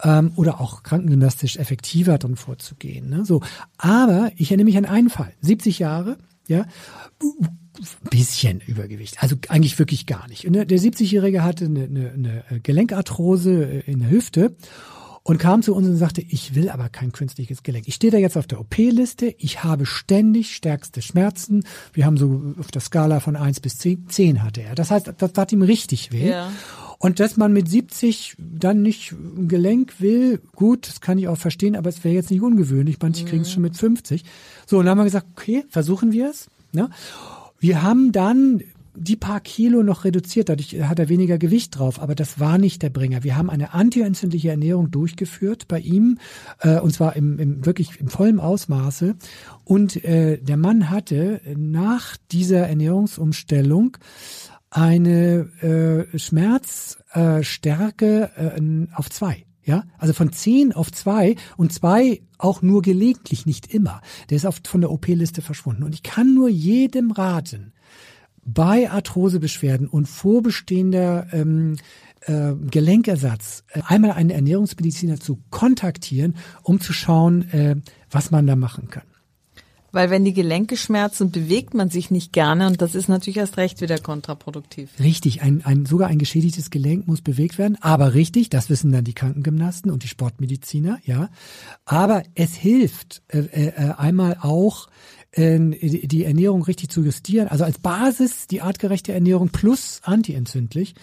ähm, 0.03 0.33
oder 0.37 0.61
auch 0.61 0.83
krankengymnastisch 0.83 1.57
effektiver 1.57 2.19
drin 2.19 2.37
vorzugehen. 2.37 3.09
Ne? 3.09 3.25
So, 3.25 3.41
aber 3.77 4.31
ich 4.37 4.51
erinnere 4.51 4.67
mich 4.67 4.79
an 4.79 4.85
einen 4.85 5.11
Fall, 5.11 5.33
70 5.41 5.79
Jahre, 5.79 6.19
ja, 6.47 6.67
bisschen 8.11 8.61
Übergewicht, 8.67 9.23
also 9.23 9.37
eigentlich 9.49 9.79
wirklich 9.79 10.07
gar 10.07 10.27
nicht. 10.29 10.47
Und 10.47 10.55
der 10.55 10.67
70-Jährige 10.67 11.45
hatte 11.45 11.67
eine, 11.67 11.85
eine, 11.85 12.43
eine 12.49 12.61
Gelenkarthrose 12.61 13.63
in 13.63 14.01
der 14.01 14.11
Hüfte 14.11 14.57
und 15.29 15.37
kam 15.37 15.61
zu 15.63 15.75
uns 15.75 15.87
und 15.87 15.97
sagte, 15.99 16.23
ich 16.23 16.55
will 16.55 16.71
aber 16.71 16.89
kein 16.89 17.13
künstliches 17.13 17.63
Gelenk. 17.63 17.87
Ich 17.87 17.97
stehe 17.97 18.11
da 18.11 18.17
jetzt 18.17 18.39
auf 18.39 18.47
der 18.47 18.61
OP-Liste, 18.61 19.35
ich 19.37 19.63
habe 19.63 19.85
ständig 19.85 20.57
stärkste 20.57 21.03
Schmerzen. 21.03 21.65
Wir 21.93 22.07
haben 22.07 22.17
so 22.17 22.55
auf 22.59 22.71
der 22.71 22.81
Skala 22.81 23.21
von 23.21 23.37
eins 23.37 23.61
bis 23.61 23.77
zehn, 23.77 24.09
zehn 24.09 24.43
hatte 24.43 24.63
er. 24.63 24.75
Das 24.75 24.91
heißt, 24.91 25.13
das 25.19 25.33
tat 25.35 25.53
ihm 25.53 25.61
richtig 25.61 26.13
weh. 26.13 26.31
Ja. 26.31 26.51
Und 26.97 27.21
dass 27.21 27.37
man 27.37 27.53
mit 27.53 27.69
70 27.69 28.37
dann 28.39 28.81
nicht 28.81 29.13
ein 29.13 29.49
Gelenk 29.49 30.01
will, 30.01 30.41
gut, 30.57 30.89
das 30.89 31.03
kann 31.03 31.19
ich 31.19 31.29
auch 31.29 31.37
verstehen, 31.37 31.77
aber 31.77 31.91
es 31.91 32.03
wäre 32.05 32.15
jetzt 32.15 32.31
nicht 32.31 32.41
ungewöhnlich. 32.41 32.97
Manche 32.99 33.25
mhm. 33.25 33.29
kriegen 33.29 33.43
es 33.43 33.53
schon 33.53 33.63
mit 33.63 33.77
50. 33.77 34.25
So, 34.65 34.79
und 34.79 34.87
dann 34.87 34.93
haben 34.93 34.99
wir 35.01 35.05
gesagt, 35.05 35.27
okay, 35.37 35.63
versuchen 35.69 36.11
wir 36.11 36.31
es. 36.31 36.47
Ne? 36.73 36.89
Wir 37.61 37.83
haben 37.83 38.13
dann 38.13 38.63
die 38.99 39.17
paar 39.17 39.41
Kilo 39.41 39.83
noch 39.83 40.05
reduziert, 40.05 40.49
dadurch 40.49 40.81
hat 40.83 40.99
er 40.99 41.09
weniger 41.09 41.39
Gewicht 41.39 41.79
drauf, 41.79 42.01
aber 42.01 42.15
das 42.15 42.41
war 42.41 42.59
nicht 42.59 42.83
der 42.83 42.91
Bringer. 42.91 43.25
Wir 43.25 43.37
haben 43.37 43.51
eine 43.51 43.75
antientzündliche 43.75 44.51
Ernährung 44.51 44.91
durchgeführt 44.91 45.69
bei 45.69 45.81
ihm, 45.81 46.19
äh, 46.61 46.81
und 46.81 46.93
zwar 46.93 47.17
im, 47.17 47.39
im 47.39 47.65
wirklich 47.65 48.01
im 48.01 48.09
vollen 48.09 48.41
Ausmaße. 48.41 49.15
Und 49.65 50.05
äh, 50.05 50.39
der 50.39 50.57
Mann 50.57 50.91
hatte 50.91 51.41
nach 51.57 52.17
dieser 52.31 52.69
Ernährungsumstellung 52.69 53.97
eine 54.71 56.07
äh, 56.13 56.19
Schmerzstärke 56.19 58.31
äh, 58.37 58.59
äh, 58.59 58.87
auf 58.93 59.09
zwei. 59.11 59.45
Ja, 59.65 59.85
also 59.99 60.15
von 60.15 60.33
zehn 60.33 60.73
auf 60.73 60.91
zwei 60.93 61.37
und 61.59 61.75
zwei 61.75 62.23
auch 62.39 62.63
nur 62.63 62.81
gelegentlich, 62.81 63.45
nicht 63.45 63.75
immer. 63.75 64.01
Der 64.31 64.39
ist 64.39 64.47
oft 64.47 64.67
von 64.67 64.81
der 64.81 64.91
OP-Liste 64.91 65.43
verschwunden. 65.43 65.83
Und 65.83 65.95
ich 65.95 66.03
kann 66.03 66.35
nur 66.35 66.49
jedem 66.49 67.11
raten, 67.11 67.75
bei 68.55 68.91
Arthrosebeschwerden 68.91 69.89
und 69.89 70.07
vorbestehender 70.07 71.27
ähm, 71.33 71.77
äh, 72.23 72.55
Gelenkersatz 72.71 73.65
äh, 73.73 73.83
einmal 73.87 74.13
einen 74.13 74.31
Ernährungsmediziner 74.31 75.21
zu 75.21 75.39
kontaktieren, 75.51 76.37
um 76.63 76.81
zu 76.81 76.93
schauen, 76.93 77.51
äh, 77.53 77.77
was 78.11 78.31
man 78.31 78.47
da 78.47 78.57
machen 78.57 78.89
kann. 78.89 79.05
Weil 79.91 80.11
wenn 80.11 80.25
die 80.25 80.35
Gelenke 80.35 80.77
schmerzen, 80.77 81.31
bewegt 81.31 81.73
man 81.73 81.89
sich 81.89 82.11
nicht 82.11 82.33
gerne 82.33 82.67
und 82.67 82.83
das 82.83 82.95
ist 82.95 83.09
natürlich 83.09 83.39
erst 83.39 83.57
recht 83.57 83.81
wieder 83.81 83.99
kontraproduktiv. 83.99 84.91
Richtig, 85.01 85.41
ein, 85.41 85.65
ein, 85.65 85.87
sogar 85.87 86.09
ein 86.09 86.19
geschädigtes 86.19 86.71
Gelenk 86.71 87.09
muss 87.09 87.23
bewegt 87.23 87.57
werden, 87.57 87.79
aber 87.81 88.13
richtig, 88.13 88.51
das 88.51 88.69
wissen 88.69 88.93
dann 88.93 89.05
die 89.05 89.15
Krankengymnasten 89.15 89.91
und 89.91 90.03
die 90.03 90.09
Sportmediziner, 90.09 90.99
ja. 91.05 91.31
Aber 91.87 92.23
es 92.35 92.55
hilft 92.55 93.23
äh, 93.29 93.39
äh, 93.39 93.95
einmal 93.97 94.37
auch, 94.43 94.89
äh, 94.89 94.93
die 95.37 96.25
Ernährung 96.25 96.63
richtig 96.63 96.91
zu 96.91 97.03
justieren. 97.03 97.49
Also 97.49 97.65
als 97.65 97.79
Basis 97.79 98.47
die 98.47 98.63
artgerechte 98.63 99.13
Ernährung 99.13 99.51
plus 99.51 100.01
antientzündlich. 100.03 100.95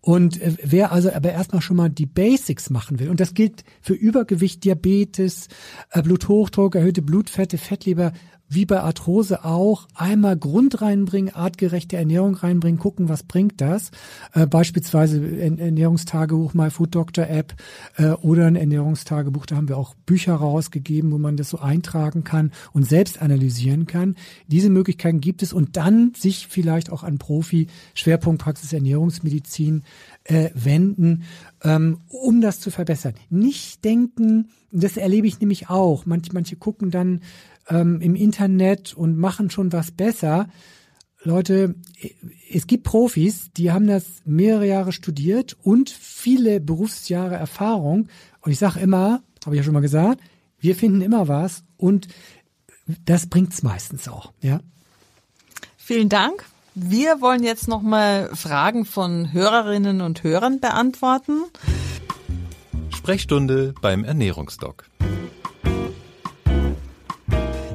Und 0.00 0.40
äh, 0.40 0.56
wer 0.62 0.92
also 0.92 1.12
aber 1.12 1.32
erstmal 1.32 1.60
schon 1.60 1.76
mal 1.76 1.90
die 1.90 2.06
Basics 2.06 2.70
machen 2.70 2.98
will, 2.98 3.10
und 3.10 3.20
das 3.20 3.34
gilt 3.34 3.64
für 3.80 3.94
Übergewicht, 3.94 4.64
Diabetes, 4.64 5.48
äh, 5.90 6.02
Bluthochdruck, 6.02 6.74
erhöhte 6.74 7.02
Blutfette, 7.02 7.58
Fettleber, 7.58 8.12
wie 8.50 8.66
bei 8.66 8.80
Arthrose 8.80 9.44
auch, 9.44 9.86
einmal 9.94 10.36
Grund 10.36 10.82
reinbringen, 10.82 11.34
artgerechte 11.34 11.96
Ernährung 11.96 12.34
reinbringen, 12.34 12.80
gucken, 12.80 13.08
was 13.08 13.22
bringt 13.22 13.60
das. 13.60 13.92
Äh, 14.34 14.46
beispielsweise 14.46 15.24
Ernährungstagebuch, 15.40 16.52
My 16.52 16.68
Food 16.68 16.96
Doctor 16.96 17.28
App 17.28 17.54
äh, 17.96 18.08
oder 18.10 18.46
ein 18.46 18.56
Ernährungstagebuch, 18.56 19.46
da 19.46 19.56
haben 19.56 19.68
wir 19.68 19.78
auch 19.78 19.94
Bücher 20.04 20.34
rausgegeben, 20.34 21.12
wo 21.12 21.18
man 21.18 21.36
das 21.36 21.50
so 21.50 21.60
eintragen 21.60 22.24
kann 22.24 22.50
und 22.72 22.88
selbst 22.88 23.22
analysieren 23.22 23.86
kann. 23.86 24.16
Diese 24.48 24.68
Möglichkeiten 24.68 25.20
gibt 25.20 25.44
es 25.44 25.52
und 25.52 25.76
dann 25.76 26.12
sich 26.16 26.48
vielleicht 26.48 26.90
auch 26.90 27.04
an 27.04 27.18
Profi, 27.18 27.68
Schwerpunkt 27.94 28.42
Praxis 28.42 28.72
Ernährungsmedizin 28.72 29.84
äh, 30.24 30.50
wenden, 30.54 31.22
ähm, 31.62 31.98
um 32.08 32.40
das 32.40 32.58
zu 32.58 32.72
verbessern. 32.72 33.14
Nicht 33.28 33.84
denken, 33.84 34.48
das 34.72 34.96
erlebe 34.96 35.26
ich 35.26 35.40
nämlich 35.40 35.70
auch. 35.70 36.06
Manche, 36.06 36.32
manche 36.32 36.56
gucken 36.56 36.90
dann 36.90 37.20
ähm, 37.68 38.00
im 38.00 38.14
Internet 38.14 38.94
und 38.94 39.16
machen 39.16 39.50
schon 39.50 39.72
was 39.72 39.90
besser. 39.90 40.48
Leute, 41.22 41.74
es 42.50 42.66
gibt 42.66 42.84
Profis, 42.84 43.50
die 43.56 43.70
haben 43.70 43.86
das 43.86 44.22
mehrere 44.24 44.66
Jahre 44.66 44.92
studiert 44.92 45.56
und 45.62 45.90
viele 45.90 46.60
Berufsjahre 46.60 47.36
Erfahrung. 47.36 48.08
Und 48.40 48.52
ich 48.52 48.58
sage 48.58 48.80
immer, 48.80 49.22
habe 49.44 49.54
ich 49.54 49.58
ja 49.58 49.64
schon 49.64 49.74
mal 49.74 49.80
gesagt, 49.80 50.20
wir 50.58 50.74
finden 50.74 51.02
immer 51.02 51.28
was 51.28 51.62
und 51.76 52.08
das 53.04 53.28
bringt's 53.28 53.62
meistens 53.62 54.08
auch. 54.08 54.32
Ja. 54.40 54.60
Vielen 55.76 56.08
Dank. 56.08 56.44
Wir 56.74 57.20
wollen 57.20 57.42
jetzt 57.42 57.68
nochmal 57.68 58.30
Fragen 58.34 58.84
von 58.84 59.32
Hörerinnen 59.32 60.00
und 60.00 60.22
Hörern 60.22 60.60
beantworten. 60.60 61.42
Sprechstunde 62.94 63.74
beim 63.80 64.04
Ernährungsdoc. 64.04 64.84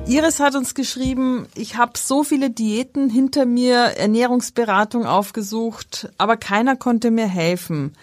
Iris 0.08 0.40
hat 0.40 0.56
uns 0.56 0.76
geschrieben, 0.76 1.48
ich 1.56 1.78
habe 1.78 1.94
so 1.98 2.24
viele 2.24 2.52
Diäten 2.52 3.10
hinter 3.10 3.48
mir, 3.48 3.76
Ernährungsberatung 3.76 5.06
aufgesucht, 5.08 6.10
aber 6.20 6.38
keiner 6.38 6.76
konnte 6.76 7.10
mir 7.10 7.26
helfen. 7.28 7.94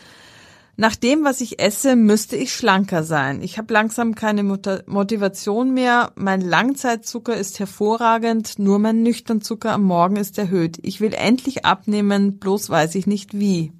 Nach 0.76 0.96
dem, 0.96 1.22
was 1.22 1.40
ich 1.40 1.60
esse, 1.60 1.94
müsste 1.94 2.34
ich 2.34 2.52
schlanker 2.52 3.04
sein. 3.04 3.40
Ich 3.40 3.56
habe 3.56 3.72
langsam 3.72 4.16
keine 4.16 4.42
Motivation 4.42 5.74
mehr. 5.74 6.10
Mein 6.16 6.40
Langzeitzucker 6.40 7.36
ist 7.36 7.60
hervorragend, 7.60 8.58
nur 8.58 8.80
mein 8.80 9.04
Nüchternzucker 9.04 9.70
am 9.70 9.84
Morgen 9.84 10.16
ist 10.16 10.38
erhöht. 10.38 10.78
Ich 10.82 11.00
will 11.00 11.14
endlich 11.14 11.64
abnehmen, 11.64 12.38
bloß 12.38 12.68
weiß 12.68 12.96
ich 12.96 13.06
nicht 13.06 13.38
wie. 13.38 13.72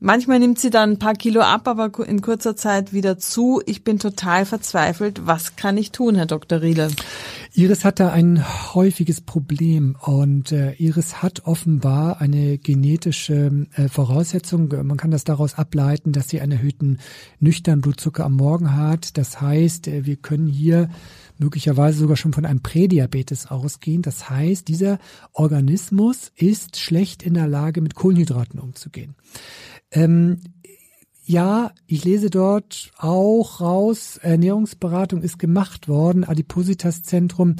Manchmal 0.00 0.38
nimmt 0.38 0.60
sie 0.60 0.70
dann 0.70 0.92
ein 0.92 0.98
paar 1.00 1.14
Kilo 1.14 1.40
ab, 1.40 1.66
aber 1.66 1.90
in 2.06 2.20
kurzer 2.20 2.54
Zeit 2.54 2.92
wieder 2.92 3.18
zu. 3.18 3.60
Ich 3.66 3.82
bin 3.82 3.98
total 3.98 4.46
verzweifelt. 4.46 5.26
Was 5.26 5.56
kann 5.56 5.76
ich 5.76 5.90
tun, 5.90 6.14
Herr 6.14 6.26
Dr. 6.26 6.62
Riele? 6.62 6.88
Iris 7.54 7.84
hat 7.84 7.98
da 7.98 8.12
ein 8.12 8.44
häufiges 8.74 9.20
Problem 9.20 9.96
und 10.00 10.52
äh, 10.52 10.74
Iris 10.74 11.20
hat 11.20 11.46
offenbar 11.46 12.20
eine 12.20 12.58
genetische 12.58 13.66
äh, 13.74 13.88
Voraussetzung. 13.88 14.68
Man 14.86 14.96
kann 14.96 15.10
das 15.10 15.24
daraus 15.24 15.54
ableiten, 15.54 16.12
dass 16.12 16.28
sie 16.28 16.40
einen 16.40 16.52
erhöhten 16.52 16.98
nüchternen 17.40 17.80
Blutzucker 17.80 18.24
am 18.24 18.36
Morgen 18.36 18.76
hat. 18.76 19.18
Das 19.18 19.40
heißt, 19.40 19.88
äh, 19.88 20.06
wir 20.06 20.14
können 20.14 20.46
hier 20.46 20.90
möglicherweise 21.38 21.98
sogar 21.98 22.16
schon 22.16 22.32
von 22.32 22.44
einem 22.44 22.62
Prädiabetes 22.62 23.50
ausgehen. 23.50 24.02
Das 24.02 24.30
heißt, 24.30 24.68
dieser 24.68 24.98
Organismus 25.32 26.30
ist 26.36 26.78
schlecht 26.78 27.24
in 27.24 27.34
der 27.34 27.48
Lage, 27.48 27.80
mit 27.80 27.96
Kohlenhydraten 27.96 28.60
umzugehen. 28.60 29.16
Ähm, 29.90 30.40
ja, 31.24 31.72
ich 31.86 32.04
lese 32.04 32.30
dort 32.30 32.90
auch 32.96 33.60
raus, 33.60 34.18
Ernährungsberatung 34.22 35.20
ist 35.22 35.38
gemacht 35.38 35.86
worden, 35.86 36.24
Adipositas-Zentrum. 36.24 37.56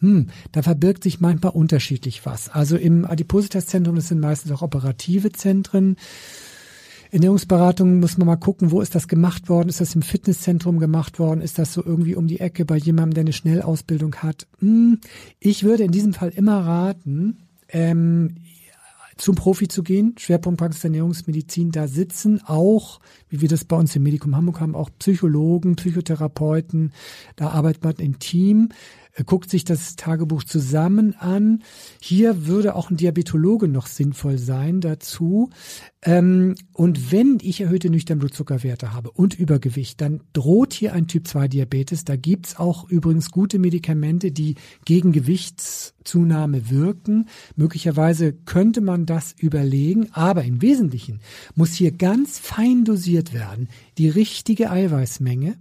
hm, 0.00 0.28
da 0.52 0.62
verbirgt 0.62 1.04
sich 1.04 1.18
manchmal 1.18 1.52
unterschiedlich 1.52 2.26
was. 2.26 2.50
Also 2.50 2.76
im 2.76 3.06
Adipositas-Zentrum, 3.06 3.96
das 3.96 4.08
sind 4.08 4.20
meistens 4.20 4.52
auch 4.52 4.60
operative 4.60 5.32
Zentren. 5.32 5.96
Ernährungsberatung 7.10 8.00
muss 8.00 8.18
man 8.18 8.26
mal 8.26 8.36
gucken, 8.36 8.70
wo 8.70 8.82
ist 8.82 8.94
das 8.94 9.08
gemacht 9.08 9.48
worden? 9.48 9.70
Ist 9.70 9.80
das 9.80 9.94
im 9.94 10.02
Fitnesszentrum 10.02 10.78
gemacht 10.78 11.18
worden? 11.18 11.40
Ist 11.40 11.58
das 11.58 11.72
so 11.72 11.82
irgendwie 11.82 12.14
um 12.14 12.26
die 12.26 12.40
Ecke 12.40 12.64
bei 12.66 12.76
jemandem, 12.76 13.14
der 13.14 13.22
eine 13.22 13.32
Schnellausbildung 13.32 14.16
hat? 14.16 14.46
Hm, 14.60 15.00
ich 15.40 15.64
würde 15.64 15.84
in 15.84 15.92
diesem 15.92 16.12
Fall 16.12 16.28
immer 16.28 16.58
raten, 16.58 17.38
ähm, 17.70 18.36
zum 19.18 19.34
Profi 19.34 19.68
zu 19.68 19.82
gehen, 19.82 20.14
Schwerpunkt 20.16 20.60
Ernährungsmedizin, 20.84 21.72
da 21.72 21.88
sitzen 21.88 22.40
auch, 22.46 23.00
wie 23.28 23.40
wir 23.40 23.48
das 23.48 23.64
bei 23.64 23.76
uns 23.76 23.94
im 23.94 24.04
Medikum 24.04 24.36
Hamburg 24.36 24.60
haben, 24.60 24.74
auch 24.74 24.90
Psychologen, 24.98 25.76
Psychotherapeuten, 25.76 26.92
da 27.36 27.50
arbeitet 27.50 27.84
man 27.84 27.96
im 27.96 28.18
Team 28.18 28.70
guckt 29.24 29.50
sich 29.50 29.64
das 29.64 29.96
Tagebuch 29.96 30.44
zusammen 30.44 31.14
an. 31.18 31.62
Hier 32.00 32.46
würde 32.46 32.74
auch 32.74 32.90
ein 32.90 32.96
Diabetologe 32.96 33.68
noch 33.68 33.86
sinnvoll 33.86 34.38
sein 34.38 34.80
dazu. 34.80 35.50
Ähm, 36.02 36.54
und 36.72 37.10
wenn 37.10 37.38
ich 37.42 37.60
erhöhte 37.60 37.90
nüchtern 37.90 38.20
Blutzuckerwerte 38.20 38.92
habe 38.92 39.10
und 39.10 39.38
Übergewicht, 39.38 40.00
dann 40.00 40.20
droht 40.32 40.72
hier 40.72 40.92
ein 40.92 41.08
Typ-2-Diabetes. 41.08 42.04
Da 42.04 42.16
gibt's 42.16 42.56
auch 42.56 42.88
übrigens 42.88 43.30
gute 43.30 43.58
Medikamente, 43.58 44.30
die 44.30 44.54
gegen 44.84 45.10
Gewichtszunahme 45.10 46.70
wirken. 46.70 47.26
Möglicherweise 47.56 48.32
könnte 48.32 48.80
man 48.80 49.06
das 49.06 49.34
überlegen, 49.36 50.08
aber 50.12 50.44
im 50.44 50.62
Wesentlichen 50.62 51.20
muss 51.56 51.74
hier 51.74 51.90
ganz 51.90 52.38
fein 52.38 52.84
dosiert 52.84 53.32
werden 53.34 53.68
die 53.98 54.08
richtige 54.08 54.70
Eiweißmenge 54.70 55.56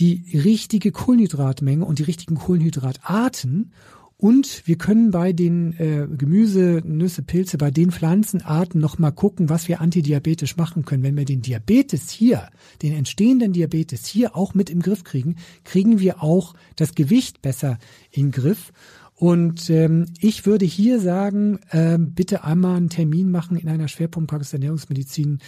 die 0.00 0.24
richtige 0.32 0.92
Kohlenhydratmenge 0.92 1.84
und 1.84 1.98
die 1.98 2.04
richtigen 2.04 2.36
Kohlenhydratarten 2.36 3.72
und 4.20 4.66
wir 4.66 4.76
können 4.76 5.12
bei 5.12 5.32
den 5.32 5.74
äh, 5.78 6.08
Gemüse, 6.08 6.82
Nüsse, 6.84 7.22
Pilze, 7.22 7.56
bei 7.56 7.70
den 7.70 7.92
Pflanzenarten 7.92 8.80
nochmal 8.80 9.12
gucken, 9.12 9.48
was 9.48 9.68
wir 9.68 9.80
antidiabetisch 9.80 10.56
machen 10.56 10.84
können. 10.84 11.04
Wenn 11.04 11.16
wir 11.16 11.24
den 11.24 11.40
Diabetes 11.40 12.10
hier, 12.10 12.48
den 12.82 12.94
entstehenden 12.94 13.52
Diabetes 13.52 14.06
hier 14.06 14.34
auch 14.34 14.54
mit 14.54 14.70
im 14.70 14.82
Griff 14.82 15.04
kriegen, 15.04 15.36
kriegen 15.62 16.00
wir 16.00 16.20
auch 16.20 16.54
das 16.74 16.96
Gewicht 16.96 17.42
besser 17.42 17.78
in 18.10 18.32
Griff. 18.32 18.72
Und 19.14 19.70
ähm, 19.70 20.06
ich 20.20 20.46
würde 20.46 20.64
hier 20.64 20.98
sagen, 20.98 21.60
ähm, 21.70 22.12
bitte 22.12 22.42
einmal 22.42 22.76
einen 22.76 22.88
Termin 22.88 23.30
machen 23.30 23.56
in 23.56 23.68
einer 23.68 23.86
Schwerpunktpraxis 23.86 24.52
Ernährungsmedizin 24.52 25.38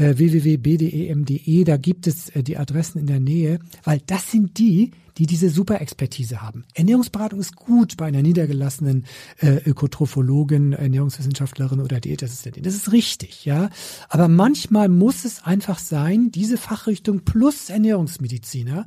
äh, 0.00 0.16
www.bdem.de, 0.16 1.64
da 1.64 1.76
gibt 1.76 2.06
es 2.06 2.30
äh, 2.30 2.42
die 2.42 2.56
Adressen 2.56 2.98
in 2.98 3.06
der 3.06 3.20
Nähe, 3.20 3.58
weil 3.84 4.00
das 4.06 4.30
sind 4.30 4.58
die, 4.58 4.92
die 5.18 5.26
diese 5.26 5.50
super 5.50 5.80
Expertise 5.82 6.40
haben. 6.40 6.64
Ernährungsberatung 6.74 7.40
ist 7.40 7.54
gut 7.54 7.98
bei 7.98 8.06
einer 8.06 8.22
niedergelassenen 8.22 9.04
äh, 9.40 9.56
Ökotrophologin, 9.66 10.72
Ernährungswissenschaftlerin 10.72 11.80
oder 11.80 12.00
Diätassistentin. 12.00 12.62
Das 12.62 12.74
ist 12.74 12.92
richtig, 12.92 13.44
ja. 13.44 13.68
Aber 14.08 14.28
manchmal 14.28 14.88
muss 14.88 15.26
es 15.26 15.44
einfach 15.44 15.78
sein, 15.78 16.30
diese 16.30 16.56
Fachrichtung 16.56 17.20
plus 17.20 17.68
Ernährungsmediziner, 17.68 18.86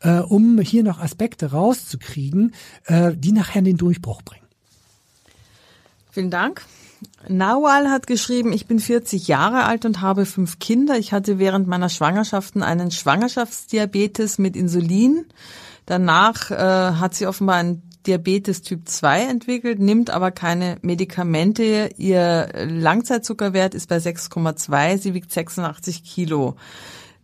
äh, 0.00 0.20
um 0.20 0.58
hier 0.60 0.82
noch 0.82 1.00
Aspekte 1.00 1.50
rauszukriegen, 1.50 2.54
äh, 2.86 3.12
die 3.14 3.32
nachher 3.32 3.60
den 3.60 3.76
Durchbruch 3.76 4.22
bringen. 4.22 4.43
Vielen 6.14 6.30
Dank. 6.30 6.62
Nawal 7.28 7.90
hat 7.90 8.06
geschrieben, 8.06 8.52
ich 8.52 8.66
bin 8.66 8.78
40 8.78 9.26
Jahre 9.26 9.64
alt 9.64 9.84
und 9.84 10.00
habe 10.00 10.26
fünf 10.26 10.60
Kinder. 10.60 10.96
Ich 10.96 11.12
hatte 11.12 11.40
während 11.40 11.66
meiner 11.66 11.88
Schwangerschaften 11.88 12.62
einen 12.62 12.92
Schwangerschaftsdiabetes 12.92 14.38
mit 14.38 14.54
Insulin. 14.54 15.26
Danach 15.86 16.52
äh, 16.52 16.54
hat 16.54 17.16
sie 17.16 17.26
offenbar 17.26 17.56
einen 17.56 17.82
Diabetes 18.06 18.62
Typ 18.62 18.88
2 18.88 19.22
entwickelt, 19.22 19.80
nimmt 19.80 20.10
aber 20.10 20.30
keine 20.30 20.76
Medikamente. 20.82 21.90
Ihr 21.96 22.48
Langzeitzuckerwert 22.64 23.74
ist 23.74 23.88
bei 23.88 23.96
6,2. 23.96 24.98
Sie 24.98 25.14
wiegt 25.14 25.32
86 25.32 26.04
Kilo. 26.04 26.54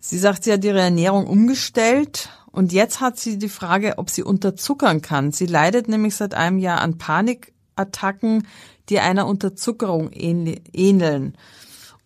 Sie 0.01 0.19
sagt, 0.19 0.43
sie 0.43 0.53
hat 0.53 0.65
ihre 0.65 0.81
Ernährung 0.81 1.29
umgestellt 1.29 2.31
und 2.51 2.73
jetzt 2.73 3.01
hat 3.01 3.19
sie 3.19 3.39
die 3.39 3.51
Frage, 3.51 3.99
ob 3.99 4.11
sie 4.11 4.25
unterzuckern 4.25 5.01
kann. 5.01 5.31
Sie 5.31 5.47
leidet 5.47 5.87
nämlich 5.87 6.17
seit 6.17 6.35
einem 6.35 6.59
Jahr 6.59 6.81
an 6.81 6.99
Panikattacken, 6.99 8.47
die 8.91 9.01
einer 9.01 9.27
Unterzuckerung 9.27 10.11
ähneln 10.13 11.35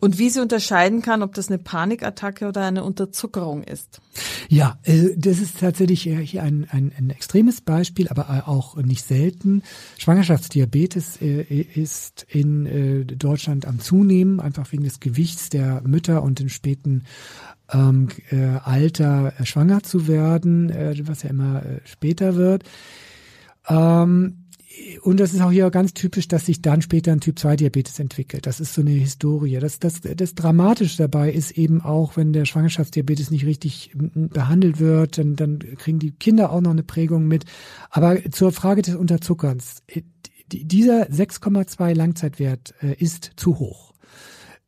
und 0.05 0.19
wie 0.19 0.29
sie 0.29 0.41
unterscheiden 0.41 1.01
kann, 1.01 1.23
ob 1.23 1.33
das 1.35 1.49
eine 1.49 1.57
Panikattacke 1.57 2.47
oder 2.47 2.67
eine 2.67 2.85
Unterzuckerung 2.85 3.63
ist. 3.63 4.03
Ja, 4.51 4.79
äh, 4.83 5.17
das 5.17 5.39
ist 5.39 5.61
tatsächlich 5.61 6.03
hier 6.03 6.43
ein, 6.43 6.67
ein, 6.71 6.93
ein 6.99 7.09
extremes 7.09 7.63
Beispiel, 7.63 8.09
aber 8.09 8.47
auch 8.47 8.77
nicht 8.77 9.07
selten. 9.07 9.63
Schwangerschaftsdiabetes 9.97 11.23
äh, 11.23 11.43
ist 11.43 12.27
in 12.29 12.67
äh, 12.67 13.05
Deutschland 13.07 13.67
am 13.67 13.81
Zunehmen, 13.81 14.41
einfach 14.41 14.71
wegen 14.73 14.85
des 14.85 15.01
Gewichts 15.01 15.49
der 15.49 15.81
Mütter 15.87 16.23
und 16.23 16.39
dem 16.39 16.51
späten 16.51 17.05
ähm, 17.73 18.09
Alter 18.63 19.33
schwanger 19.43 19.83
zu 19.83 20.07
werden, 20.07 20.71
was 21.07 21.23
ja 21.23 21.31
immer 21.31 21.63
später 21.85 22.35
wird. 22.35 22.65
Ähm, 23.69 24.44
und 25.03 25.21
das 25.21 25.35
ist 25.35 25.41
auch 25.41 25.51
hier 25.51 25.71
ganz 25.71 25.95
typisch, 25.95 26.29
dass 26.29 26.47
sich 26.47 26.63
dann 26.63 26.83
später 26.83 27.13
ein 27.13 27.21
Typ-2-Diabetes 27.21 27.99
entwickelt. 27.99 28.47
Das 28.47 28.61
ist 28.61 28.75
so 28.75 28.81
eine 28.81 28.91
Historie. 28.91 29.59
Das, 29.59 29.79
das, 29.79 30.01
das 30.01 30.35
Dramatische 30.35 30.99
dabei 30.99 31.31
ist 31.31 31.53
eben 31.53 31.81
auch, 31.81 32.17
wenn 32.17 32.33
der 32.33 32.45
Schwangerschaftsdiabetes 32.45 33.31
nicht 33.31 33.47
richtig 33.47 33.93
behandelt 33.95 34.81
wird, 34.81 35.19
dann, 35.19 35.37
dann 35.37 35.59
kriegen 35.59 35.99
die 35.99 36.13
Kinder 36.13 36.51
auch 36.51 36.61
noch 36.61 36.71
eine 36.71 36.83
Prägung 36.83 37.27
mit. 37.27 37.45
Aber 37.91 38.19
zur 38.31 38.53
Frage 38.53 38.83
des 38.83 38.95
Unterzuckerns. 38.95 39.83
Äh, 39.87 40.03
dieser 40.53 41.09
6,2 41.09 41.95
Langzeitwert 41.95 42.75
äh, 42.83 42.95
ist 42.95 43.33
zu 43.37 43.59
hoch. 43.59 43.94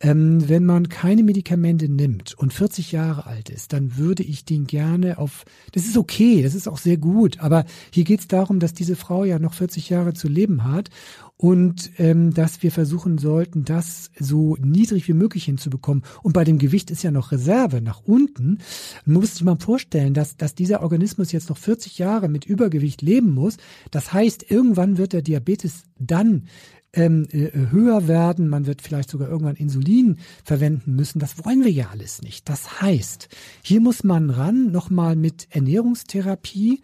Ähm, 0.00 0.46
wenn 0.48 0.66
man 0.66 0.90
keine 0.90 1.22
Medikamente 1.22 1.88
nimmt 1.88 2.34
und 2.34 2.52
40 2.52 2.92
Jahre 2.92 3.26
alt 3.26 3.48
ist, 3.48 3.72
dann 3.72 3.96
würde 3.96 4.22
ich 4.22 4.44
den 4.44 4.66
gerne 4.66 5.16
auf, 5.16 5.44
das 5.72 5.86
ist 5.86 5.96
okay, 5.96 6.42
das 6.42 6.54
ist 6.54 6.68
auch 6.68 6.76
sehr 6.76 6.98
gut, 6.98 7.40
aber 7.40 7.64
hier 7.90 8.04
geht 8.04 8.20
es 8.20 8.28
darum, 8.28 8.60
dass 8.60 8.74
diese 8.74 8.94
Frau 8.94 9.24
ja 9.24 9.38
noch 9.38 9.54
40 9.54 9.88
Jahre 9.88 10.12
zu 10.12 10.28
leben 10.28 10.64
hat 10.64 10.90
und 11.38 11.90
ähm, 11.98 12.32
dass 12.32 12.62
wir 12.62 12.72
versuchen 12.72 13.18
sollten, 13.18 13.64
das 13.64 14.10
so 14.18 14.56
niedrig 14.60 15.06
wie 15.06 15.12
möglich 15.12 15.44
hinzubekommen. 15.44 16.02
Und 16.22 16.32
bei 16.32 16.44
dem 16.44 16.58
Gewicht 16.58 16.90
ist 16.90 17.02
ja 17.02 17.10
noch 17.10 17.30
Reserve 17.30 17.82
nach 17.82 18.02
unten. 18.04 18.58
Man 19.04 19.20
muss 19.20 19.32
sich 19.32 19.44
mal 19.44 19.56
vorstellen, 19.56 20.14
dass, 20.14 20.36
dass 20.36 20.54
dieser 20.54 20.82
Organismus 20.82 21.32
jetzt 21.32 21.50
noch 21.50 21.58
40 21.58 21.98
Jahre 21.98 22.28
mit 22.28 22.46
Übergewicht 22.46 23.02
leben 23.02 23.34
muss. 23.34 23.58
Das 23.90 24.12
heißt, 24.12 24.50
irgendwann 24.50 24.96
wird 24.96 25.12
der 25.12 25.22
Diabetes 25.22 25.84
dann 25.98 26.48
ähm, 26.96 27.28
äh, 27.30 27.50
höher 27.70 28.08
werden, 28.08 28.48
man 28.48 28.66
wird 28.66 28.82
vielleicht 28.82 29.10
sogar 29.10 29.28
irgendwann 29.28 29.56
Insulin 29.56 30.16
verwenden 30.42 30.96
müssen. 30.96 31.20
Das 31.20 31.44
wollen 31.44 31.62
wir 31.62 31.70
ja 31.70 31.90
alles 31.90 32.22
nicht. 32.22 32.48
Das 32.48 32.80
heißt, 32.80 33.28
hier 33.62 33.80
muss 33.80 34.02
man 34.02 34.30
ran, 34.30 34.72
nochmal 34.72 35.14
mit 35.14 35.46
Ernährungstherapie 35.50 36.80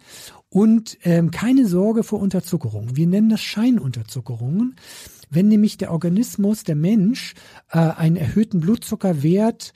und 0.49 0.97
ähm, 1.03 1.31
keine 1.31 1.65
Sorge 1.67 2.03
vor 2.03 2.19
Unterzuckerung. 2.19 2.95
Wir 2.95 3.07
nennen 3.07 3.29
das 3.29 3.41
Scheinunterzuckerungen. 3.41 4.75
Wenn 5.29 5.47
nämlich 5.47 5.77
der 5.77 5.91
Organismus, 5.91 6.63
der 6.63 6.75
Mensch, 6.75 7.33
äh, 7.71 7.79
einen 7.79 8.15
erhöhten 8.15 8.59
Blutzuckerwert 8.59 9.73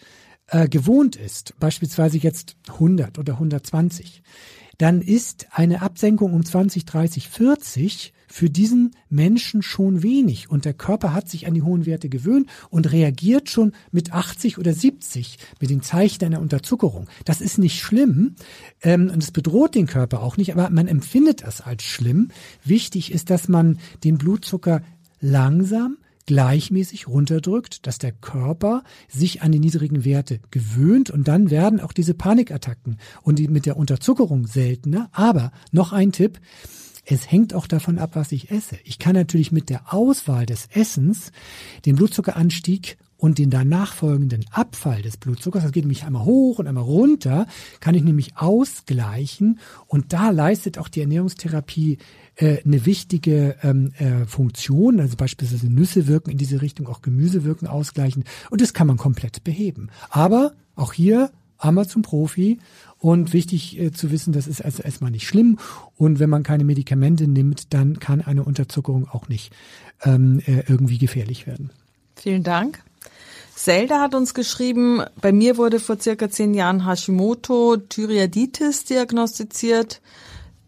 äh, 0.47 0.69
gewohnt 0.69 1.15
ist, 1.15 1.55
beispielsweise 1.59 2.19
jetzt 2.19 2.55
100 2.69 3.17
oder 3.17 3.33
120, 3.33 4.21
dann 4.77 5.01
ist 5.01 5.47
eine 5.51 5.81
Absenkung 5.81 6.33
um 6.33 6.45
20, 6.45 6.85
30, 6.85 7.27
40 7.27 8.13
für 8.27 8.49
diesen 8.49 8.91
Menschen 9.09 9.61
schon 9.61 10.03
wenig. 10.03 10.49
Und 10.49 10.65
der 10.65 10.73
Körper 10.73 11.13
hat 11.13 11.29
sich 11.29 11.47
an 11.47 11.53
die 11.53 11.63
hohen 11.63 11.85
Werte 11.85 12.09
gewöhnt 12.09 12.49
und 12.69 12.91
reagiert 12.91 13.49
schon 13.49 13.73
mit 13.91 14.13
80 14.13 14.57
oder 14.57 14.73
70 14.73 15.37
mit 15.59 15.69
den 15.69 15.81
Zeichen 15.81 16.25
einer 16.25 16.41
Unterzuckerung. 16.41 17.07
Das 17.25 17.41
ist 17.41 17.57
nicht 17.57 17.79
schlimm 17.79 18.35
ähm, 18.81 19.09
und 19.11 19.23
es 19.23 19.31
bedroht 19.31 19.75
den 19.75 19.87
Körper 19.87 20.21
auch 20.21 20.37
nicht, 20.37 20.53
aber 20.53 20.69
man 20.69 20.87
empfindet 20.87 21.43
es 21.43 21.61
als 21.61 21.83
schlimm. 21.83 22.29
Wichtig 22.63 23.11
ist, 23.11 23.29
dass 23.29 23.47
man 23.47 23.79
den 24.03 24.17
Blutzucker 24.17 24.81
langsam 25.19 25.97
gleichmäßig 26.27 27.07
runterdrückt, 27.07 27.87
dass 27.87 27.97
der 27.97 28.11
Körper 28.11 28.83
sich 29.07 29.41
an 29.41 29.51
die 29.51 29.59
niedrigen 29.59 30.05
Werte 30.05 30.39
gewöhnt 30.51 31.09
und 31.09 31.27
dann 31.27 31.49
werden 31.49 31.79
auch 31.79 31.93
diese 31.93 32.13
Panikattacken 32.13 32.97
und 33.23 33.39
die 33.39 33.47
mit 33.47 33.65
der 33.65 33.77
Unterzuckerung 33.77 34.45
seltener. 34.45 35.09
Aber 35.13 35.51
noch 35.71 35.93
ein 35.93 36.11
Tipp, 36.11 36.39
es 37.09 37.31
hängt 37.31 37.53
auch 37.53 37.67
davon 37.67 37.99
ab, 37.99 38.11
was 38.13 38.33
ich 38.33 38.51
esse. 38.51 38.77
Ich 38.83 38.99
kann 38.99 39.15
natürlich 39.15 39.51
mit 39.53 39.69
der 39.69 39.93
Auswahl 39.93 40.45
des 40.45 40.67
Essens 40.73 41.31
den 41.85 41.95
Blutzuckeranstieg 41.95 42.97
und 43.15 43.39
den 43.39 43.49
danach 43.49 43.93
folgenden 43.93 44.45
Abfall 44.51 45.01
des 45.01 45.17
Blutzuckers, 45.17 45.63
das 45.63 45.71
geht 45.71 45.85
nämlich 45.85 46.03
einmal 46.03 46.25
hoch 46.25 46.59
und 46.59 46.67
einmal 46.67 46.83
runter, 46.83 47.47
kann 47.79 47.95
ich 47.95 48.03
nämlich 48.03 48.37
ausgleichen 48.37 49.59
und 49.87 50.13
da 50.13 50.29
leistet 50.29 50.77
auch 50.77 50.89
die 50.89 51.01
Ernährungstherapie 51.01 51.97
äh, 52.35 52.61
eine 52.63 52.85
wichtige 52.85 53.55
ähm, 53.63 53.93
äh, 53.97 54.25
Funktion, 54.25 54.99
also 54.99 55.15
beispielsweise 55.15 55.67
Nüsse 55.67 56.07
wirken 56.07 56.29
in 56.29 56.37
diese 56.37 56.61
Richtung, 56.61 56.87
auch 56.87 57.01
Gemüse 57.01 57.43
wirken 57.43 57.67
ausgleichend 57.67 58.27
und 58.51 58.61
das 58.61 58.73
kann 58.73 58.85
man 58.85 58.97
komplett 58.97 59.43
beheben. 59.43 59.89
Aber 60.09 60.51
auch 60.75 60.93
hier 60.93 61.31
zum 61.87 62.03
Profi 62.03 62.59
Und 62.99 63.33
wichtig 63.33 63.79
äh, 63.79 63.91
zu 63.91 64.11
wissen, 64.11 64.33
das 64.33 64.47
ist 64.47 64.63
also 64.63 64.81
erstmal 64.81 65.11
nicht 65.11 65.27
schlimm. 65.27 65.59
Und 65.97 66.19
wenn 66.19 66.29
man 66.29 66.43
keine 66.43 66.63
Medikamente 66.63 67.27
nimmt, 67.27 67.73
dann 67.73 67.99
kann 67.99 68.21
eine 68.21 68.43
Unterzuckerung 68.43 69.07
auch 69.07 69.27
nicht 69.27 69.53
ähm, 70.03 70.41
äh, 70.45 70.63
irgendwie 70.67 70.97
gefährlich 70.97 71.45
werden. 71.45 71.69
Vielen 72.15 72.43
Dank. 72.43 72.83
Zelda 73.55 74.01
hat 74.01 74.13
uns 74.13 74.33
geschrieben, 74.33 75.01
bei 75.19 75.31
mir 75.31 75.57
wurde 75.57 75.79
vor 75.79 75.99
circa 75.99 76.29
zehn 76.29 76.53
Jahren 76.53 76.85
Hashimoto 76.85 77.77
Thyreoiditis 77.77 78.85
diagnostiziert. 78.85 79.99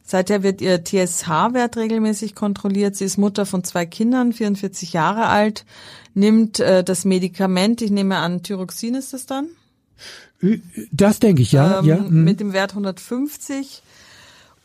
Seither 0.04 0.42
wird 0.42 0.60
ihr 0.60 0.84
TSH-Wert 0.84 1.78
regelmäßig 1.78 2.34
kontrolliert. 2.34 2.96
Sie 2.96 3.06
ist 3.06 3.20
Mutter 3.20 3.46
von 3.46 3.64
zwei 3.64 3.86
Kindern, 3.86 4.34
44 4.34 4.94
Jahre 4.94 5.28
alt, 5.28 5.66
nimmt 6.16 6.60
äh, 6.60 6.84
das 6.84 7.06
Medikament, 7.06 7.84
ich 7.84 7.92
nehme 7.92 8.18
an, 8.18 8.42
Thyroxin 8.42 8.96
ist 8.96 9.14
das 9.14 9.28
dann? 9.28 9.50
Das 10.92 11.20
denke 11.20 11.42
ich, 11.42 11.52
ja. 11.52 11.80
Ähm, 11.80 11.86
ja. 11.86 11.98
Mhm. 11.98 12.24
Mit 12.24 12.40
dem 12.40 12.54
Wert 12.54 12.72
150. 12.72 13.82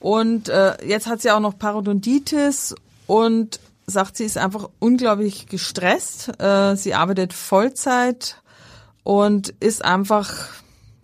Und 0.00 0.48
äh, 0.48 0.76
jetzt 0.86 1.06
hat 1.06 1.22
sie 1.22 1.30
auch 1.30 1.40
noch 1.40 1.58
Parodontitis 1.58 2.74
und 3.06 3.60
sagt, 3.86 4.16
sie 4.16 4.24
ist 4.24 4.38
einfach 4.38 4.68
unglaublich 4.78 5.46
gestresst. 5.46 6.40
Äh, 6.40 6.76
sie 6.76 6.94
arbeitet 6.94 7.32
Vollzeit 7.32 8.40
und 9.02 9.54
ist 9.60 9.84
einfach, 9.84 10.32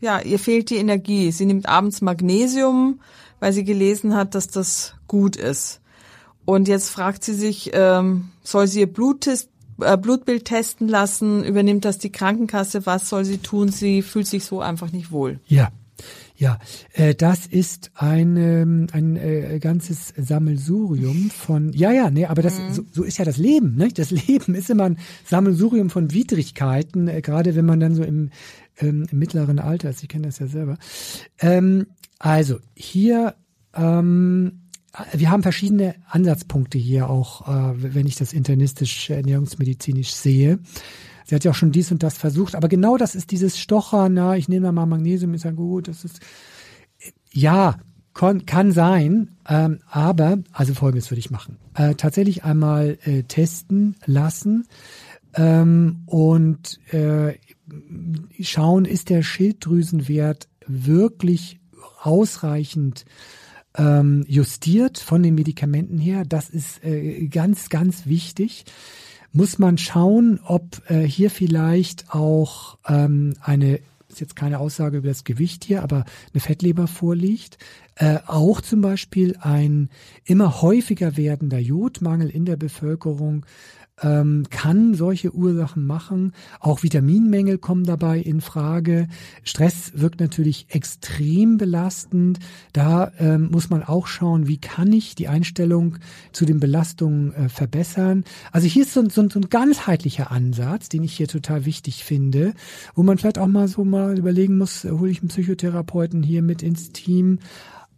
ja, 0.00 0.20
ihr 0.20 0.38
fehlt 0.38 0.70
die 0.70 0.76
Energie. 0.76 1.32
Sie 1.32 1.46
nimmt 1.46 1.68
abends 1.68 2.00
Magnesium, 2.00 3.00
weil 3.38 3.52
sie 3.52 3.64
gelesen 3.64 4.14
hat, 4.14 4.34
dass 4.34 4.48
das 4.48 4.94
gut 5.08 5.36
ist. 5.36 5.80
Und 6.44 6.68
jetzt 6.68 6.90
fragt 6.90 7.24
sie 7.24 7.34
sich, 7.34 7.70
ähm, 7.74 8.30
soll 8.42 8.66
sie 8.66 8.80
ihr 8.80 8.92
Bluttest, 8.92 9.50
Blutbild 9.96 10.44
testen 10.44 10.88
lassen? 10.88 11.44
Übernimmt 11.44 11.84
das 11.84 11.98
die 11.98 12.12
Krankenkasse? 12.12 12.86
Was 12.86 13.08
soll 13.08 13.24
sie 13.24 13.38
tun? 13.38 13.68
Sie 13.70 14.02
fühlt 14.02 14.26
sich 14.26 14.44
so 14.44 14.60
einfach 14.60 14.92
nicht 14.92 15.10
wohl. 15.10 15.40
Ja, 15.46 15.70
ja, 16.40 16.58
äh, 16.94 17.14
das 17.14 17.46
ist 17.46 17.90
ein, 17.94 18.36
ähm, 18.38 18.86
ein 18.92 19.16
äh, 19.16 19.58
ganzes 19.60 20.14
Sammelsurium 20.16 21.30
von, 21.30 21.72
ja, 21.74 21.92
ja, 21.92 22.10
nee, 22.10 22.24
aber 22.24 22.40
das, 22.40 22.58
mhm. 22.58 22.72
so, 22.72 22.82
so 22.90 23.02
ist 23.02 23.18
ja 23.18 23.26
das 23.26 23.36
Leben, 23.36 23.74
ne? 23.74 23.88
Das 23.88 24.10
Leben 24.26 24.54
ist 24.54 24.70
immer 24.70 24.84
ein 24.84 24.98
Sammelsurium 25.26 25.90
von 25.90 26.12
Widrigkeiten, 26.12 27.08
äh, 27.08 27.20
gerade 27.20 27.56
wenn 27.56 27.66
man 27.66 27.78
dann 27.78 27.94
so 27.94 28.02
im, 28.02 28.30
ähm, 28.78 29.06
im 29.10 29.18
mittleren 29.18 29.58
Alter 29.58 29.90
ist. 29.90 30.02
Ich 30.02 30.08
kenne 30.08 30.28
das 30.28 30.38
ja 30.38 30.46
selber. 30.46 30.78
Ähm, 31.40 31.88
also, 32.18 32.58
hier, 32.74 33.34
ähm, 33.74 34.62
wir 35.12 35.30
haben 35.30 35.42
verschiedene 35.42 35.94
Ansatzpunkte 36.08 36.78
hier 36.78 37.08
auch, 37.08 37.46
äh, 37.48 37.94
wenn 37.94 38.06
ich 38.06 38.16
das 38.16 38.32
internistisch, 38.32 39.10
ernährungsmedizinisch 39.10 40.12
sehe. 40.12 40.58
Sie 41.24 41.34
hat 41.34 41.44
ja 41.44 41.52
auch 41.52 41.56
schon 41.56 41.70
dies 41.70 41.92
und 41.92 42.02
das 42.02 42.18
versucht, 42.18 42.56
aber 42.56 42.68
genau 42.68 42.96
das 42.96 43.14
ist 43.14 43.30
dieses 43.30 43.58
Stochern, 43.58 44.14
na, 44.14 44.36
ich 44.36 44.48
nehme 44.48 44.72
mal 44.72 44.86
Magnesium, 44.86 45.34
ist 45.34 45.44
ja 45.44 45.52
gut, 45.52 45.86
das 45.86 46.04
ist, 46.04 46.20
ja, 47.32 47.76
kann, 48.14 48.46
kann 48.46 48.72
sein, 48.72 49.30
ähm, 49.48 49.78
aber, 49.88 50.38
also 50.52 50.74
folgendes 50.74 51.10
würde 51.10 51.20
ich 51.20 51.30
machen. 51.30 51.56
Äh, 51.74 51.94
tatsächlich 51.94 52.42
einmal 52.42 52.98
äh, 53.04 53.22
testen 53.22 53.94
lassen 54.06 54.66
ähm, 55.34 56.02
und 56.06 56.80
äh, 56.92 57.34
schauen, 58.40 58.84
ist 58.84 59.10
der 59.10 59.22
Schilddrüsenwert 59.22 60.48
wirklich 60.66 61.60
ausreichend 62.02 63.04
ähm, 63.76 64.24
justiert 64.26 64.98
von 64.98 65.22
den 65.22 65.34
Medikamenten 65.34 65.98
her. 65.98 66.24
Das 66.26 66.50
ist 66.50 66.84
äh, 66.84 67.26
ganz, 67.28 67.68
ganz 67.68 68.06
wichtig 68.06 68.64
muss 69.32 69.58
man 69.58 69.78
schauen, 69.78 70.40
ob 70.44 70.82
äh, 70.90 71.02
hier 71.02 71.30
vielleicht 71.30 72.12
auch 72.12 72.78
ähm, 72.86 73.34
eine 73.40 73.80
ist 74.08 74.20
jetzt 74.20 74.34
keine 74.34 74.58
Aussage 74.58 74.98
über 74.98 75.06
das 75.08 75.22
Gewicht 75.22 75.62
hier, 75.62 75.84
aber 75.84 76.04
eine 76.32 76.40
Fettleber 76.40 76.88
vorliegt. 76.88 77.58
Äh, 77.94 78.18
auch 78.26 78.60
zum 78.60 78.80
Beispiel 78.80 79.36
ein 79.40 79.88
immer 80.24 80.62
häufiger 80.62 81.16
werdender 81.16 81.60
Jodmangel 81.60 82.28
in 82.28 82.44
der 82.44 82.56
Bevölkerung 82.56 83.46
ähm, 84.02 84.44
kann 84.50 84.94
solche 84.94 85.34
Ursachen 85.34 85.86
machen. 85.86 86.32
Auch 86.58 86.82
Vitaminmängel 86.82 87.58
kommen 87.58 87.84
dabei 87.84 88.18
in 88.18 88.40
Frage. 88.40 89.08
Stress 89.42 89.92
wirkt 89.94 90.20
natürlich 90.20 90.66
extrem 90.70 91.58
belastend. 91.58 92.38
Da 92.72 93.12
ähm, 93.18 93.50
muss 93.50 93.70
man 93.70 93.82
auch 93.82 94.06
schauen, 94.06 94.46
wie 94.46 94.58
kann 94.58 94.92
ich 94.92 95.14
die 95.14 95.28
Einstellung 95.28 95.98
zu 96.32 96.44
den 96.44 96.60
Belastungen 96.60 97.34
äh, 97.34 97.48
verbessern. 97.48 98.24
Also 98.52 98.66
hier 98.66 98.82
ist 98.82 98.94
so, 98.94 99.08
so, 99.08 99.28
so 99.28 99.40
ein 99.40 99.48
ganzheitlicher 99.50 100.30
Ansatz, 100.30 100.88
den 100.88 101.02
ich 101.02 101.14
hier 101.14 101.28
total 101.28 101.64
wichtig 101.64 102.04
finde, 102.04 102.54
wo 102.94 103.02
man 103.02 103.18
vielleicht 103.18 103.38
auch 103.38 103.46
mal 103.46 103.68
so 103.68 103.84
mal 103.84 104.18
überlegen 104.18 104.58
muss, 104.58 104.84
äh, 104.84 104.90
hole 104.90 105.10
ich 105.10 105.20
einen 105.20 105.28
Psychotherapeuten 105.28 106.22
hier 106.22 106.42
mit 106.42 106.62
ins 106.62 106.92
Team 106.92 107.38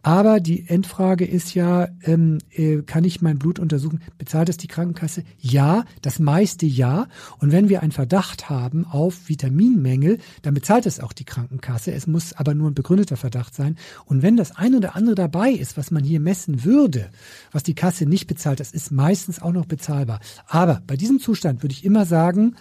aber 0.03 0.41
die 0.41 0.67
Endfrage 0.67 1.25
ist 1.25 1.53
ja, 1.55 1.87
ähm, 2.03 2.39
äh, 2.51 2.81
kann 2.81 3.05
ich 3.05 3.21
mein 3.21 3.39
Blut 3.39 3.57
untersuchen? 3.57 4.01
Bezahlt 4.17 4.49
es 4.49 4.57
die 4.57 4.67
Krankenkasse? 4.67 5.23
Ja, 5.39 5.85
das 6.01 6.19
meiste 6.19 6.65
ja. 6.65 7.07
Und 7.39 7.53
wenn 7.53 7.69
wir 7.69 7.81
einen 7.81 7.93
Verdacht 7.93 8.49
haben 8.49 8.85
auf 8.85 9.29
Vitaminmängel, 9.29 10.19
dann 10.41 10.53
bezahlt 10.53 10.85
es 10.85 10.99
auch 10.99 11.13
die 11.13 11.23
Krankenkasse. 11.23 11.93
Es 11.93 12.05
muss 12.05 12.33
aber 12.33 12.53
nur 12.53 12.69
ein 12.69 12.73
begründeter 12.75 13.15
Verdacht 13.15 13.55
sein. 13.55 13.77
Und 14.03 14.21
wenn 14.21 14.35
das 14.35 14.51
ein 14.51 14.75
oder 14.75 14.97
andere 14.97 15.15
dabei 15.15 15.51
ist, 15.51 15.77
was 15.77 15.89
man 15.89 16.03
hier 16.03 16.19
messen 16.19 16.65
würde, 16.65 17.09
was 17.53 17.63
die 17.63 17.75
Kasse 17.75 18.05
nicht 18.05 18.27
bezahlt, 18.27 18.59
das 18.59 18.71
ist 18.71 18.91
meistens 18.91 19.41
auch 19.41 19.53
noch 19.53 19.65
bezahlbar. 19.65 20.19
Aber 20.47 20.81
bei 20.85 20.97
diesem 20.97 21.19
Zustand 21.19 21.63
würde 21.63 21.73
ich 21.73 21.85
immer 21.85 22.05
sagen, 22.05 22.55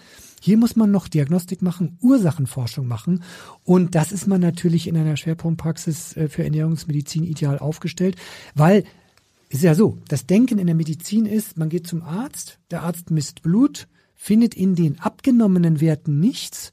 hier 0.45 0.57
muss 0.57 0.75
man 0.75 0.91
noch 0.91 1.07
Diagnostik 1.07 1.63
machen, 1.63 1.99
Ursachenforschung 2.01 2.89
machen. 2.89 3.23
Und 3.63 3.95
das 3.95 4.11
ist 4.11 4.27
man 4.27 4.41
natürlich 4.41 4.89
in 4.89 4.97
einer 4.97 5.17
Schwerpunktpraxis 5.17 6.17
äh, 6.17 6.29
für 6.29 6.43
Ernährungsmedizin 6.43 7.23
ideal 7.23 7.61
aufgestellt, 7.61 8.17
weil 8.57 8.83
ist 9.51 9.63
ja 9.63 9.77
so, 9.77 9.99
das 10.09 10.27
Denken 10.27 10.59
in 10.59 10.67
der 10.67 10.75
Medizin 10.75 11.27
ist, 11.27 11.59
man 11.59 11.69
geht 11.69 11.87
zum 11.87 12.03
Arzt, 12.03 12.59
der 12.73 12.83
Arzt 12.83 13.13
misst 13.13 13.43
Blut, 13.43 13.87
findet 14.17 14.55
in 14.55 14.75
den 14.75 14.99
abgenommenen 14.99 15.81
Werten 15.81 16.19
nichts 16.19 16.73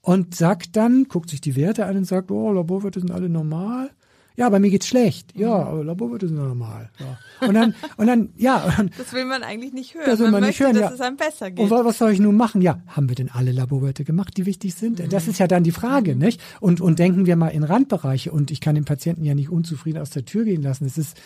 und 0.00 0.34
sagt 0.34 0.76
dann, 0.76 1.04
guckt 1.04 1.28
sich 1.28 1.42
die 1.42 1.56
Werte 1.56 1.84
an 1.84 1.98
und 1.98 2.04
sagt, 2.04 2.30
oh, 2.30 2.52
Laborwerte 2.52 3.00
sind 3.00 3.10
alle 3.10 3.28
normal 3.28 3.90
ja, 4.40 4.48
bei 4.48 4.58
mir 4.58 4.70
geht's 4.70 4.86
schlecht. 4.86 5.36
Ja, 5.36 5.48
mhm. 5.48 5.66
aber 5.66 5.84
Laborwerte 5.84 6.26
sind 6.26 6.38
normal. 6.38 6.88
Ja. 6.98 7.46
Und 7.46 7.52
dann, 7.52 7.74
und 7.98 8.06
dann, 8.06 8.30
ja. 8.38 8.74
Und 8.78 8.90
das 8.98 9.12
will 9.12 9.26
man 9.26 9.42
eigentlich 9.42 9.74
nicht 9.74 9.94
hören. 9.94 10.06
Das 10.06 10.18
will 10.18 10.30
man, 10.30 10.40
man 10.40 10.48
nicht 10.48 10.60
hören, 10.60 10.72
dass 10.72 10.82
ja. 10.82 10.90
es 10.94 11.00
einem 11.02 11.18
besser 11.18 11.50
geht. 11.50 11.62
Und 11.62 11.70
was 11.70 11.98
soll 11.98 12.12
ich 12.12 12.20
nun 12.20 12.38
machen? 12.38 12.62
Ja, 12.62 12.80
haben 12.86 13.10
wir 13.10 13.16
denn 13.16 13.28
alle 13.30 13.52
Laborwerte 13.52 14.02
gemacht, 14.02 14.38
die 14.38 14.46
wichtig 14.46 14.74
sind? 14.74 14.98
Mhm. 14.98 15.10
Das 15.10 15.28
ist 15.28 15.38
ja 15.40 15.46
dann 15.46 15.62
die 15.62 15.72
Frage, 15.72 16.14
mhm. 16.14 16.22
nicht? 16.22 16.40
Und, 16.58 16.80
und 16.80 16.98
denken 16.98 17.26
wir 17.26 17.36
mal 17.36 17.48
in 17.48 17.64
Randbereiche. 17.64 18.32
Und 18.32 18.50
ich 18.50 18.62
kann 18.62 18.76
den 18.76 18.86
Patienten 18.86 19.24
ja 19.24 19.34
nicht 19.34 19.50
unzufrieden 19.50 19.98
aus 19.98 20.08
der 20.08 20.24
Tür 20.24 20.44
gehen 20.44 20.62
lassen. 20.62 20.86
Es 20.86 20.96
ist, 20.96 21.20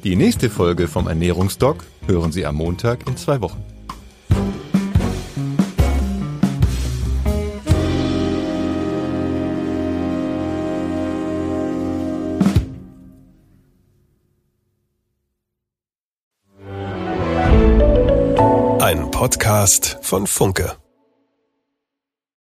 Die 0.04 0.16
nächste 0.16 0.50
Folge 0.50 0.88
vom 0.88 1.08
Ernährungsdoc 1.08 1.84
hören 2.06 2.32
Sie 2.32 2.46
am 2.46 2.56
Montag 2.56 3.08
in 3.08 3.18
zwei 3.18 3.42
Wochen. 3.42 3.77
Podcast 19.28 19.98
von 20.04 20.26
Funke. 20.26 20.87